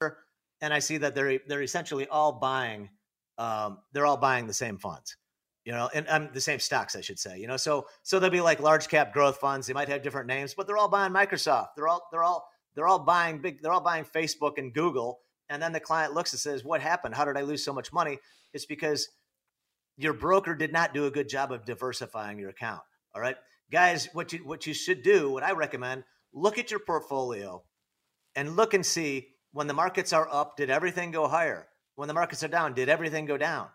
and 0.61 0.75
I 0.75 0.79
see 0.79 0.99
that 0.99 1.15
they're 1.15 1.41
they're 1.47 1.63
essentially 1.63 2.07
all 2.09 2.33
buying 2.33 2.91
um, 3.39 3.79
they're 3.93 4.07
all 4.07 4.19
buying 4.19 4.47
the 4.47 4.55
same 4.55 4.77
funds, 4.77 5.17
you 5.65 5.73
know, 5.73 5.89
and 5.95 6.07
um, 6.09 6.29
the 6.35 6.41
same 6.41 6.59
stocks, 6.59 6.95
I 6.95 7.01
should 7.01 7.19
say, 7.19 7.39
you 7.39 7.47
know. 7.47 7.57
So 7.57 7.87
so 8.03 8.19
they'll 8.19 8.31
be 8.31 8.41
like 8.41 8.61
large 8.61 8.89
cap 8.89 9.13
growth 9.13 9.39
funds. 9.39 9.67
They 9.67 9.73
might 9.73 9.89
have 9.89 10.03
different 10.03 10.27
names, 10.27 10.55
but 10.55 10.67
they're 10.67 10.77
all 10.77 10.89
buying 10.89 11.13
Microsoft. 11.13 11.69
They're 11.77 11.89
all 11.89 12.07
they're 12.13 12.25
all 12.25 12.47
they're 12.75 12.87
all 12.87 12.99
buying 12.99 13.41
big. 13.41 13.63
They're 13.63 13.73
all 13.73 13.81
buying 13.81 14.05
Facebook 14.05 14.59
and 14.59 14.73
Google. 14.73 15.21
And 15.49 15.61
then 15.61 15.73
the 15.73 15.81
client 15.81 16.15
looks 16.15 16.33
and 16.33 16.41
says, 16.41 16.65
"What 16.65 16.81
happened? 16.81 17.15
How 17.15 17.25
did 17.25 17.37
I 17.37 17.43
lose 17.43 17.65
so 17.65 17.73
much 17.73 17.93
money?" 17.93 18.19
It's 18.53 18.67
because 18.67 19.09
your 19.97 20.13
broker 20.13 20.55
did 20.55 20.73
not 20.73 20.95
do 20.95 21.07
a 21.07 21.11
good 21.11 21.29
job 21.29 21.51
of 21.51 21.65
diversifying 21.65 22.39
your 22.39 22.51
account. 22.51 22.83
All 23.15 23.21
right, 23.21 23.37
guys, 23.71 24.09
what 24.13 24.33
you 24.33 24.41
what 24.41 24.67
you 24.67 24.75
should 24.75 25.03
do, 25.03 25.31
what 25.31 25.43
I 25.43 25.53
recommend, 25.53 26.05
look 26.33 26.59
at 26.59 26.71
your 26.71 26.81
portfolio 26.81 27.63
and 28.37 28.57
look 28.57 28.75
and 28.75 28.85
see 28.87 29.29
when 29.53 29.67
the 29.67 29.75
markets 29.75 30.13
are 30.13 30.29
up, 30.31 30.57
did 30.57 30.71
everything 30.71 31.11
go 31.11 31.27
higher? 31.27 31.67
When 31.97 32.07
the 32.09 32.15
markets 32.15 32.43
are 32.45 32.49
down, 32.49 32.75
did 32.75 32.89
everything 32.89 33.27
go 33.27 33.37
down? 33.37 33.69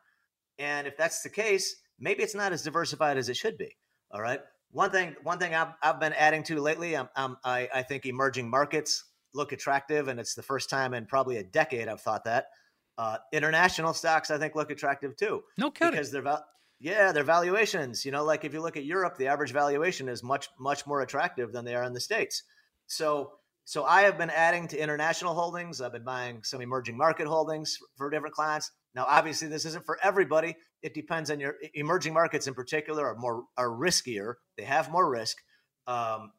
And 0.58 0.88
if 0.88 0.96
that's 0.98 1.22
the 1.22 1.30
case, 1.30 1.76
maybe 2.00 2.24
it's 2.24 2.34
not 2.36 2.54
as 2.54 2.64
diversified 2.64 3.18
as 3.18 3.28
it 3.28 3.36
should 3.36 3.58
be. 3.58 3.76
All 4.12 4.22
right. 4.22 4.40
One 4.72 4.90
thing, 4.90 5.16
one 5.24 5.38
thing 5.38 5.54
I've, 5.54 5.74
I've 5.84 6.00
been 6.00 6.14
adding 6.14 6.44
to 6.44 6.60
lately, 6.62 6.96
I'm, 6.96 7.10
I'm, 7.16 7.38
I, 7.44 7.70
I 7.74 7.82
think 7.84 8.06
emerging 8.06 8.50
markets 8.50 9.04
look 9.34 9.52
attractive, 9.52 10.08
and 10.08 10.20
it's 10.20 10.34
the 10.34 10.42
first 10.42 10.70
time 10.70 10.94
in 10.94 11.06
probably 11.06 11.38
a 11.38 11.44
decade 11.44 11.88
I've 11.90 12.02
thought 12.02 12.24
that. 12.24 12.48
Uh, 12.98 13.18
international 13.34 13.94
stocks, 13.94 14.32
I 14.32 14.38
think, 14.38 14.56
look 14.56 14.72
attractive 14.72 15.18
too 15.18 15.44
No 15.58 15.70
kidding. 15.70 15.92
because 15.92 16.12
their 16.12 16.22
val- 16.22 16.46
yeah 16.80 17.12
their 17.12 17.24
valuations 17.24 18.06
you 18.06 18.12
know 18.12 18.24
like 18.24 18.44
if 18.44 18.54
you 18.54 18.62
look 18.62 18.78
at 18.78 18.84
europe 18.84 19.18
the 19.18 19.28
average 19.28 19.52
valuation 19.52 20.10
is 20.10 20.24
much 20.24 20.50
much 20.60 20.86
more 20.86 21.02
attractive 21.02 21.52
than 21.52 21.66
they 21.66 21.76
are 21.76 21.84
in 21.84 21.94
the 21.94 22.00
states. 22.00 22.44
So 22.88 23.32
so 23.64 23.84
i 23.84 24.02
have 24.04 24.18
been 24.18 24.30
adding 24.30 24.68
to 24.70 24.82
international 24.82 25.34
holdings. 25.34 25.82
I've 25.82 25.94
been 25.94 26.04
buying 26.04 26.44
some 26.44 26.62
emerging 26.62 26.98
market 26.98 27.28
holdings 27.28 27.80
for 27.96 28.10
different 28.10 28.36
clients. 28.36 28.72
Now 28.94 29.06
obviously 29.08 29.48
this 29.48 29.66
isn't 29.66 29.86
for 29.86 29.98
everybody. 30.04 30.56
It 30.82 30.94
depends 30.94 31.32
on 31.32 31.40
your 31.40 31.56
emerging 31.74 32.14
markets 32.14 32.48
in 32.48 32.54
particular 32.54 33.08
are 33.08 33.16
more 33.16 33.44
are 33.58 33.70
riskier. 33.70 34.36
They 34.58 34.64
have 34.64 34.92
more 34.92 35.10
risk 35.10 35.38
um, 35.88 36.32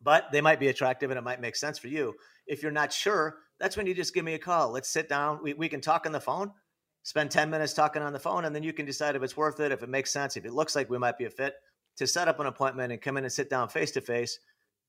but 0.00 0.32
they 0.32 0.40
might 0.40 0.58
be 0.58 0.68
attractive 0.68 1.10
and 1.10 1.18
it 1.18 1.22
might 1.22 1.40
make 1.40 1.56
sense 1.56 1.78
for 1.78 1.88
you. 1.88 2.14
If 2.46 2.62
you're 2.62 2.72
not 2.72 2.92
sure 2.92 3.36
that's 3.60 3.76
when 3.76 3.86
you 3.86 3.94
just 3.94 4.12
give 4.12 4.24
me 4.24 4.34
a 4.34 4.40
call. 4.40 4.72
Let's 4.72 4.88
sit 4.88 5.08
down. 5.08 5.38
We, 5.40 5.54
we 5.54 5.68
can 5.68 5.80
talk 5.80 6.04
on 6.04 6.10
the 6.10 6.20
phone 6.20 6.50
spend 7.02 7.30
10 7.30 7.50
minutes 7.50 7.72
talking 7.72 8.02
on 8.02 8.12
the 8.12 8.18
phone 8.18 8.44
and 8.44 8.54
then 8.54 8.62
you 8.62 8.72
can 8.72 8.86
decide 8.86 9.16
if 9.16 9.22
it's 9.22 9.36
worth 9.36 9.60
it 9.60 9.72
if 9.72 9.82
it 9.82 9.88
makes 9.88 10.10
sense 10.10 10.36
if 10.36 10.44
it 10.44 10.52
looks 10.52 10.76
like 10.76 10.88
we 10.90 10.98
might 10.98 11.18
be 11.18 11.24
a 11.24 11.30
fit 11.30 11.54
to 11.96 12.06
set 12.06 12.28
up 12.28 12.40
an 12.40 12.46
appointment 12.46 12.92
and 12.92 13.02
come 13.02 13.16
in 13.16 13.24
and 13.24 13.32
sit 13.32 13.50
down 13.50 13.68
face 13.68 13.90
to 13.90 14.00
face 14.00 14.38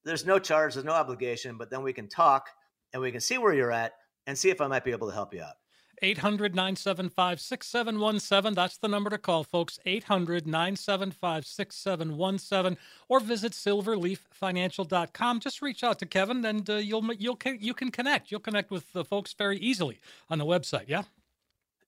there's 0.04 0.26
no 0.26 0.40
charge 0.40 0.74
there's 0.74 0.86
no 0.86 0.92
obligation 0.92 1.58
but 1.58 1.70
then 1.70 1.84
we 1.84 1.94
can 1.94 2.08
talk 2.08 2.50
and 2.94 3.02
we 3.02 3.12
can 3.12 3.22
see 3.22 3.38
where 3.38 3.54
you're 3.54 3.72
at 3.72 3.94
and 4.28 4.38
see 4.38 4.50
if 4.50 4.62
i 4.62 4.68
might 4.68 4.84
be 4.84 4.92
able 4.92 5.08
to 5.08 5.14
help 5.14 5.34
you 5.34 5.42
out 5.42 5.56
800 6.02 6.54
975 6.54 7.40
6717. 7.40 8.56
That's 8.56 8.78
the 8.78 8.88
number 8.88 9.10
to 9.10 9.18
call, 9.18 9.44
folks. 9.44 9.80
800 9.86 10.46
975 10.46 11.46
6717. 11.46 12.78
Or 13.08 13.20
visit 13.20 13.54
silverleaffinancial.com. 13.54 15.40
Just 15.40 15.62
reach 15.62 15.84
out 15.84 16.00
to 16.00 16.06
Kevin 16.06 16.44
and 16.44 16.70
uh, 16.70 16.76
you'll, 16.76 17.14
you'll, 17.14 17.38
you 17.58 17.74
can 17.74 17.92
connect. 17.92 18.32
You'll 18.32 18.42
connect 18.42 18.70
with 18.70 18.92
the 18.92 19.06
folks 19.06 19.34
very 19.34 19.58
easily 19.58 20.00
on 20.30 20.40
the 20.40 20.46
website. 20.46 20.86
Yeah. 20.88 21.04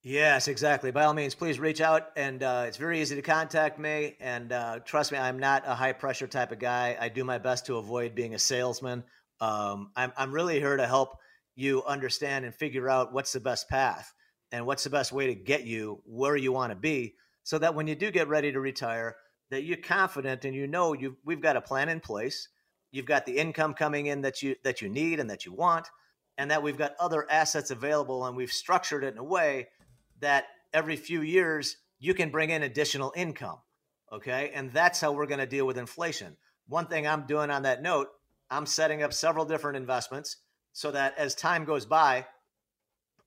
Yes, 0.07 0.47
exactly. 0.47 0.91
By 0.91 1.05
all 1.05 1.15
means, 1.15 1.33
please 1.33 1.59
reach 1.59 1.81
out, 1.81 2.11
and 2.15 2.43
uh, 2.43 2.65
it's 2.67 2.77
very 2.77 3.01
easy 3.01 3.15
to 3.15 3.23
contact 3.23 3.79
me. 3.79 4.15
And 4.19 4.51
uh, 4.51 4.77
trust 4.85 5.11
me, 5.11 5.17
I'm 5.17 5.39
not 5.39 5.63
a 5.65 5.73
high 5.73 5.93
pressure 5.93 6.27
type 6.27 6.51
of 6.51 6.59
guy. 6.59 6.95
I 7.01 7.09
do 7.09 7.23
my 7.23 7.39
best 7.39 7.65
to 7.65 7.77
avoid 7.77 8.13
being 8.13 8.35
a 8.35 8.39
salesman. 8.39 9.03
Um, 9.41 9.89
I'm 9.95 10.13
I'm 10.15 10.31
really 10.31 10.59
here 10.59 10.77
to 10.77 10.85
help 10.85 11.17
you 11.55 11.83
understand 11.85 12.45
and 12.45 12.53
figure 12.53 12.87
out 12.87 13.13
what's 13.13 13.33
the 13.33 13.39
best 13.39 13.67
path 13.67 14.13
and 14.51 14.67
what's 14.67 14.83
the 14.83 14.91
best 14.91 15.11
way 15.11 15.25
to 15.25 15.33
get 15.33 15.63
you 15.63 16.03
where 16.05 16.35
you 16.35 16.51
want 16.51 16.69
to 16.69 16.75
be, 16.75 17.15
so 17.41 17.57
that 17.57 17.73
when 17.73 17.87
you 17.87 17.95
do 17.95 18.11
get 18.11 18.27
ready 18.27 18.51
to 18.51 18.59
retire, 18.59 19.15
that 19.49 19.63
you're 19.63 19.75
confident 19.75 20.45
and 20.45 20.53
you 20.53 20.67
know 20.67 20.93
you 20.93 21.17
we've 21.25 21.41
got 21.41 21.57
a 21.57 21.61
plan 21.61 21.89
in 21.89 21.99
place. 21.99 22.47
you've 22.91 23.07
got 23.07 23.25
the 23.25 23.39
income 23.39 23.73
coming 23.73 24.05
in 24.05 24.21
that 24.21 24.43
you 24.43 24.55
that 24.63 24.83
you 24.83 24.87
need 24.87 25.19
and 25.19 25.31
that 25.31 25.47
you 25.47 25.51
want, 25.51 25.89
and 26.37 26.51
that 26.51 26.61
we've 26.61 26.77
got 26.77 26.93
other 26.99 27.25
assets 27.31 27.71
available, 27.71 28.23
and 28.27 28.37
we've 28.37 28.51
structured 28.51 29.03
it 29.03 29.15
in 29.15 29.17
a 29.17 29.23
way 29.23 29.67
that 30.19 30.45
every 30.73 30.95
few 30.95 31.21
years 31.21 31.77
you 31.99 32.13
can 32.13 32.29
bring 32.29 32.49
in 32.49 32.63
additional 32.63 33.13
income. 33.15 33.57
Okay, 34.11 34.51
and 34.53 34.71
that's 34.71 35.01
how 35.01 35.11
we're 35.11 35.25
going 35.25 35.39
to 35.39 35.45
deal 35.45 35.65
with 35.65 35.77
inflation. 35.77 36.37
One 36.67 36.87
thing 36.87 37.07
I'm 37.07 37.25
doing 37.25 37.49
on 37.49 37.63
that 37.63 37.81
note, 37.81 38.07
I'm 38.49 38.65
setting 38.65 39.03
up 39.03 39.13
several 39.13 39.45
different 39.45 39.77
investments 39.77 40.37
so 40.73 40.91
that 40.91 41.17
as 41.17 41.35
time 41.35 41.65
goes 41.65 41.85
by, 41.85 42.25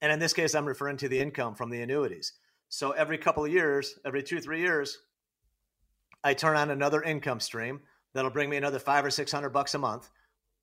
and 0.00 0.12
in 0.12 0.18
this 0.18 0.32
case, 0.32 0.54
I'm 0.54 0.66
referring 0.66 0.96
to 0.98 1.08
the 1.08 1.18
income 1.18 1.54
from 1.54 1.70
the 1.70 1.82
annuities. 1.82 2.32
So 2.68 2.92
every 2.92 3.18
couple 3.18 3.44
of 3.44 3.52
years, 3.52 3.98
every 4.04 4.22
two, 4.22 4.40
three 4.40 4.60
years, 4.60 4.98
I 6.22 6.34
turn 6.34 6.56
on 6.56 6.70
another 6.70 7.02
income 7.02 7.40
stream 7.40 7.80
that'll 8.12 8.30
bring 8.30 8.50
me 8.50 8.56
another 8.56 8.78
five 8.78 9.04
or 9.04 9.10
600 9.10 9.50
bucks 9.50 9.74
a 9.74 9.78
month, 9.78 10.10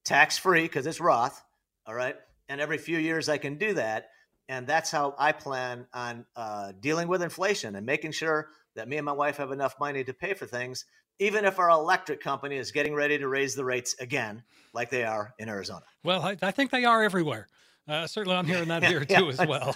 tax 0.04 0.38
free 0.38 0.64
because 0.64 0.86
it's 0.86 1.02
Roth. 1.02 1.44
All 1.88 1.96
right. 1.96 2.16
And 2.48 2.62
every 2.62 2.78
few 2.78 2.98
years 2.98 3.30
I 3.30 3.38
can 3.38 3.58
do 3.58 3.74
that. 3.74 4.10
And 4.48 4.68
that's 4.68 4.92
how 4.92 5.16
I 5.18 5.32
plan 5.32 5.88
on 5.94 6.26
uh, 6.36 6.74
dealing 6.80 7.08
with 7.08 7.22
inflation 7.22 7.76
and 7.76 7.86
making 7.86 8.12
sure 8.12 8.50
that 8.76 8.88
me 8.88 8.98
and 8.98 9.06
my 9.06 9.12
wife 9.12 9.38
have 9.38 9.52
enough 9.52 9.80
money 9.80 10.04
to 10.04 10.14
pay 10.14 10.34
for 10.34 10.46
things, 10.46 10.86
even 11.20 11.46
if 11.46 11.60
our 11.60 11.70
electric 11.70 12.22
company 12.22 12.58
is 12.58 12.72
getting 12.72 12.94
ready 12.94 13.18
to 13.18 13.28
raise 13.28 13.56
the 13.56 13.66
rates 13.66 13.96
again, 14.00 14.44
like 14.74 14.90
they 14.90 15.04
are 15.04 15.34
in 15.40 15.50
Arizona. 15.50 15.84
Well, 16.04 16.22
I, 16.22 16.38
I 16.42 16.52
think 16.52 16.72
they 16.72 16.86
are 16.86 17.04
everywhere. 17.04 17.48
Uh, 17.88 18.08
certainly, 18.08 18.38
I'm 18.38 18.46
hearing 18.46 18.68
that 18.68 18.84
here 18.88 19.06
too 19.06 19.30
as 19.30 19.40
well. 19.40 19.76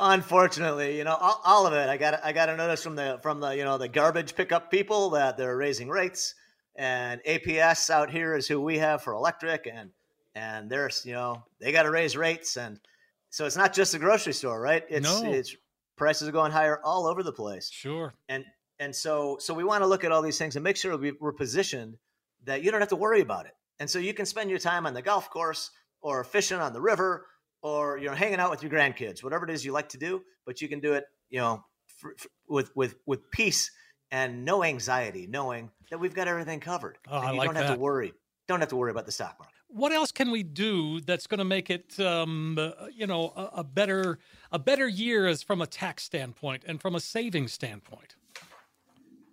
Unfortunately, 0.00 0.96
you 0.96 1.04
know, 1.04 1.14
all, 1.14 1.40
all, 1.44 1.66
of 1.66 1.74
it. 1.74 1.88
I 1.88 1.96
got 1.96 2.24
I 2.24 2.32
got 2.32 2.48
a 2.48 2.56
notice 2.56 2.82
from 2.82 2.96
the 2.96 3.18
from 3.22 3.40
the 3.40 3.50
you 3.50 3.64
know 3.64 3.76
the 3.76 3.88
garbage 3.88 4.34
pickup 4.34 4.70
people 4.70 5.10
that 5.10 5.36
they're 5.36 5.56
raising 5.56 5.88
rates, 5.88 6.34
and 6.76 7.20
APS 7.28 7.90
out 7.90 8.10
here 8.10 8.34
is 8.34 8.48
who 8.48 8.60
we 8.60 8.78
have 8.78 9.02
for 9.02 9.12
electric, 9.12 9.68
and 9.70 9.90
and 10.34 10.70
there's 10.70 11.04
you 11.04 11.12
know 11.12 11.42
they 11.60 11.72
got 11.72 11.82
to 11.82 11.90
raise 11.90 12.16
rates, 12.16 12.56
and 12.56 12.80
so 13.30 13.46
it's 13.46 13.56
not 13.56 13.72
just 13.72 13.92
the 13.92 13.98
grocery 13.98 14.32
store, 14.32 14.60
right? 14.60 14.84
It's 14.88 15.22
no. 15.22 15.30
it's 15.30 15.54
prices 15.96 16.28
are 16.28 16.32
going 16.32 16.52
higher 16.52 16.80
all 16.84 17.06
over 17.06 17.22
the 17.22 17.32
place. 17.32 17.70
Sure. 17.70 18.12
And 18.28 18.44
and 18.78 18.94
so 18.94 19.36
so 19.40 19.54
we 19.54 19.64
want 19.64 19.82
to 19.82 19.86
look 19.86 20.04
at 20.04 20.12
all 20.12 20.22
these 20.22 20.38
things 20.38 20.56
and 20.56 20.64
make 20.64 20.76
sure 20.76 20.96
we, 20.96 21.12
we're 21.20 21.32
positioned 21.32 21.96
that 22.44 22.62
you 22.62 22.70
don't 22.70 22.80
have 22.80 22.88
to 22.90 22.96
worry 22.96 23.20
about 23.20 23.46
it, 23.46 23.52
and 23.78 23.88
so 23.88 23.98
you 23.98 24.12
can 24.12 24.26
spend 24.26 24.50
your 24.50 24.58
time 24.58 24.86
on 24.86 24.94
the 24.94 25.02
golf 25.02 25.30
course 25.30 25.70
or 26.02 26.24
fishing 26.24 26.58
on 26.58 26.72
the 26.72 26.80
river 26.80 27.26
or 27.62 27.98
you 27.98 28.08
know 28.08 28.14
hanging 28.14 28.40
out 28.40 28.50
with 28.50 28.62
your 28.62 28.72
grandkids, 28.72 29.22
whatever 29.22 29.44
it 29.44 29.50
is 29.50 29.64
you 29.64 29.72
like 29.72 29.88
to 29.90 29.98
do, 29.98 30.22
but 30.44 30.60
you 30.60 30.68
can 30.68 30.80
do 30.80 30.94
it, 30.94 31.04
you 31.28 31.38
know, 31.38 31.64
for, 31.86 32.14
for, 32.18 32.28
with 32.48 32.74
with 32.74 32.96
with 33.06 33.30
peace 33.30 33.70
and 34.10 34.44
no 34.44 34.64
anxiety, 34.64 35.26
knowing 35.28 35.70
that 35.90 36.00
we've 36.00 36.14
got 36.14 36.26
everything 36.26 36.60
covered. 36.60 36.98
Oh, 37.08 37.18
I 37.18 37.32
you 37.32 37.38
like 37.38 37.46
don't 37.46 37.54
that. 37.54 37.66
have 37.66 37.74
to 37.74 37.80
worry. 37.80 38.12
Don't 38.48 38.60
have 38.60 38.70
to 38.70 38.76
worry 38.76 38.90
about 38.90 39.06
the 39.06 39.12
stock 39.12 39.36
market. 39.38 39.49
What 39.72 39.92
else 39.92 40.10
can 40.10 40.30
we 40.30 40.42
do 40.42 41.00
that's 41.00 41.26
going 41.26 41.38
to 41.38 41.44
make 41.44 41.70
it, 41.70 41.98
um, 42.00 42.58
uh, 42.58 42.86
you 42.92 43.06
know, 43.06 43.32
a, 43.36 43.60
a 43.60 43.64
better 43.64 44.18
a 44.50 44.58
better 44.58 44.88
year 44.88 45.26
as 45.26 45.42
from 45.42 45.60
a 45.60 45.66
tax 45.66 46.02
standpoint 46.02 46.64
and 46.66 46.80
from 46.80 46.94
a 46.94 47.00
savings 47.00 47.52
standpoint? 47.52 48.16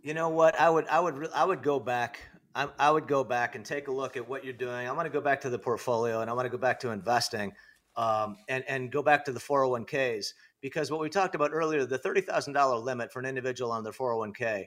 You 0.03 0.13
know 0.13 0.29
what? 0.29 0.59
I 0.59 0.69
would 0.69 0.87
I 0.87 0.99
would 0.99 1.29
I 1.33 1.43
would 1.43 1.63
go 1.63 1.79
back. 1.79 2.19
I, 2.55 2.69
I 2.79 2.91
would 2.91 3.07
go 3.07 3.23
back 3.23 3.55
and 3.55 3.65
take 3.65 3.87
a 3.87 3.91
look 3.91 4.15
at 4.15 4.27
what 4.27 4.43
you're 4.43 4.53
doing. 4.53 4.87
I 4.87 4.91
want 4.91 5.05
to 5.05 5.11
go 5.11 5.21
back 5.21 5.41
to 5.41 5.49
the 5.49 5.59
portfolio 5.59 6.21
and 6.21 6.29
I 6.29 6.33
want 6.33 6.45
to 6.45 6.49
go 6.49 6.57
back 6.57 6.79
to 6.81 6.91
investing 6.91 7.53
um, 7.95 8.37
and 8.47 8.63
and 8.67 8.91
go 8.91 9.01
back 9.01 9.25
to 9.25 9.31
the 9.31 9.39
401ks 9.39 10.27
because 10.61 10.89
what 10.91 10.99
we 10.99 11.09
talked 11.09 11.35
about 11.35 11.51
earlier, 11.51 11.85
the 11.85 11.97
thirty 11.97 12.21
thousand 12.21 12.53
dollar 12.53 12.77
limit 12.77 13.11
for 13.11 13.19
an 13.19 13.25
individual 13.25 13.71
on 13.71 13.83
their 13.83 13.91
401k 13.91 14.65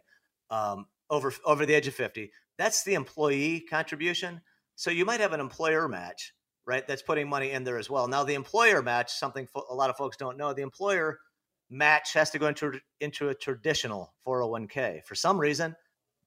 um, 0.50 0.86
over 1.08 1.32
over 1.44 1.64
the 1.64 1.74
age 1.74 1.86
of 1.86 1.94
50, 1.94 2.30
that's 2.58 2.82
the 2.84 2.94
employee 2.94 3.60
contribution. 3.60 4.40
So 4.80 4.90
you 4.90 5.04
might 5.04 5.20
have 5.20 5.34
an 5.34 5.40
employer 5.40 5.88
match, 5.88 6.32
right? 6.64 6.86
That's 6.88 7.02
putting 7.02 7.28
money 7.28 7.50
in 7.50 7.64
there 7.64 7.76
as 7.76 7.90
well. 7.90 8.08
Now 8.08 8.24
the 8.24 8.32
employer 8.32 8.80
match, 8.80 9.12
something 9.12 9.46
fo- 9.46 9.66
a 9.68 9.74
lot 9.74 9.90
of 9.90 9.96
folks 9.98 10.16
don't 10.16 10.38
know, 10.38 10.54
the 10.54 10.62
employer 10.62 11.18
match 11.68 12.14
has 12.14 12.30
to 12.30 12.38
go 12.38 12.46
into 12.46 12.80
into 13.00 13.28
a 13.28 13.34
traditional 13.34 14.14
401k. 14.26 15.04
For 15.04 15.14
some 15.14 15.38
reason, 15.38 15.76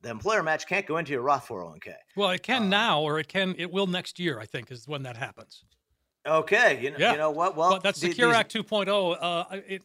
the 0.01 0.11
employer 0.11 0.43
match 0.43 0.67
can't 0.67 0.85
go 0.85 0.97
into 0.97 1.11
your 1.13 1.23
Roth 1.23 1.47
401k. 1.47 1.95
Well, 2.15 2.29
it 2.29 2.43
can 2.43 2.61
Um, 2.63 2.69
now, 2.69 3.01
or 3.01 3.17
it 3.17 3.27
can 3.27 3.55
it 3.57 3.71
will 3.71 3.87
next 3.87 4.19
year. 4.19 4.39
I 4.39 4.45
think 4.45 4.71
is 4.71 4.87
when 4.87 5.01
that 5.01 5.17
happens. 5.17 5.63
Okay, 6.27 6.79
you 6.79 6.91
know, 6.91 6.97
Yeah. 6.99 7.11
you 7.13 7.17
know 7.17 7.31
what? 7.31 7.55
Well, 7.57 7.71
But 7.71 7.81
that's 7.83 7.99
the- 7.99 8.09
Secure 8.09 8.27
these- 8.29 8.37
Act 8.37 8.53
2.0. 8.53 9.17
Uh, 9.19 9.45
it, 9.67 9.81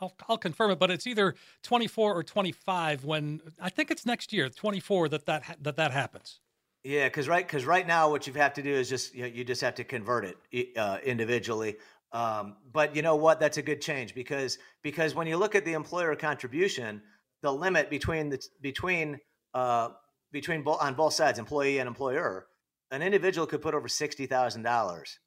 I'll, 0.00 0.14
I'll 0.28 0.38
confirm 0.38 0.70
it, 0.70 0.78
but 0.78 0.90
it's 0.92 1.06
either 1.08 1.34
24 1.62 2.14
or 2.14 2.22
25. 2.22 3.04
When 3.04 3.42
I 3.60 3.70
think 3.70 3.90
it's 3.90 4.06
next 4.06 4.32
year, 4.32 4.48
24 4.48 5.08
that 5.08 5.26
that 5.26 5.58
that 5.60 5.74
that 5.76 5.90
happens. 5.90 6.38
Yeah, 6.84 7.06
because 7.08 7.28
right, 7.28 7.46
because 7.46 7.64
right 7.64 7.86
now 7.86 8.10
what 8.10 8.26
you 8.26 8.34
have 8.34 8.52
to 8.54 8.62
do 8.62 8.70
is 8.70 8.90
just 8.90 9.14
you, 9.14 9.22
know, 9.22 9.28
you 9.28 9.42
just 9.42 9.62
have 9.62 9.76
to 9.76 9.84
convert 9.84 10.36
it 10.52 10.76
uh, 10.76 10.98
individually. 11.02 11.76
Um, 12.12 12.56
but 12.72 12.94
you 12.94 13.00
know 13.00 13.16
what? 13.16 13.40
That's 13.40 13.56
a 13.56 13.62
good 13.62 13.80
change 13.80 14.14
because 14.14 14.58
because 14.82 15.14
when 15.14 15.26
you 15.26 15.38
look 15.38 15.54
at 15.54 15.64
the 15.64 15.72
employer 15.72 16.14
contribution, 16.14 17.00
the 17.42 17.50
limit 17.50 17.88
between 17.88 18.28
the 18.28 18.38
between 18.60 19.18
uh, 19.54 19.88
between 20.30 20.62
both 20.62 20.80
on 20.82 20.92
both 20.94 21.14
sides, 21.14 21.38
employee 21.38 21.78
and 21.78 21.88
employer, 21.88 22.46
an 22.90 23.00
individual 23.00 23.46
could 23.46 23.62
put 23.62 23.74
over 23.74 23.88
sixty 23.88 24.26
thousand 24.26 24.62
dollars 24.62 25.18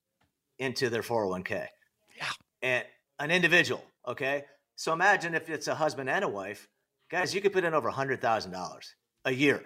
into 0.59 0.91
their 0.91 1.03
four 1.03 1.21
hundred 1.23 1.31
one 1.31 1.43
k. 1.43 1.67
Yeah. 2.15 2.29
and 2.61 2.85
an 3.19 3.31
individual. 3.31 3.83
Okay, 4.07 4.43
so 4.75 4.93
imagine 4.93 5.33
if 5.33 5.49
it's 5.49 5.67
a 5.67 5.75
husband 5.75 6.07
and 6.07 6.23
a 6.23 6.29
wife, 6.29 6.67
guys, 7.09 7.33
you 7.33 7.41
could 7.41 7.51
put 7.51 7.63
in 7.63 7.73
over 7.73 7.89
hundred 7.89 8.21
thousand 8.21 8.51
dollars 8.51 8.93
a 9.25 9.31
year 9.33 9.63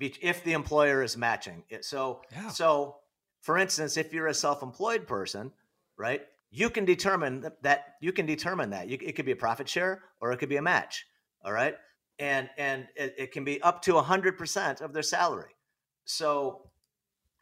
if 0.00 0.42
the 0.44 0.52
employer 0.52 1.02
is 1.02 1.16
matching 1.16 1.64
it. 1.68 1.84
So, 1.84 2.22
Yeah. 2.32 2.48
so 2.48 2.96
for 3.42 3.58
instance, 3.58 3.96
if 3.96 4.12
you're 4.12 4.26
a 4.26 4.34
self-employed 4.34 5.06
person, 5.06 5.52
right, 5.96 6.22
you 6.50 6.70
can 6.70 6.84
determine 6.84 7.50
that, 7.62 7.96
you 8.00 8.12
can 8.12 8.26
determine 8.26 8.70
that 8.70 8.88
you, 8.88 8.98
it 9.00 9.14
could 9.16 9.24
be 9.26 9.32
a 9.32 9.36
profit 9.36 9.68
share 9.68 10.02
or 10.20 10.32
it 10.32 10.38
could 10.38 10.48
be 10.48 10.56
a 10.56 10.62
match. 10.62 11.06
All 11.42 11.52
right, 11.52 11.74
and 12.18 12.50
and 12.58 12.86
it, 12.96 13.14
it 13.16 13.32
can 13.32 13.44
be 13.44 13.62
up 13.62 13.80
to 13.82 13.96
a 13.96 14.02
hundred 14.02 14.36
percent 14.36 14.82
of 14.82 14.92
their 14.92 15.02
salary. 15.02 15.56
So 16.04 16.70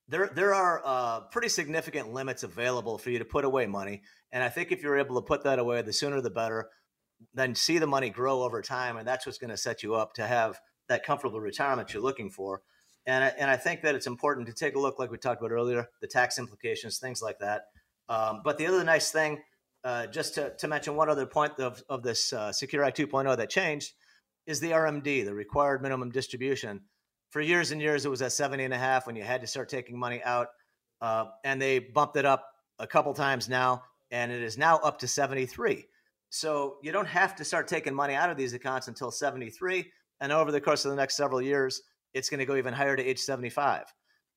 there 0.07 0.29
there 0.29 0.55
are 0.55 0.83
uh, 0.85 1.21
pretty 1.33 1.49
significant 1.49 2.12
limits 2.12 2.44
available 2.44 2.97
for 2.97 3.11
you 3.11 3.18
to 3.18 3.25
put 3.25 3.44
away 3.44 3.66
money, 3.66 4.03
and 4.31 4.44
I 4.44 4.49
think 4.49 4.71
if 4.71 4.83
you're 4.83 4.99
able 4.99 5.21
to 5.21 5.27
put 5.27 5.42
that 5.44 5.59
away, 5.59 5.83
the 5.83 5.92
sooner 5.92 6.21
the 6.21 6.31
better. 6.31 6.68
Then 7.35 7.57
see 7.57 7.79
the 7.79 7.87
money 7.88 8.11
grow 8.11 8.44
over 8.44 8.62
time, 8.62 8.97
and 8.97 9.09
that's 9.09 9.27
what's 9.27 9.38
going 9.38 9.51
to 9.51 9.57
set 9.57 9.83
you 9.83 9.97
up 9.97 10.12
to 10.14 10.27
have 10.27 10.61
that 10.88 11.05
comfortable 11.05 11.40
retirement 11.40 11.92
you're 11.92 12.03
looking 12.03 12.31
for. 12.31 12.62
And 13.07 13.24
I, 13.24 13.29
and 13.38 13.51
I 13.51 13.57
think 13.57 13.83
that 13.83 13.94
it's 13.94 14.07
important 14.07 14.46
to 14.48 14.53
take 14.53 14.74
a 14.74 14.79
look, 14.79 14.98
like 14.98 15.11
we 15.11 15.18
talked 15.18 15.40
about 15.40 15.53
earlier, 15.53 15.88
the 16.01 16.07
tax 16.07 16.38
implications, 16.38 16.98
things 16.98 17.22
like 17.22 17.38
that. 17.38 17.66
Um, 18.09 18.42
but 18.44 18.59
the 18.59 18.66
other 18.66 18.85
nice 18.85 19.11
thing, 19.11 19.40
uh, 19.85 20.07
just 20.07 20.35
to, 20.35 20.55
to 20.59 20.68
mention 20.68 20.96
one 20.96 21.09
other 21.09 21.27
point 21.27 21.59
of, 21.59 21.83
of 21.88 22.03
this 22.03 22.33
uh, 22.33 22.53
Secure 22.53 22.85
Act 22.85 22.98
2.0 22.98 23.37
that 23.37 23.48
changed, 23.48 23.92
is 24.46 24.61
the 24.61 24.70
RMD, 24.70 25.24
the 25.24 25.35
required 25.35 25.83
minimum 25.83 26.11
distribution. 26.11 26.81
For 27.31 27.40
years 27.40 27.70
and 27.70 27.81
years, 27.81 28.05
it 28.05 28.09
was 28.09 28.22
at 28.22 28.33
70 28.33 28.64
and 28.64 28.74
a 28.74 28.79
half 28.79 29.07
when 29.07 29.14
you 29.14 29.22
had 29.22 29.42
to 29.42 29.46
start 29.46 29.68
taking 29.68 29.98
money 29.98 30.22
out. 30.22 30.48
Uh, 31.01 31.27
and 31.44 31.61
they 31.61 31.79
bumped 31.79 32.16
it 32.16 32.24
up 32.24 32.46
a 32.79 32.87
couple 32.87 33.12
times 33.14 33.48
now, 33.48 33.83
and 34.11 34.33
it 34.33 34.42
is 34.42 34.57
now 34.59 34.79
up 34.79 34.98
to 35.01 35.09
73. 35.09 35.87
So 36.31 36.77
you 36.83 36.92
don't 36.92 37.07
have 37.07 37.37
to 37.37 37.44
start 37.44 37.68
taking 37.68 37.94
money 37.94 38.14
out 38.14 38.31
of 38.31 38.37
these 38.37 38.53
accounts 38.53 38.88
until 38.88 39.11
73. 39.11 39.90
And 40.20 40.33
over 40.33 40.50
the 40.52 40.61
course 40.61 40.85
of 40.85 40.90
the 40.90 40.96
next 40.96 41.16
several 41.16 41.40
years, 41.40 41.83
it's 42.14 42.28
going 42.28 42.40
to 42.40 42.46
go 42.46 42.57
even 42.57 42.74
higher 42.74 42.96
to 42.96 43.04
age 43.04 43.18
75. 43.18 43.85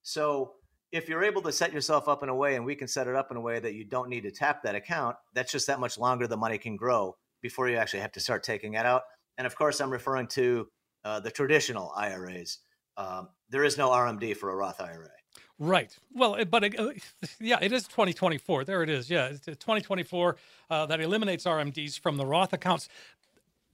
So 0.03 0.53
if 0.91 1.07
you're 1.07 1.23
able 1.23 1.41
to 1.43 1.51
set 1.51 1.73
yourself 1.73 2.07
up 2.07 2.23
in 2.23 2.29
a 2.29 2.35
way, 2.35 2.55
and 2.55 2.65
we 2.65 2.75
can 2.75 2.87
set 2.87 3.07
it 3.07 3.15
up 3.15 3.31
in 3.31 3.37
a 3.37 3.41
way 3.41 3.59
that 3.59 3.73
you 3.73 3.85
don't 3.85 4.09
need 4.09 4.23
to 4.23 4.31
tap 4.31 4.61
that 4.63 4.75
account, 4.75 5.15
that's 5.33 5.51
just 5.51 5.67
that 5.67 5.79
much 5.79 5.97
longer 5.97 6.27
the 6.27 6.37
money 6.37 6.57
can 6.57 6.75
grow 6.75 7.15
before 7.41 7.69
you 7.69 7.77
actually 7.77 8.01
have 8.01 8.11
to 8.11 8.19
start 8.19 8.43
taking 8.43 8.73
it 8.73 8.85
out. 8.85 9.03
And 9.37 9.47
of 9.47 9.55
course, 9.55 9.79
I'm 9.79 9.89
referring 9.89 10.27
to 10.27 10.67
uh, 11.03 11.19
the 11.19 11.31
traditional 11.31 11.91
IRAs. 11.95 12.59
Um, 12.97 13.29
there 13.49 13.63
is 13.63 13.77
no 13.77 13.89
RMD 13.89 14.35
for 14.35 14.51
a 14.51 14.55
Roth 14.55 14.81
IRA. 14.81 15.09
Right. 15.57 15.95
Well, 16.13 16.43
but 16.45 16.77
uh, 16.77 16.89
yeah, 17.39 17.59
it 17.61 17.71
is 17.71 17.83
2024. 17.83 18.65
There 18.65 18.83
it 18.83 18.89
is. 18.89 19.09
Yeah, 19.09 19.27
it's 19.27 19.45
2024 19.45 20.35
uh, 20.69 20.85
that 20.87 20.99
eliminates 20.99 21.45
RMDs 21.45 21.99
from 21.99 22.17
the 22.17 22.25
Roth 22.25 22.53
accounts. 22.53 22.89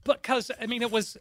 Because 0.04 0.52
I 0.62 0.68
mean, 0.68 0.82
it 0.82 0.92
was. 0.92 1.18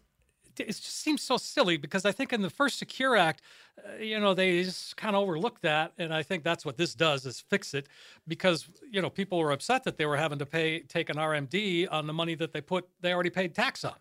It 0.61 0.67
just 0.69 1.01
seems 1.01 1.23
so 1.23 1.37
silly 1.37 1.77
because 1.77 2.05
I 2.05 2.13
think 2.13 2.33
in 2.33 2.43
the 2.43 2.51
first 2.51 2.79
Secure 2.79 3.17
Act, 3.17 3.43
uh, 3.79 4.03
you 4.03 4.19
know, 4.19 4.35
they 4.35 4.63
just 4.63 4.97
kind 4.97 5.15
of 5.15 5.23
overlooked 5.23 5.63
that, 5.63 5.93
and 5.99 6.13
I 6.13 6.23
think 6.23 6.45
that's 6.45 6.65
what 6.65 6.77
this 6.77 6.95
does 6.95 7.27
is 7.27 7.41
fix 7.41 7.75
it, 7.75 7.89
because 8.27 8.69
you 8.91 9.03
know 9.03 9.11
people 9.11 9.39
were 9.39 9.53
upset 9.53 9.85
that 9.85 9.97
they 9.97 10.07
were 10.07 10.17
having 10.17 10.39
to 10.39 10.47
pay 10.47 10.81
take 10.81 11.11
an 11.11 11.17
RMD 11.17 11.89
on 11.91 12.07
the 12.07 12.13
money 12.13 12.35
that 12.37 12.53
they 12.53 12.61
put 12.61 12.89
they 13.01 13.13
already 13.13 13.31
paid 13.31 13.55
tax 13.55 13.85
on. 13.85 13.95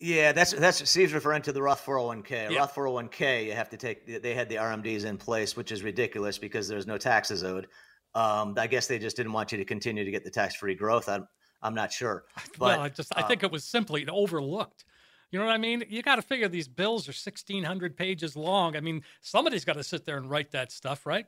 Yeah, 0.00 0.32
that's 0.32 0.52
that's 0.52 0.88
Steve's 0.88 1.12
referring 1.12 1.42
to 1.42 1.52
the 1.52 1.62
Roth 1.62 1.84
401k. 1.84 2.50
Yeah. 2.50 2.60
Roth 2.60 2.74
401k, 2.74 3.44
you 3.44 3.52
have 3.52 3.68
to 3.68 3.76
take. 3.76 4.22
They 4.22 4.34
had 4.34 4.48
the 4.48 4.56
RMDs 4.56 5.04
in 5.04 5.18
place, 5.18 5.56
which 5.56 5.72
is 5.72 5.82
ridiculous 5.82 6.38
because 6.38 6.68
there's 6.68 6.86
no 6.86 6.96
taxes 6.96 7.44
owed. 7.44 7.66
Um, 8.14 8.54
I 8.58 8.66
guess 8.66 8.86
they 8.86 8.98
just 8.98 9.16
didn't 9.16 9.32
want 9.32 9.52
you 9.52 9.58
to 9.58 9.64
continue 9.64 10.04
to 10.04 10.10
get 10.10 10.24
the 10.24 10.30
tax-free 10.30 10.74
growth. 10.74 11.08
I'm 11.08 11.28
I'm 11.62 11.74
not 11.74 11.92
sure, 11.92 12.24
but 12.58 12.60
well, 12.60 12.80
I 12.80 12.88
just 12.88 13.14
I 13.14 13.20
uh, 13.20 13.28
think 13.28 13.42
it 13.42 13.52
was 13.52 13.64
simply 13.64 14.08
overlooked. 14.08 14.84
You 15.30 15.38
know 15.38 15.46
what 15.46 15.54
I 15.54 15.58
mean? 15.58 15.84
You 15.88 16.02
got 16.02 16.16
to 16.16 16.22
figure 16.22 16.48
these 16.48 16.68
bills 16.68 17.08
are 17.08 17.12
1,600 17.12 17.96
pages 17.96 18.34
long. 18.34 18.76
I 18.76 18.80
mean, 18.80 19.02
somebody's 19.20 19.64
got 19.64 19.74
to 19.74 19.84
sit 19.84 20.04
there 20.04 20.16
and 20.16 20.28
write 20.28 20.50
that 20.52 20.72
stuff, 20.72 21.06
right? 21.06 21.26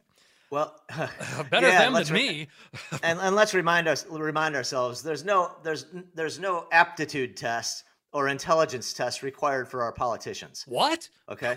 Well, 0.51 0.75
better 1.51 1.69
yeah, 1.69 1.89
them 1.89 1.95
than 1.95 2.13
me. 2.13 2.49
and, 3.03 3.19
and 3.19 3.35
let's 3.35 3.55
remind 3.55 3.89
us 3.89 4.05
remind 4.09 4.55
ourselves: 4.55 5.03
there's 5.03 5.25
no 5.25 5.51
there's 5.63 5.87
there's 6.15 6.39
no 6.39 6.67
aptitude 6.71 7.37
test 7.37 7.85
or 8.13 8.29
intelligence 8.29 8.93
test 8.93 9.23
required 9.23 9.67
for 9.67 9.83
our 9.83 9.93
politicians. 9.93 10.65
What? 10.69 11.09
Okay. 11.31 11.57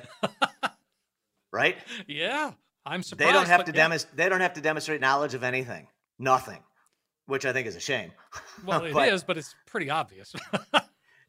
right? 1.51 1.75
Yeah, 2.07 2.51
I'm 2.85 3.03
surprised. 3.03 3.29
They 3.29 3.33
don't 3.33 3.47
have 3.47 3.65
to 3.65 3.71
yeah. 3.71 3.83
demonstrate. 3.83 4.15
They 4.15 4.29
don't 4.29 4.41
have 4.41 4.53
to 4.53 4.61
demonstrate 4.61 5.01
knowledge 5.01 5.33
of 5.33 5.43
anything. 5.43 5.87
Nothing, 6.17 6.63
which 7.25 7.45
I 7.45 7.51
think 7.51 7.67
is 7.67 7.75
a 7.75 7.81
shame. 7.81 8.13
Well, 8.65 8.85
it 8.85 8.93
but, 8.93 9.09
is, 9.09 9.23
but 9.23 9.37
it's 9.37 9.53
pretty 9.65 9.89
obvious. 9.89 10.33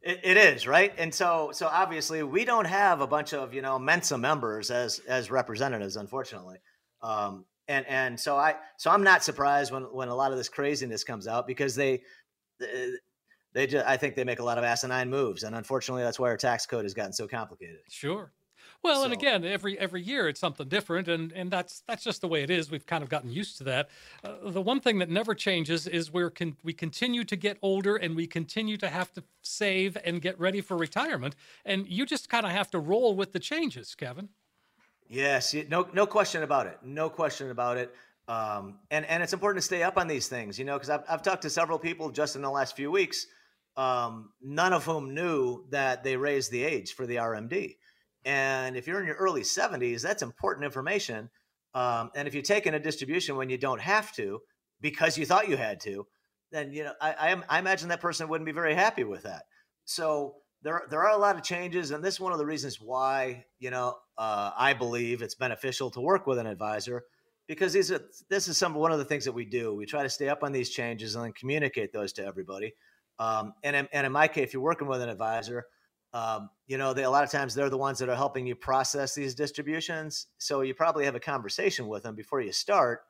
It, 0.06 0.20
it 0.22 0.36
is 0.36 0.66
right, 0.66 0.92
and 0.96 1.12
so 1.12 1.50
so 1.52 1.66
obviously 1.66 2.22
we 2.22 2.44
don't 2.44 2.66
have 2.66 3.00
a 3.00 3.06
bunch 3.06 3.34
of 3.34 3.52
you 3.52 3.60
know 3.60 3.78
Mensa 3.78 4.16
members 4.16 4.70
as 4.70 5.00
as 5.08 5.30
representatives, 5.30 5.96
unfortunately. 5.96 6.58
Um, 7.02 7.44
and 7.68 7.84
and 7.86 8.18
so 8.18 8.36
I 8.36 8.54
so 8.76 8.90
I'm 8.90 9.02
not 9.02 9.24
surprised 9.24 9.72
when 9.72 9.82
when 9.82 10.08
a 10.08 10.14
lot 10.14 10.30
of 10.30 10.38
this 10.38 10.48
craziness 10.48 11.02
comes 11.02 11.26
out 11.26 11.46
because 11.46 11.74
they 11.74 12.02
they 13.52 13.66
just 13.66 13.84
I 13.86 13.96
think 13.96 14.14
they 14.14 14.24
make 14.24 14.38
a 14.38 14.44
lot 14.44 14.58
of 14.58 14.64
asinine 14.64 15.10
moves, 15.10 15.42
and 15.42 15.56
unfortunately 15.56 16.04
that's 16.04 16.20
why 16.20 16.28
our 16.28 16.36
tax 16.36 16.66
code 16.66 16.84
has 16.84 16.94
gotten 16.94 17.12
so 17.12 17.26
complicated. 17.26 17.78
Sure. 17.88 18.32
Well, 18.82 19.00
so. 19.00 19.04
and 19.04 19.12
again, 19.12 19.44
every 19.44 19.78
every 19.78 20.02
year 20.02 20.28
it's 20.28 20.40
something 20.40 20.68
different, 20.68 21.08
and 21.08 21.32
and 21.32 21.50
that's 21.50 21.82
that's 21.86 22.04
just 22.04 22.20
the 22.20 22.28
way 22.28 22.42
it 22.42 22.50
is. 22.50 22.70
We've 22.70 22.86
kind 22.86 23.02
of 23.02 23.08
gotten 23.08 23.30
used 23.30 23.58
to 23.58 23.64
that. 23.64 23.88
Uh, 24.22 24.50
the 24.50 24.62
one 24.62 24.80
thing 24.80 24.98
that 24.98 25.08
never 25.08 25.34
changes 25.34 25.86
is 25.86 26.12
we're 26.12 26.30
con- 26.30 26.56
we 26.62 26.72
continue 26.72 27.24
to 27.24 27.36
get 27.36 27.58
older, 27.62 27.96
and 27.96 28.16
we 28.16 28.26
continue 28.26 28.76
to 28.78 28.88
have 28.88 29.12
to 29.14 29.24
save 29.42 29.96
and 30.04 30.20
get 30.20 30.38
ready 30.38 30.60
for 30.60 30.76
retirement, 30.76 31.34
and 31.64 31.88
you 31.88 32.06
just 32.06 32.28
kind 32.28 32.46
of 32.46 32.52
have 32.52 32.70
to 32.70 32.78
roll 32.78 33.14
with 33.14 33.32
the 33.32 33.40
changes, 33.40 33.94
Kevin. 33.94 34.28
Yes, 35.08 35.54
no 35.68 35.88
no 35.92 36.06
question 36.06 36.42
about 36.42 36.66
it. 36.66 36.78
No 36.82 37.08
question 37.08 37.50
about 37.50 37.76
it. 37.76 37.94
Um, 38.28 38.80
and 38.90 39.04
and 39.06 39.22
it's 39.22 39.32
important 39.32 39.62
to 39.62 39.66
stay 39.66 39.82
up 39.82 39.98
on 39.98 40.08
these 40.08 40.26
things, 40.28 40.58
you 40.58 40.64
know, 40.64 40.74
because 40.74 40.90
I've 40.90 41.04
I've 41.08 41.22
talked 41.22 41.42
to 41.42 41.50
several 41.50 41.78
people 41.78 42.10
just 42.10 42.34
in 42.34 42.42
the 42.42 42.50
last 42.50 42.74
few 42.74 42.90
weeks, 42.90 43.26
um, 43.76 44.30
none 44.40 44.72
of 44.72 44.84
whom 44.84 45.14
knew 45.14 45.64
that 45.70 46.02
they 46.02 46.16
raised 46.16 46.50
the 46.50 46.64
age 46.64 46.94
for 46.94 47.06
the 47.06 47.16
RMD. 47.16 47.76
And 48.26 48.76
if 48.76 48.88
you're 48.88 49.00
in 49.00 49.06
your 49.06 49.16
early 49.16 49.42
70s, 49.42 50.02
that's 50.02 50.22
important 50.22 50.64
information. 50.66 51.30
Um, 51.74 52.10
and 52.16 52.26
if 52.26 52.34
you're 52.34 52.42
taking 52.42 52.74
a 52.74 52.80
distribution 52.80 53.36
when 53.36 53.48
you 53.48 53.56
don't 53.56 53.80
have 53.80 54.12
to 54.16 54.40
because 54.80 55.16
you 55.16 55.24
thought 55.24 55.48
you 55.48 55.56
had 55.56 55.80
to, 55.82 56.06
then 56.50 56.72
you 56.72 56.84
know 56.84 56.92
I, 57.00 57.12
I, 57.12 57.42
I 57.48 57.58
imagine 57.58 57.88
that 57.90 58.00
person 58.00 58.28
wouldn't 58.28 58.46
be 58.46 58.52
very 58.52 58.74
happy 58.74 59.04
with 59.04 59.22
that. 59.22 59.44
So 59.84 60.36
there 60.62 60.82
there 60.90 61.04
are 61.04 61.16
a 61.16 61.18
lot 61.18 61.36
of 61.36 61.42
changes, 61.42 61.92
and 61.92 62.02
this 62.02 62.14
is 62.14 62.20
one 62.20 62.32
of 62.32 62.38
the 62.38 62.46
reasons 62.46 62.80
why 62.80 63.44
you 63.58 63.70
know 63.70 63.96
uh, 64.18 64.50
I 64.56 64.72
believe 64.72 65.22
it's 65.22 65.34
beneficial 65.34 65.90
to 65.92 66.00
work 66.00 66.26
with 66.26 66.38
an 66.38 66.46
advisor 66.46 67.04
because 67.46 67.72
these 67.72 67.92
are, 67.92 68.00
this 68.28 68.48
is 68.48 68.56
some 68.56 68.74
one 68.74 68.90
of 68.90 68.98
the 68.98 69.04
things 69.04 69.24
that 69.24 69.32
we 69.32 69.44
do. 69.44 69.74
We 69.74 69.86
try 69.86 70.02
to 70.02 70.10
stay 70.10 70.28
up 70.28 70.42
on 70.42 70.52
these 70.52 70.70
changes 70.70 71.14
and 71.14 71.24
then 71.24 71.32
communicate 71.32 71.92
those 71.92 72.12
to 72.14 72.24
everybody. 72.24 72.74
Um, 73.18 73.52
and 73.62 73.88
and 73.92 74.06
in 74.06 74.12
my 74.12 74.28
case, 74.28 74.48
if 74.48 74.54
you're 74.54 74.62
working 74.62 74.88
with 74.88 75.00
an 75.00 75.08
advisor, 75.08 75.66
um, 76.16 76.48
you 76.66 76.78
know, 76.78 76.94
they, 76.94 77.04
a 77.04 77.10
lot 77.10 77.24
of 77.24 77.30
times 77.30 77.54
they're 77.54 77.68
the 77.68 77.76
ones 77.76 77.98
that 77.98 78.08
are 78.08 78.16
helping 78.16 78.46
you 78.46 78.56
process 78.56 79.14
these 79.14 79.34
distributions. 79.34 80.28
So 80.38 80.62
you 80.62 80.72
probably 80.72 81.04
have 81.04 81.14
a 81.14 81.20
conversation 81.20 81.88
with 81.88 82.04
them 82.04 82.14
before 82.14 82.40
you 82.40 82.52
start. 82.52 83.00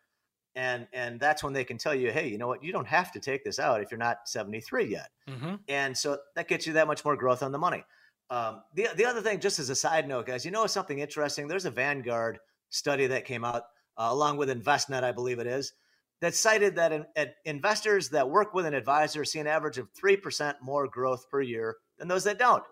And, 0.57 0.89
and 0.93 1.21
that's 1.21 1.45
when 1.45 1.53
they 1.53 1.63
can 1.63 1.79
tell 1.79 1.95
you, 1.95 2.11
hey, 2.11 2.27
you 2.27 2.37
know 2.37 2.49
what, 2.49 2.65
you 2.65 2.73
don't 2.73 2.89
have 2.89 3.13
to 3.13 3.21
take 3.21 3.45
this 3.45 3.61
out 3.61 3.81
if 3.81 3.93
you're 3.93 3.99
not 3.99 4.29
73 4.29 4.87
yet. 4.87 5.11
Mm-hmm. 5.29 5.55
And 5.69 5.97
so 5.97 6.19
that 6.35 6.49
gets 6.49 6.67
you 6.67 6.73
that 6.73 6.89
much 6.89 7.05
more 7.05 7.15
growth 7.15 7.45
on 7.45 7.53
the 7.53 7.59
money. 7.59 7.85
Um, 8.29 8.63
the, 8.75 8.89
the 8.97 9.05
other 9.05 9.21
thing, 9.21 9.39
just 9.39 9.61
as 9.61 9.71
a 9.71 9.77
side 9.77 10.09
note, 10.09 10.27
guys, 10.27 10.45
you 10.45 10.51
know 10.51 10.67
something 10.67 10.99
interesting? 10.99 11.47
There's 11.47 11.67
a 11.67 11.71
Vanguard 11.71 12.41
study 12.71 13.07
that 13.07 13.25
came 13.25 13.45
out 13.45 13.63
uh, 13.97 14.09
along 14.11 14.37
with 14.39 14.49
Envestnet, 14.49 15.05
I 15.05 15.13
believe 15.13 15.39
it 15.39 15.47
is, 15.47 15.75
that 16.23 16.35
cited 16.35 16.75
that 16.75 16.93
in, 16.93 17.07
investors 17.45 18.09
that 18.09 18.29
work 18.29 18.53
with 18.53 18.67
an 18.67 18.75
advisor 18.75 19.25
see 19.25 19.39
an 19.39 19.47
average 19.47 19.79
of 19.79 19.93
3% 19.93 20.55
more 20.61 20.89
growth 20.89 21.31
per 21.31 21.41
year 21.41 21.77
than 21.99 22.09
those 22.09 22.25
that 22.25 22.39
don't 22.39 22.65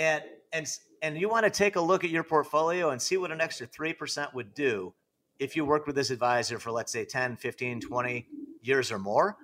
and 0.00 0.24
and 0.52 0.66
and 1.02 1.18
you 1.20 1.28
want 1.28 1.44
to 1.44 1.50
take 1.50 1.76
a 1.76 1.80
look 1.80 2.04
at 2.04 2.10
your 2.10 2.24
portfolio 2.24 2.90
and 2.90 3.00
see 3.00 3.16
what 3.16 3.30
an 3.30 3.40
extra 3.40 3.66
3% 3.66 4.34
would 4.34 4.52
do 4.54 4.92
if 5.38 5.56
you 5.56 5.64
worked 5.64 5.86
with 5.86 5.96
this 5.96 6.10
advisor 6.10 6.58
for 6.58 6.72
let's 6.72 6.90
say 6.90 7.04
10 7.04 7.36
15 7.36 7.80
20 7.80 8.26
years 8.62 8.90
or 8.90 8.98
more. 8.98 9.36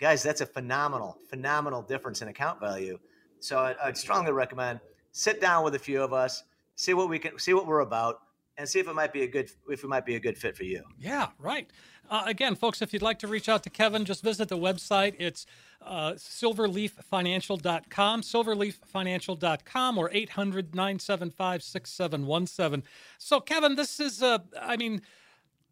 Guys 0.00 0.22
that's 0.22 0.40
a 0.40 0.46
phenomenal 0.46 1.18
phenomenal 1.28 1.82
difference 1.82 2.22
in 2.22 2.28
account 2.28 2.58
value. 2.60 2.98
So 3.40 3.58
I'd, 3.58 3.76
I'd 3.82 3.96
strongly 3.96 4.32
recommend 4.32 4.80
sit 5.12 5.40
down 5.40 5.64
with 5.64 5.74
a 5.74 5.78
few 5.78 6.02
of 6.02 6.12
us 6.12 6.42
see 6.76 6.94
what 6.94 7.08
we 7.10 7.18
can 7.18 7.38
see 7.38 7.52
what 7.52 7.66
we're 7.66 7.80
about 7.80 8.20
and 8.56 8.66
see 8.66 8.80
if 8.80 8.88
it 8.88 8.94
might 8.94 9.12
be 9.12 9.22
a 9.22 9.28
good 9.28 9.50
if 9.68 9.84
it 9.84 9.88
might 9.88 10.06
be 10.06 10.16
a 10.16 10.20
good 10.20 10.38
fit 10.38 10.56
for 10.56 10.64
you. 10.64 10.82
Yeah 10.98 11.28
right. 11.38 11.68
Uh, 12.08 12.24
again, 12.26 12.56
folks, 12.56 12.82
if 12.82 12.92
you'd 12.92 13.02
like 13.02 13.20
to 13.20 13.28
reach 13.28 13.48
out 13.48 13.62
to 13.62 13.70
Kevin, 13.70 14.04
just 14.04 14.22
visit 14.24 14.48
the 14.48 14.58
website. 14.58 15.14
It's 15.20 15.46
uh, 15.82 16.12
silverleaffinancial.com, 16.12 18.22
silverleaffinancial.com, 18.22 19.98
or 19.98 20.10
800 20.12 20.74
975 20.74 21.62
6717. 21.62 22.82
So, 23.18 23.40
Kevin, 23.40 23.76
this 23.76 24.00
is, 24.00 24.22
uh, 24.22 24.38
I 24.60 24.76
mean, 24.76 25.02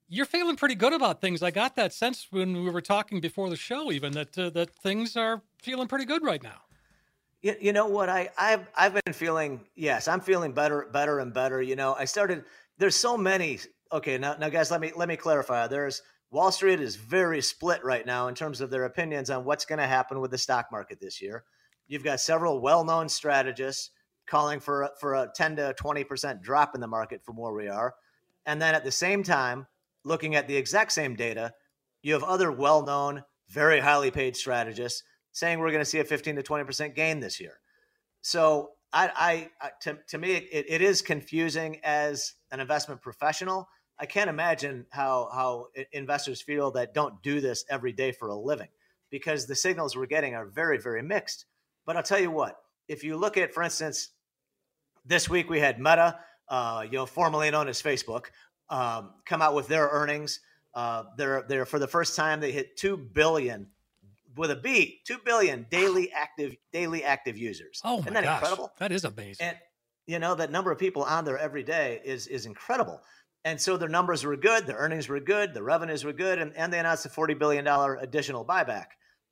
you're 0.08 0.26
feeling 0.26 0.56
pretty 0.56 0.74
good 0.74 0.92
about 0.92 1.20
things. 1.20 1.42
I 1.42 1.50
got 1.50 1.76
that 1.76 1.92
sense 1.92 2.26
when 2.30 2.64
we 2.64 2.70
were 2.70 2.80
talking 2.80 3.20
before 3.20 3.50
the 3.50 3.56
show, 3.56 3.92
even 3.92 4.12
that 4.12 4.38
uh, 4.38 4.50
that 4.50 4.70
things 4.70 5.16
are 5.16 5.42
feeling 5.58 5.86
pretty 5.86 6.06
good 6.06 6.22
right 6.22 6.42
now. 6.42 6.62
You, 7.42 7.54
you 7.60 7.72
know 7.72 7.86
what 7.86 8.08
I 8.08 8.30
I've 8.36 8.66
I've 8.74 8.94
been 9.04 9.12
feeling 9.12 9.60
yes 9.76 10.08
I'm 10.08 10.20
feeling 10.20 10.52
better 10.52 10.88
better 10.92 11.20
and 11.20 11.32
better. 11.32 11.62
You 11.62 11.76
know 11.76 11.94
I 11.98 12.06
started 12.06 12.44
there's 12.78 12.96
so 12.96 13.16
many. 13.16 13.60
Okay, 13.92 14.18
now 14.18 14.34
now 14.38 14.48
guys, 14.48 14.70
let 14.70 14.80
me 14.80 14.92
let 14.96 15.08
me 15.08 15.16
clarify. 15.16 15.66
There's 15.66 16.02
Wall 16.30 16.52
Street 16.52 16.80
is 16.80 16.96
very 16.96 17.40
split 17.40 17.82
right 17.82 18.04
now 18.04 18.28
in 18.28 18.34
terms 18.34 18.60
of 18.60 18.70
their 18.70 18.84
opinions 18.84 19.30
on 19.30 19.44
what's 19.44 19.64
going 19.64 19.78
to 19.78 19.86
happen 19.86 20.20
with 20.20 20.30
the 20.30 20.38
stock 20.38 20.66
market 20.70 21.00
this 21.00 21.22
year. 21.22 21.44
You've 21.86 22.04
got 22.04 22.20
several 22.20 22.60
well-known 22.60 23.08
strategists 23.08 23.90
calling 24.26 24.60
for 24.60 24.90
for 25.00 25.14
a 25.14 25.30
10 25.34 25.56
to 25.56 25.74
20% 25.80 26.42
drop 26.42 26.74
in 26.74 26.82
the 26.82 26.86
market 26.86 27.24
from 27.24 27.36
where 27.36 27.52
we 27.52 27.68
are. 27.68 27.94
And 28.44 28.60
then 28.60 28.74
at 28.74 28.84
the 28.84 28.90
same 28.90 29.22
time, 29.22 29.66
looking 30.04 30.34
at 30.34 30.48
the 30.48 30.56
exact 30.56 30.92
same 30.92 31.16
data, 31.16 31.54
you 32.02 32.12
have 32.12 32.22
other 32.22 32.52
well-known, 32.52 33.24
very 33.48 33.80
highly 33.80 34.10
paid 34.10 34.36
strategists 34.36 35.02
saying 35.32 35.58
we're 35.58 35.70
going 35.70 35.80
to 35.80 35.84
see 35.84 35.98
a 35.98 36.04
15 36.04 36.36
to 36.36 36.42
20% 36.42 36.94
gain 36.94 37.20
this 37.20 37.40
year. 37.40 37.60
So 38.22 38.72
I, 38.92 39.48
I 39.60 39.70
to, 39.82 39.98
to 40.08 40.18
me, 40.18 40.32
it, 40.32 40.66
it 40.68 40.82
is 40.82 41.02
confusing 41.02 41.80
as 41.84 42.34
an 42.50 42.60
investment 42.60 43.00
professional 43.00 43.68
I 43.98 44.06
can't 44.06 44.30
imagine 44.30 44.86
how 44.90 45.28
how 45.32 45.68
investors 45.92 46.40
feel 46.40 46.70
that 46.72 46.94
don't 46.94 47.20
do 47.22 47.40
this 47.40 47.64
every 47.68 47.92
day 47.92 48.12
for 48.12 48.28
a 48.28 48.36
living 48.36 48.68
because 49.10 49.46
the 49.46 49.54
signals 49.54 49.96
we're 49.96 50.06
getting 50.06 50.34
are 50.34 50.46
very 50.46 50.78
very 50.78 51.02
mixed. 51.02 51.46
But 51.84 51.96
I'll 51.96 52.02
tell 52.02 52.20
you 52.20 52.30
what, 52.30 52.58
if 52.86 53.02
you 53.02 53.16
look 53.16 53.36
at, 53.36 53.52
for 53.52 53.62
instance, 53.62 54.10
this 55.04 55.28
week 55.28 55.48
we 55.48 55.58
had 55.58 55.78
Meta, 55.78 56.18
uh, 56.48 56.82
you 56.84 56.98
know, 56.98 57.06
formerly 57.06 57.50
known 57.50 57.68
as 57.68 57.82
Facebook, 57.82 58.26
um, 58.70 59.14
come 59.24 59.42
out 59.42 59.54
with 59.54 59.68
their 59.68 59.88
earnings. 59.88 60.40
Uh, 60.74 61.04
they're 61.16 61.44
they're 61.48 61.66
for 61.66 61.78
the 61.78 61.88
first 61.88 62.14
time 62.14 62.40
they 62.40 62.52
hit 62.52 62.76
two 62.76 62.96
billion 62.96 63.68
with 64.36 64.50
a 64.50 64.56
B, 64.56 65.00
two 65.04 65.18
billion 65.24 65.66
daily 65.70 66.12
active 66.12 66.54
daily 66.72 67.02
active 67.04 67.36
users. 67.36 67.80
Oh 67.84 67.96
my 67.96 68.02
Isn't 68.02 68.14
that 68.14 68.24
gosh, 68.24 68.40
incredible? 68.42 68.72
That 68.78 68.92
is 68.92 69.04
amazing. 69.04 69.46
And 69.46 69.56
you 70.06 70.18
know 70.18 70.34
that 70.34 70.50
number 70.50 70.70
of 70.70 70.78
people 70.78 71.02
on 71.02 71.24
there 71.24 71.38
every 71.38 71.62
day 71.62 72.00
is 72.04 72.26
is 72.26 72.46
incredible. 72.46 73.02
And 73.44 73.60
so 73.60 73.76
their 73.76 73.88
numbers 73.88 74.24
were 74.24 74.36
good, 74.36 74.66
their 74.66 74.76
earnings 74.76 75.08
were 75.08 75.20
good, 75.20 75.54
the 75.54 75.62
revenues 75.62 76.04
were 76.04 76.12
good, 76.12 76.38
and, 76.38 76.54
and 76.56 76.72
they 76.72 76.78
announced 76.78 77.06
a 77.06 77.08
$40 77.08 77.38
billion 77.38 77.66
additional 77.66 78.44
buyback. 78.44 78.86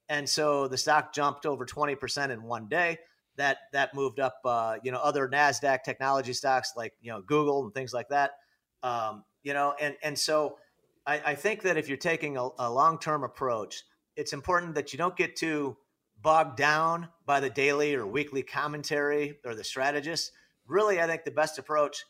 And 0.09 0.29
so 0.29 0.69
the 0.69 0.79
stock 0.79 1.13
jumped 1.13 1.47
over 1.47 1.67
20% 1.67 2.31
in 2.31 2.43
one 2.43 2.69
day. 2.69 2.99
That 3.37 3.59
that 3.73 3.95
moved 3.95 4.19
up, 4.19 4.39
uh, 4.47 4.79
you 4.83 4.91
know, 4.93 4.99
other 4.99 5.29
Nasdaq 5.29 5.83
technology 5.83 6.33
stocks 6.33 6.73
like 6.75 6.95
you 7.03 7.13
know 7.13 7.21
Google 7.21 7.65
and 7.65 7.75
things 7.75 7.93
like 7.93 8.09
that. 8.09 8.31
Um, 8.83 9.25
you 9.43 9.53
know, 9.53 9.75
and 9.79 9.95
and 10.03 10.19
so 10.19 10.57
I, 11.07 11.21
I 11.23 11.35
think 11.35 11.61
that 11.63 11.77
if 11.77 11.87
you're 11.87 11.99
taking 11.99 12.39
a, 12.39 12.49
a 12.59 12.71
long 12.71 12.99
term 12.99 13.25
approach, 13.25 13.85
it's 14.17 14.33
important 14.33 14.75
that 14.77 14.95
you 14.95 14.97
don't 14.97 15.17
get 15.17 15.37
too 15.37 15.77
bogged 16.23 16.57
down 16.57 17.09
by 17.27 17.41
the 17.41 17.51
daily 17.51 17.95
or 17.95 18.07
weekly 18.07 18.43
commentary 18.43 19.39
or 19.45 19.55
the 19.55 19.65
strategist. 19.65 20.33
Really, 20.67 21.01
I 21.01 21.07
think 21.07 21.25
the 21.25 21.31
best 21.31 21.59
approach 21.59 22.05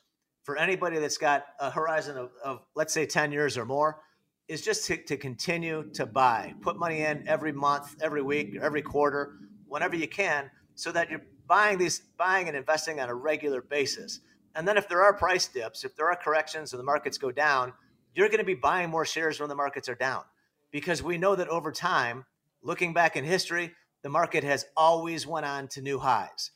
for 0.47 0.57
anybody 0.57 1.01
that's 1.01 1.19
got 1.19 1.45
a 1.59 1.69
horizon 1.69 2.17
of, 2.17 2.31
of 2.43 2.61
let's 2.77 2.95
say 2.95 3.05
10 3.05 3.33
years 3.33 3.59
or 3.59 3.65
more 3.65 4.01
is 4.47 4.63
just 4.63 4.87
to, 4.87 4.97
to 4.97 5.17
continue 5.17 5.91
to 5.93 6.07
buy. 6.07 6.55
Put 6.63 6.79
money 6.79 7.01
in 7.01 7.27
every 7.27 7.51
month 7.51 7.97
every 8.01 8.23
week 8.23 8.57
every 8.63 8.81
quarter 8.81 9.39
whenever 9.67 9.97
you 9.97 10.07
can 10.07 10.49
so 10.77 10.93
that 10.93 11.11
you're 11.11 11.23
buying 11.49 11.79
these 11.79 12.01
buying 12.17 12.47
and 12.47 12.57
investing 12.57 13.01
on 13.01 13.09
a 13.09 13.15
regular 13.15 13.61
basis. 13.61 14.21
And 14.55 14.67
then 14.67 14.77
if 14.77 14.89
there 14.89 15.03
are 15.03 15.13
price 15.13 15.49
dips 15.49 15.85
if 15.85 15.97
there 15.97 16.09
are 16.09 16.17
corrections 16.17 16.73
or 16.73 16.77
the 16.77 16.85
markets 16.85 17.19
go 17.19 17.33
down 17.33 17.73
you're 18.15 18.29
going 18.29 18.39
to 18.39 18.45
be 18.45 18.55
buying 18.55 18.89
more 18.89 19.05
shares 19.05 19.41
when 19.41 19.49
the 19.49 19.55
markets 19.57 19.89
are 19.89 19.97
down. 19.97 20.23
Because 20.71 21.03
we 21.03 21.19
know 21.19 21.35
that 21.35 21.49
over 21.49 21.73
time 21.73 22.25
looking 22.63 22.95
back 22.95 23.17
in 23.17 23.25
history 23.25 23.73
the 24.05 24.11
market 24.11 24.45
has 24.45 24.65
always 24.77 25.27
went 25.27 25.45
on 25.45 25.67
to 25.67 25.83
new 25.83 25.99
highs. 25.99 26.53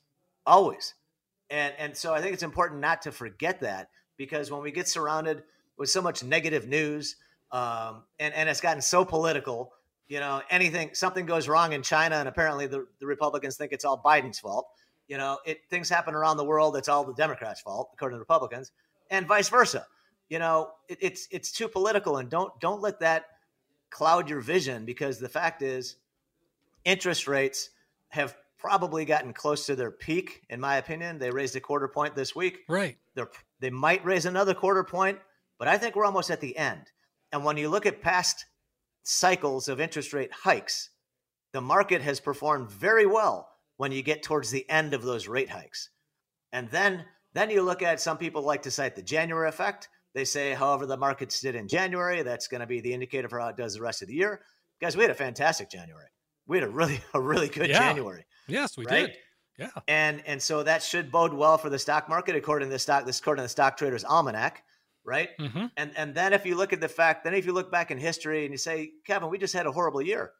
Always. 0.46 0.94
And 1.50 1.74
and 1.78 1.96
so 1.96 2.14
I 2.14 2.20
think 2.20 2.32
it's 2.32 2.42
important 2.42 2.80
not 2.80 3.02
to 3.02 3.12
forget 3.12 3.60
that 3.60 3.90
because 4.16 4.50
when 4.50 4.62
we 4.62 4.70
get 4.70 4.88
surrounded 4.88 5.42
with 5.76 5.90
so 5.90 6.00
much 6.00 6.22
negative 6.22 6.68
news, 6.68 7.16
um, 7.52 8.04
and 8.18 8.32
and 8.34 8.48
it's 8.48 8.60
gotten 8.60 8.80
so 8.80 9.04
political, 9.04 9.72
you 10.08 10.20
know, 10.20 10.42
anything 10.50 10.90
something 10.92 11.26
goes 11.26 11.48
wrong 11.48 11.72
in 11.72 11.82
China, 11.82 12.16
and 12.16 12.28
apparently 12.28 12.66
the, 12.66 12.86
the 13.00 13.06
Republicans 13.06 13.56
think 13.56 13.72
it's 13.72 13.84
all 13.84 14.00
Biden's 14.00 14.38
fault. 14.38 14.66
You 15.08 15.18
know, 15.18 15.38
it 15.44 15.62
things 15.68 15.88
happen 15.88 16.14
around 16.14 16.36
the 16.36 16.44
world, 16.44 16.76
it's 16.76 16.88
all 16.88 17.04
the 17.04 17.14
Democrats' 17.14 17.60
fault, 17.60 17.90
according 17.94 18.14
to 18.14 18.18
the 18.18 18.22
Republicans, 18.22 18.70
and 19.10 19.26
vice 19.26 19.48
versa. 19.48 19.86
You 20.28 20.38
know, 20.38 20.70
it, 20.88 20.98
it's 21.00 21.26
it's 21.32 21.50
too 21.50 21.66
political, 21.66 22.18
and 22.18 22.30
don't 22.30 22.58
don't 22.60 22.80
let 22.80 23.00
that 23.00 23.26
cloud 23.90 24.30
your 24.30 24.40
vision 24.40 24.84
because 24.84 25.18
the 25.18 25.28
fact 25.28 25.62
is, 25.62 25.96
interest 26.84 27.26
rates 27.26 27.70
have 28.10 28.36
probably 28.60 29.04
gotten 29.04 29.32
close 29.32 29.66
to 29.66 29.74
their 29.76 29.90
peak, 29.90 30.42
in 30.50 30.60
my 30.60 30.76
opinion. 30.76 31.18
They 31.18 31.30
raised 31.30 31.56
a 31.56 31.60
quarter 31.60 31.88
point 31.88 32.14
this 32.14 32.34
week. 32.34 32.60
Right. 32.68 32.96
They're, 33.14 33.30
they 33.60 33.70
might 33.70 34.04
raise 34.04 34.26
another 34.26 34.54
quarter 34.54 34.84
point, 34.84 35.18
but 35.58 35.68
I 35.68 35.78
think 35.78 35.96
we're 35.96 36.04
almost 36.04 36.30
at 36.30 36.40
the 36.40 36.56
end. 36.56 36.82
And 37.32 37.44
when 37.44 37.56
you 37.56 37.68
look 37.68 37.86
at 37.86 38.02
past 38.02 38.44
cycles 39.02 39.68
of 39.68 39.80
interest 39.80 40.12
rate 40.12 40.30
hikes, 40.32 40.90
the 41.52 41.60
market 41.60 42.02
has 42.02 42.20
performed 42.20 42.70
very 42.70 43.06
well 43.06 43.48
when 43.76 43.92
you 43.92 44.02
get 44.02 44.22
towards 44.22 44.50
the 44.50 44.68
end 44.68 44.94
of 44.94 45.02
those 45.02 45.26
rate 45.26 45.50
hikes. 45.50 45.90
And 46.52 46.68
then 46.70 47.04
then 47.32 47.48
you 47.50 47.62
look 47.62 47.80
at 47.82 48.00
some 48.00 48.18
people 48.18 48.42
like 48.42 48.62
to 48.62 48.70
cite 48.70 48.96
the 48.96 49.02
January 49.02 49.48
effect. 49.48 49.88
They 50.14 50.24
say, 50.24 50.52
however, 50.52 50.86
the 50.86 50.96
markets 50.96 51.40
did 51.40 51.54
in 51.54 51.68
January, 51.68 52.22
that's 52.22 52.48
going 52.48 52.60
to 52.60 52.66
be 52.66 52.80
the 52.80 52.92
indicator 52.92 53.28
for 53.28 53.38
how 53.38 53.48
it 53.48 53.56
does 53.56 53.74
the 53.74 53.80
rest 53.80 54.02
of 54.02 54.08
the 54.08 54.14
year. 54.14 54.40
Guys, 54.80 54.96
we 54.96 55.02
had 55.02 55.12
a 55.12 55.14
fantastic 55.14 55.70
January. 55.70 56.08
We 56.48 56.58
had 56.58 56.68
a 56.68 56.70
really 56.70 57.00
a 57.14 57.20
really 57.20 57.48
good 57.48 57.68
Yeah. 57.70 57.78
January. 57.78 58.24
Yes, 58.50 58.76
we 58.76 58.84
Right. 58.86 59.06
did. 59.06 59.16
Yeah. 59.58 59.70
And 59.88 60.22
and 60.26 60.40
so 60.42 60.62
that 60.62 60.82
should 60.82 61.12
bode 61.12 61.34
well 61.34 61.58
for 61.58 61.68
the 61.68 61.78
stock 61.78 62.08
market 62.08 62.34
according 62.34 62.68
to 62.68 62.72
the 62.72 62.78
stock 62.78 63.04
this 63.04 63.20
according 63.20 63.40
to 63.42 63.44
the 63.44 63.48
stock 63.50 63.76
traders 63.76 64.04
almanac, 64.04 64.62
right? 65.04 65.30
hmm 65.38 65.66
And 65.76 65.92
and 65.96 66.14
then 66.14 66.32
if 66.32 66.46
you 66.46 66.54
look 66.56 66.72
at 66.72 66.80
the 66.80 66.88
fact, 66.88 67.24
then 67.24 67.34
if 67.34 67.44
you 67.44 67.52
look 67.52 67.70
back 67.70 67.90
in 67.90 67.98
history 67.98 68.44
and 68.44 68.52
you 68.52 68.58
say, 68.58 68.92
Kevin, 69.06 69.28
we 69.28 69.36
just 69.38 69.52
had 69.54 69.66
a 69.66 69.72
horrible 69.72 70.00
year. 70.02 70.32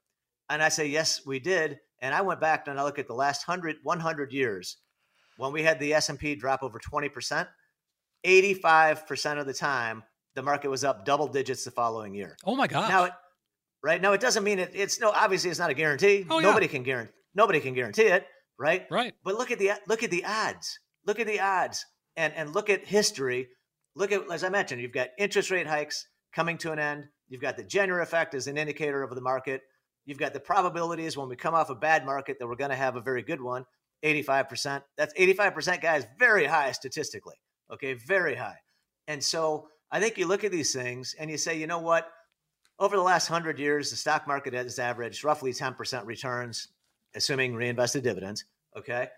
And 0.48 0.62
I 0.62 0.68
say, 0.70 0.86
yes, 0.86 1.24
we 1.26 1.38
did. 1.38 1.78
And 2.00 2.14
I 2.14 2.22
went 2.22 2.40
back 2.40 2.66
and 2.66 2.80
I 2.80 2.82
look 2.82 2.98
at 2.98 3.06
the 3.06 3.14
last 3.14 3.46
100, 3.46 3.76
100 3.82 4.32
years 4.32 4.78
when 5.36 5.52
we 5.52 5.62
had 5.62 5.78
the 5.78 5.92
S&P 5.94 6.34
drop 6.34 6.62
over 6.62 6.78
20%, 6.78 7.46
85% 8.26 9.38
of 9.40 9.46
the 9.46 9.54
time, 9.54 10.02
the 10.34 10.42
market 10.42 10.68
was 10.68 10.84
up 10.84 11.04
double 11.04 11.26
digits 11.28 11.64
the 11.64 11.70
following 11.70 12.14
year. 12.14 12.36
Oh 12.44 12.54
my 12.56 12.66
gosh. 12.66 12.88
Now, 12.88 13.04
it, 13.04 13.12
right 13.82 14.00
now, 14.00 14.12
it 14.12 14.20
doesn't 14.20 14.44
mean 14.44 14.58
it, 14.58 14.70
it's 14.74 15.00
no, 15.00 15.10
obviously 15.10 15.50
it's 15.50 15.58
not 15.58 15.70
a 15.70 15.74
guarantee. 15.74 16.26
Oh, 16.30 16.38
yeah. 16.38 16.46
nobody 16.48 16.68
can 16.68 16.82
guarantee, 16.82 17.12
nobody 17.34 17.60
can 17.60 17.74
guarantee 17.74 18.04
it. 18.04 18.26
Right. 18.58 18.86
right. 18.90 19.14
But 19.24 19.36
look 19.36 19.50
at 19.50 19.58
the 19.58 19.72
look 19.88 20.02
at 20.02 20.10
the 20.10 20.24
odds. 20.24 20.78
Look 21.06 21.18
at 21.18 21.26
the 21.26 21.40
odds, 21.40 21.86
and 22.16 22.34
and 22.34 22.54
look 22.54 22.68
at 22.68 22.84
history. 22.84 23.48
Look 23.96 24.12
at 24.12 24.30
as 24.30 24.44
I 24.44 24.50
mentioned, 24.50 24.82
you've 24.82 24.92
got 24.92 25.08
interest 25.18 25.50
rate 25.50 25.66
hikes 25.66 26.06
coming 26.34 26.58
to 26.58 26.72
an 26.72 26.78
end. 26.78 27.06
You've 27.28 27.40
got 27.40 27.56
the 27.56 27.64
January 27.64 28.02
effect 28.02 28.34
as 28.34 28.46
an 28.46 28.58
indicator 28.58 29.02
of 29.02 29.14
the 29.14 29.20
market. 29.20 29.62
You've 30.04 30.18
got 30.18 30.32
the 30.32 30.40
probabilities 30.40 31.16
when 31.16 31.28
we 31.28 31.36
come 31.36 31.54
off 31.54 31.70
a 31.70 31.74
bad 31.74 32.04
market 32.04 32.38
that 32.38 32.46
we're 32.46 32.56
going 32.56 32.70
to 32.70 32.76
have 32.76 32.96
a 32.96 33.00
very 33.00 33.22
good 33.22 33.40
one. 33.40 33.64
Eighty-five 34.02 34.48
percent. 34.48 34.82
That's 34.96 35.14
eighty-five 35.16 35.54
percent, 35.54 35.80
guys. 35.80 36.06
Very 36.18 36.44
high 36.44 36.72
statistically. 36.72 37.36
Okay, 37.72 37.94
very 37.94 38.34
high. 38.34 38.56
And 39.08 39.22
so 39.22 39.68
I 39.90 40.00
think 40.00 40.18
you 40.18 40.26
look 40.26 40.44
at 40.44 40.52
these 40.52 40.72
things 40.72 41.14
and 41.18 41.30
you 41.30 41.36
say, 41.38 41.58
you 41.58 41.66
know 41.66 41.80
what? 41.80 42.10
Over 42.78 42.96
the 42.96 43.02
last 43.02 43.28
hundred 43.28 43.58
years, 43.58 43.90
the 43.90 43.96
stock 43.96 44.26
market 44.26 44.54
has 44.54 44.78
averaged 44.78 45.22
roughly 45.24 45.52
ten 45.52 45.74
percent 45.74 46.06
returns, 46.06 46.68
assuming 47.14 47.54
reinvested 47.54 48.02
dividends. 48.02 48.44
Okay, 48.76 49.08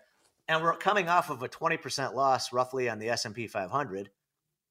and 0.47 0.61
we're 0.61 0.75
coming 0.75 1.07
off 1.07 1.29
of 1.29 1.41
a 1.43 1.49
20% 1.49 2.13
loss 2.13 2.51
roughly 2.51 2.89
on 2.89 2.99
the 2.99 3.09
S&P 3.09 3.47
500. 3.47 4.09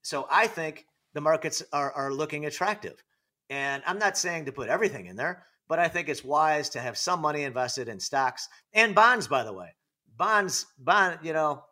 So 0.03 0.27
I 0.31 0.47
think 0.47 0.87
the 1.15 1.21
markets 1.21 1.63
are, 1.73 1.93
are 1.93 2.13
looking 2.13 2.47
attractive. 2.47 3.03
And 3.49 3.83
I'm 3.87 3.99
not 3.99 4.19
saying 4.19 4.47
to 4.47 4.53
put 4.53 4.69
everything 4.69 5.07
in 5.07 5.17
there, 5.17 5.47
but 5.69 5.79
I 5.79 5.89
think 5.89 6.09
it's 6.09 6.25
wise 6.25 6.71
to 6.71 6.81
have 6.81 6.99
some 6.99 7.21
money 7.21 7.43
invested 7.45 7.89
in 7.89 8.01
stocks 8.01 8.49
and 8.73 8.95
bonds, 8.95 9.29
by 9.29 9.45
the 9.45 9.53
way. 9.53 9.75
Bonds, 10.17 10.67
bond, 10.79 11.21
you 11.23 11.33
know, 11.33 11.65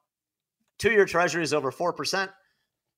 two-year 0.79 1.05
treasuries 1.05 1.53
over 1.53 1.71
4%, 1.71 2.31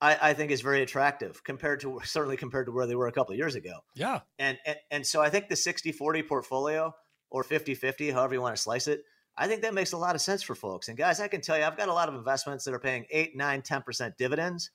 I, 0.01 0.19
I 0.21 0.35
think 0.35 0.51
is 0.51 0.61
very 0.61 0.83
attractive 0.83 1.43
compared 1.45 1.81
to 1.81 2.01
certainly 2.05 2.37
compared 2.37 2.67
to 2.67 2.73
where 2.73 2.87
they 2.87 2.95
were 2.95 3.09
a 3.09 3.13
couple 3.13 3.33
of 3.33 3.39
years 3.39 3.55
ago. 3.55 3.81
Yeah. 3.95 4.21
And, 4.39 4.59
and 4.67 4.77
and 4.91 5.07
so 5.07 5.21
I 5.21 5.31
think 5.31 5.49
the 5.49 5.55
60-40 5.55 6.29
portfolio 6.29 6.95
or 7.33 7.43
50-50, 7.43 8.13
however 8.13 8.35
you 8.35 8.43
want 8.43 8.55
to 8.55 8.63
slice 8.63 8.87
it, 8.87 9.05
I 9.37 9.49
think 9.49 9.63
that 9.63 9.73
makes 9.73 9.93
a 9.93 9.97
lot 9.97 10.15
of 10.15 10.21
sense 10.21 10.43
for 10.43 10.55
folks. 10.55 10.89
And 10.89 10.99
guys, 10.99 11.19
I 11.19 11.27
can 11.27 11.41
tell 11.41 11.59
you, 11.59 11.65
I've 11.65 11.79
got 11.79 11.89
a 11.89 11.93
lot 11.93 12.09
of 12.09 12.15
investments 12.15 12.65
that 12.65 12.75
are 12.75 12.79
paying 12.79 13.07
8, 13.11 13.35
9, 13.35 13.63
10% 13.63 14.17
dividends. 14.19 14.71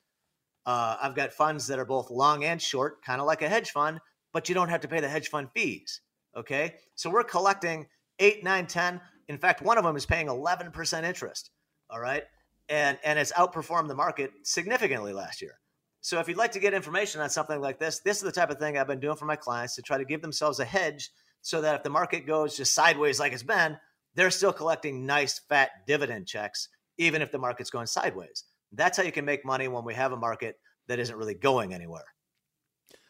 Uh, 0.65 0.97
I've 1.01 1.15
got 1.15 1.31
funds 1.31 1.67
that 1.67 1.77
are 1.77 1.85
both 1.85 2.09
long 2.09 2.43
and 2.43 2.61
short, 2.61 3.03
kind 3.03 3.21
of 3.21 3.27
like 3.27 3.43
a 3.43 3.47
hedge 3.47 3.69
fund, 3.69 3.99
but 4.33 4.49
you 4.49 4.55
don't 4.55 4.69
have 4.69 4.81
to 4.81 4.87
pay 4.87 4.99
the 4.99 5.07
hedge 5.07 5.29
fund 5.29 5.49
fees. 5.53 6.01
Okay. 6.35 6.75
So 6.95 7.09
we're 7.09 7.23
collecting 7.23 7.85
8, 8.19 8.43
9, 8.43 8.65
10. 8.65 8.99
In 9.29 9.37
fact, 9.37 9.61
one 9.61 9.77
of 9.77 9.83
them 9.83 9.95
is 9.95 10.05
paying 10.05 10.27
11% 10.27 11.03
interest. 11.03 11.51
All 11.91 11.99
right. 11.99 12.23
And, 12.67 12.97
and 13.05 13.19
it's 13.19 13.31
outperformed 13.33 13.87
the 13.87 13.95
market 13.95 14.31
significantly 14.43 15.13
last 15.13 15.41
year. 15.41 15.59
So 16.01 16.19
if 16.19 16.27
you'd 16.27 16.37
like 16.37 16.51
to 16.53 16.59
get 16.59 16.73
information 16.73 17.21
on 17.21 17.29
something 17.29 17.61
like 17.61 17.79
this, 17.79 17.99
this 17.99 18.17
is 18.17 18.23
the 18.23 18.31
type 18.31 18.49
of 18.49 18.57
thing 18.57 18.77
I've 18.77 18.87
been 18.87 18.99
doing 18.99 19.17
for 19.17 19.25
my 19.25 19.35
clients 19.35 19.75
to 19.75 19.81
try 19.81 19.97
to 19.97 20.05
give 20.05 20.21
themselves 20.21 20.59
a 20.59 20.65
hedge 20.65 21.11
so 21.41 21.61
that 21.61 21.75
if 21.75 21.83
the 21.83 21.89
market 21.89 22.25
goes 22.25 22.57
just 22.57 22.73
sideways 22.73 23.19
like 23.19 23.33
it's 23.33 23.43
been, 23.43 23.77
they're 24.15 24.31
still 24.31 24.53
collecting 24.53 25.05
nice 25.05 25.39
fat 25.39 25.69
dividend 25.85 26.27
checks, 26.27 26.69
even 26.97 27.21
if 27.21 27.31
the 27.31 27.37
market's 27.37 27.69
going 27.69 27.87
sideways. 27.87 28.43
That's 28.71 28.97
how 28.97 29.03
you 29.03 29.11
can 29.11 29.25
make 29.25 29.45
money 29.45 29.67
when 29.67 29.85
we 29.85 29.93
have 29.93 30.11
a 30.11 30.17
market 30.17 30.59
that 30.87 30.99
isn't 30.99 31.15
really 31.15 31.35
going 31.35 31.73
anywhere. 31.73 32.05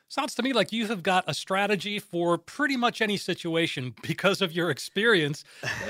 Sounds 0.09 0.35
to 0.35 0.43
me 0.43 0.53
like 0.53 0.71
you 0.71 0.87
have 0.87 1.03
got 1.03 1.25
a 1.27 1.33
strategy 1.33 1.99
for 1.99 2.37
pretty 2.37 2.77
much 2.77 3.01
any 3.01 3.17
situation 3.17 3.93
because 4.03 4.41
of 4.41 4.53
your 4.53 4.69
experience 4.69 5.43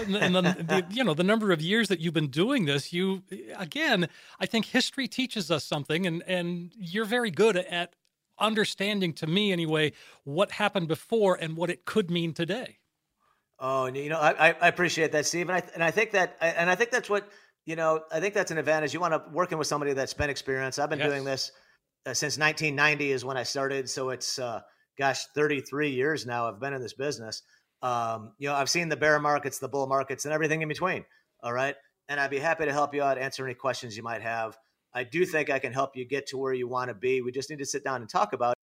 and, 0.08 0.36
the, 0.36 0.41
the, 0.41 0.86
you 0.89 1.04
know 1.04 1.13
the 1.13 1.23
number 1.23 1.52
of 1.52 1.62
years 1.62 1.88
that 1.89 2.00
you've 2.00 2.15
been 2.15 2.30
doing 2.30 2.65
this. 2.65 2.91
You 2.91 3.21
again, 3.56 4.10
I 4.39 4.47
think 4.47 4.65
history 4.65 5.08
teaches 5.08 5.52
us 5.52 5.63
something, 5.63 6.08
and 6.08 6.23
and 6.23 6.71
you're 6.76 7.06
very 7.06 7.30
good 7.30 7.58
at 7.58 7.93
understanding, 8.39 9.13
to 9.13 9.28
me 9.28 9.52
anyway, 9.52 9.93
what 10.23 10.52
happened 10.52 10.88
before 10.88 11.36
and 11.36 11.56
what 11.58 11.69
it 11.69 11.86
could 11.86 12.10
mean 12.12 12.34
today. 12.34 12.78
Oh, 13.60 13.88
you 13.88 14.10
know, 14.10 14.19
I, 14.19 14.50
I 14.62 14.67
appreciate 14.67 15.12
that, 15.13 15.26
Steve, 15.26 15.50
and 15.50 15.58
I 15.58 15.63
and 15.73 15.84
I 15.84 15.89
think 15.89 16.12
that 16.12 16.38
and 16.41 16.69
I 16.69 16.76
think 16.76 16.91
that's 16.91 17.10
what 17.10 17.28
you 17.65 17.76
know. 17.76 18.04
I 18.12 18.19
think 18.19 18.36
that's 18.36 18.52
an 18.52 18.60
advantage. 18.60 18.93
You 18.93 19.00
want 19.00 19.13
to 19.13 19.23
working 19.32 19.58
with 19.58 19.65
somebody 19.67 19.93
that's 19.93 20.13
been 20.13 20.30
experienced. 20.30 20.80
I've 20.80 20.89
been 20.91 21.00
Yes. 21.00 21.10
doing 21.10 21.23
this 21.23 21.52
uh, 22.06 22.13
since 22.13 22.38
1990 22.38 23.12
is 23.12 23.26
when 23.26 23.36
I 23.36 23.41
started, 23.43 23.89
so 23.89 24.12
it's 24.12 24.38
uh, 24.38 24.62
gosh, 25.00 25.26
33 25.34 25.89
years 25.89 26.26
now. 26.28 26.47
I've 26.47 26.60
been 26.60 26.73
in 26.73 26.82
this 26.82 26.93
business. 26.93 27.41
Um, 27.82 28.34
you 28.38 28.47
know, 28.47 28.54
I've 28.54 28.69
seen 28.69 28.89
the 28.89 28.95
bear 28.97 29.19
markets, 29.19 29.58
the 29.58 29.67
bull 29.69 29.88
markets, 29.88 30.26
and 30.26 30.34
everything 30.34 30.62
in 30.62 30.67
between. 30.67 31.04
All 31.41 31.54
right, 31.54 31.76
and 32.10 32.19
I'd 32.19 32.30
be 32.30 32.39
happy 32.39 32.65
to 32.65 32.71
help 32.71 32.93
you 32.93 33.02
out, 33.02 33.17
answer 33.17 33.43
any 33.43 33.56
questions 33.56 33.97
you 33.97 34.04
might 34.04 34.21
have. 34.21 34.56
I 34.97 35.03
do 35.03 35.27
think 35.27 35.51
I 35.51 35.60
can 35.60 35.73
help 35.73 35.95
you 35.95 36.05
get 36.05 36.25
to 36.29 36.39
where 36.39 36.53
you 36.53 36.67
want 36.67 36.88
to 36.88 36.95
be. 36.95 37.21
We 37.21 37.31
just 37.31 37.51
need 37.51 37.60
to 37.60 37.67
sit 37.67 37.83
down 37.83 38.01
and 38.01 38.10
talk 38.10 38.33
about. 38.33 38.53
It. 38.53 38.57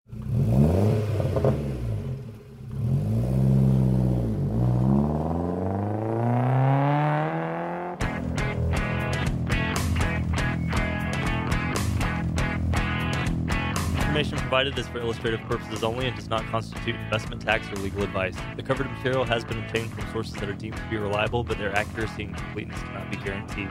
information 13.96 14.38
provided 14.38 14.76
is 14.76 14.88
for 14.88 14.98
illustrative 14.98 15.40
purposes 15.42 15.84
only 15.84 16.06
and 16.06 16.16
does 16.16 16.28
not 16.28 16.44
constitute 16.46 16.96
investment 16.96 17.42
tax 17.42 17.70
or 17.70 17.76
legal 17.76 18.02
advice. 18.02 18.34
The 18.56 18.62
covered 18.62 18.90
material 18.90 19.24
has 19.24 19.44
been 19.44 19.58
obtained 19.58 19.92
from 19.92 20.10
sources 20.12 20.34
that 20.34 20.48
are 20.48 20.54
deemed 20.54 20.76
to 20.76 20.90
be 20.90 20.96
reliable, 20.96 21.44
but 21.44 21.58
their 21.58 21.74
accuracy 21.76 22.24
and 22.24 22.36
completeness 22.36 22.80
cannot 22.80 23.08
be 23.08 23.18
guaranteed. 23.18 23.70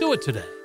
Do 0.00 0.12
it 0.12 0.22
today. 0.22 0.57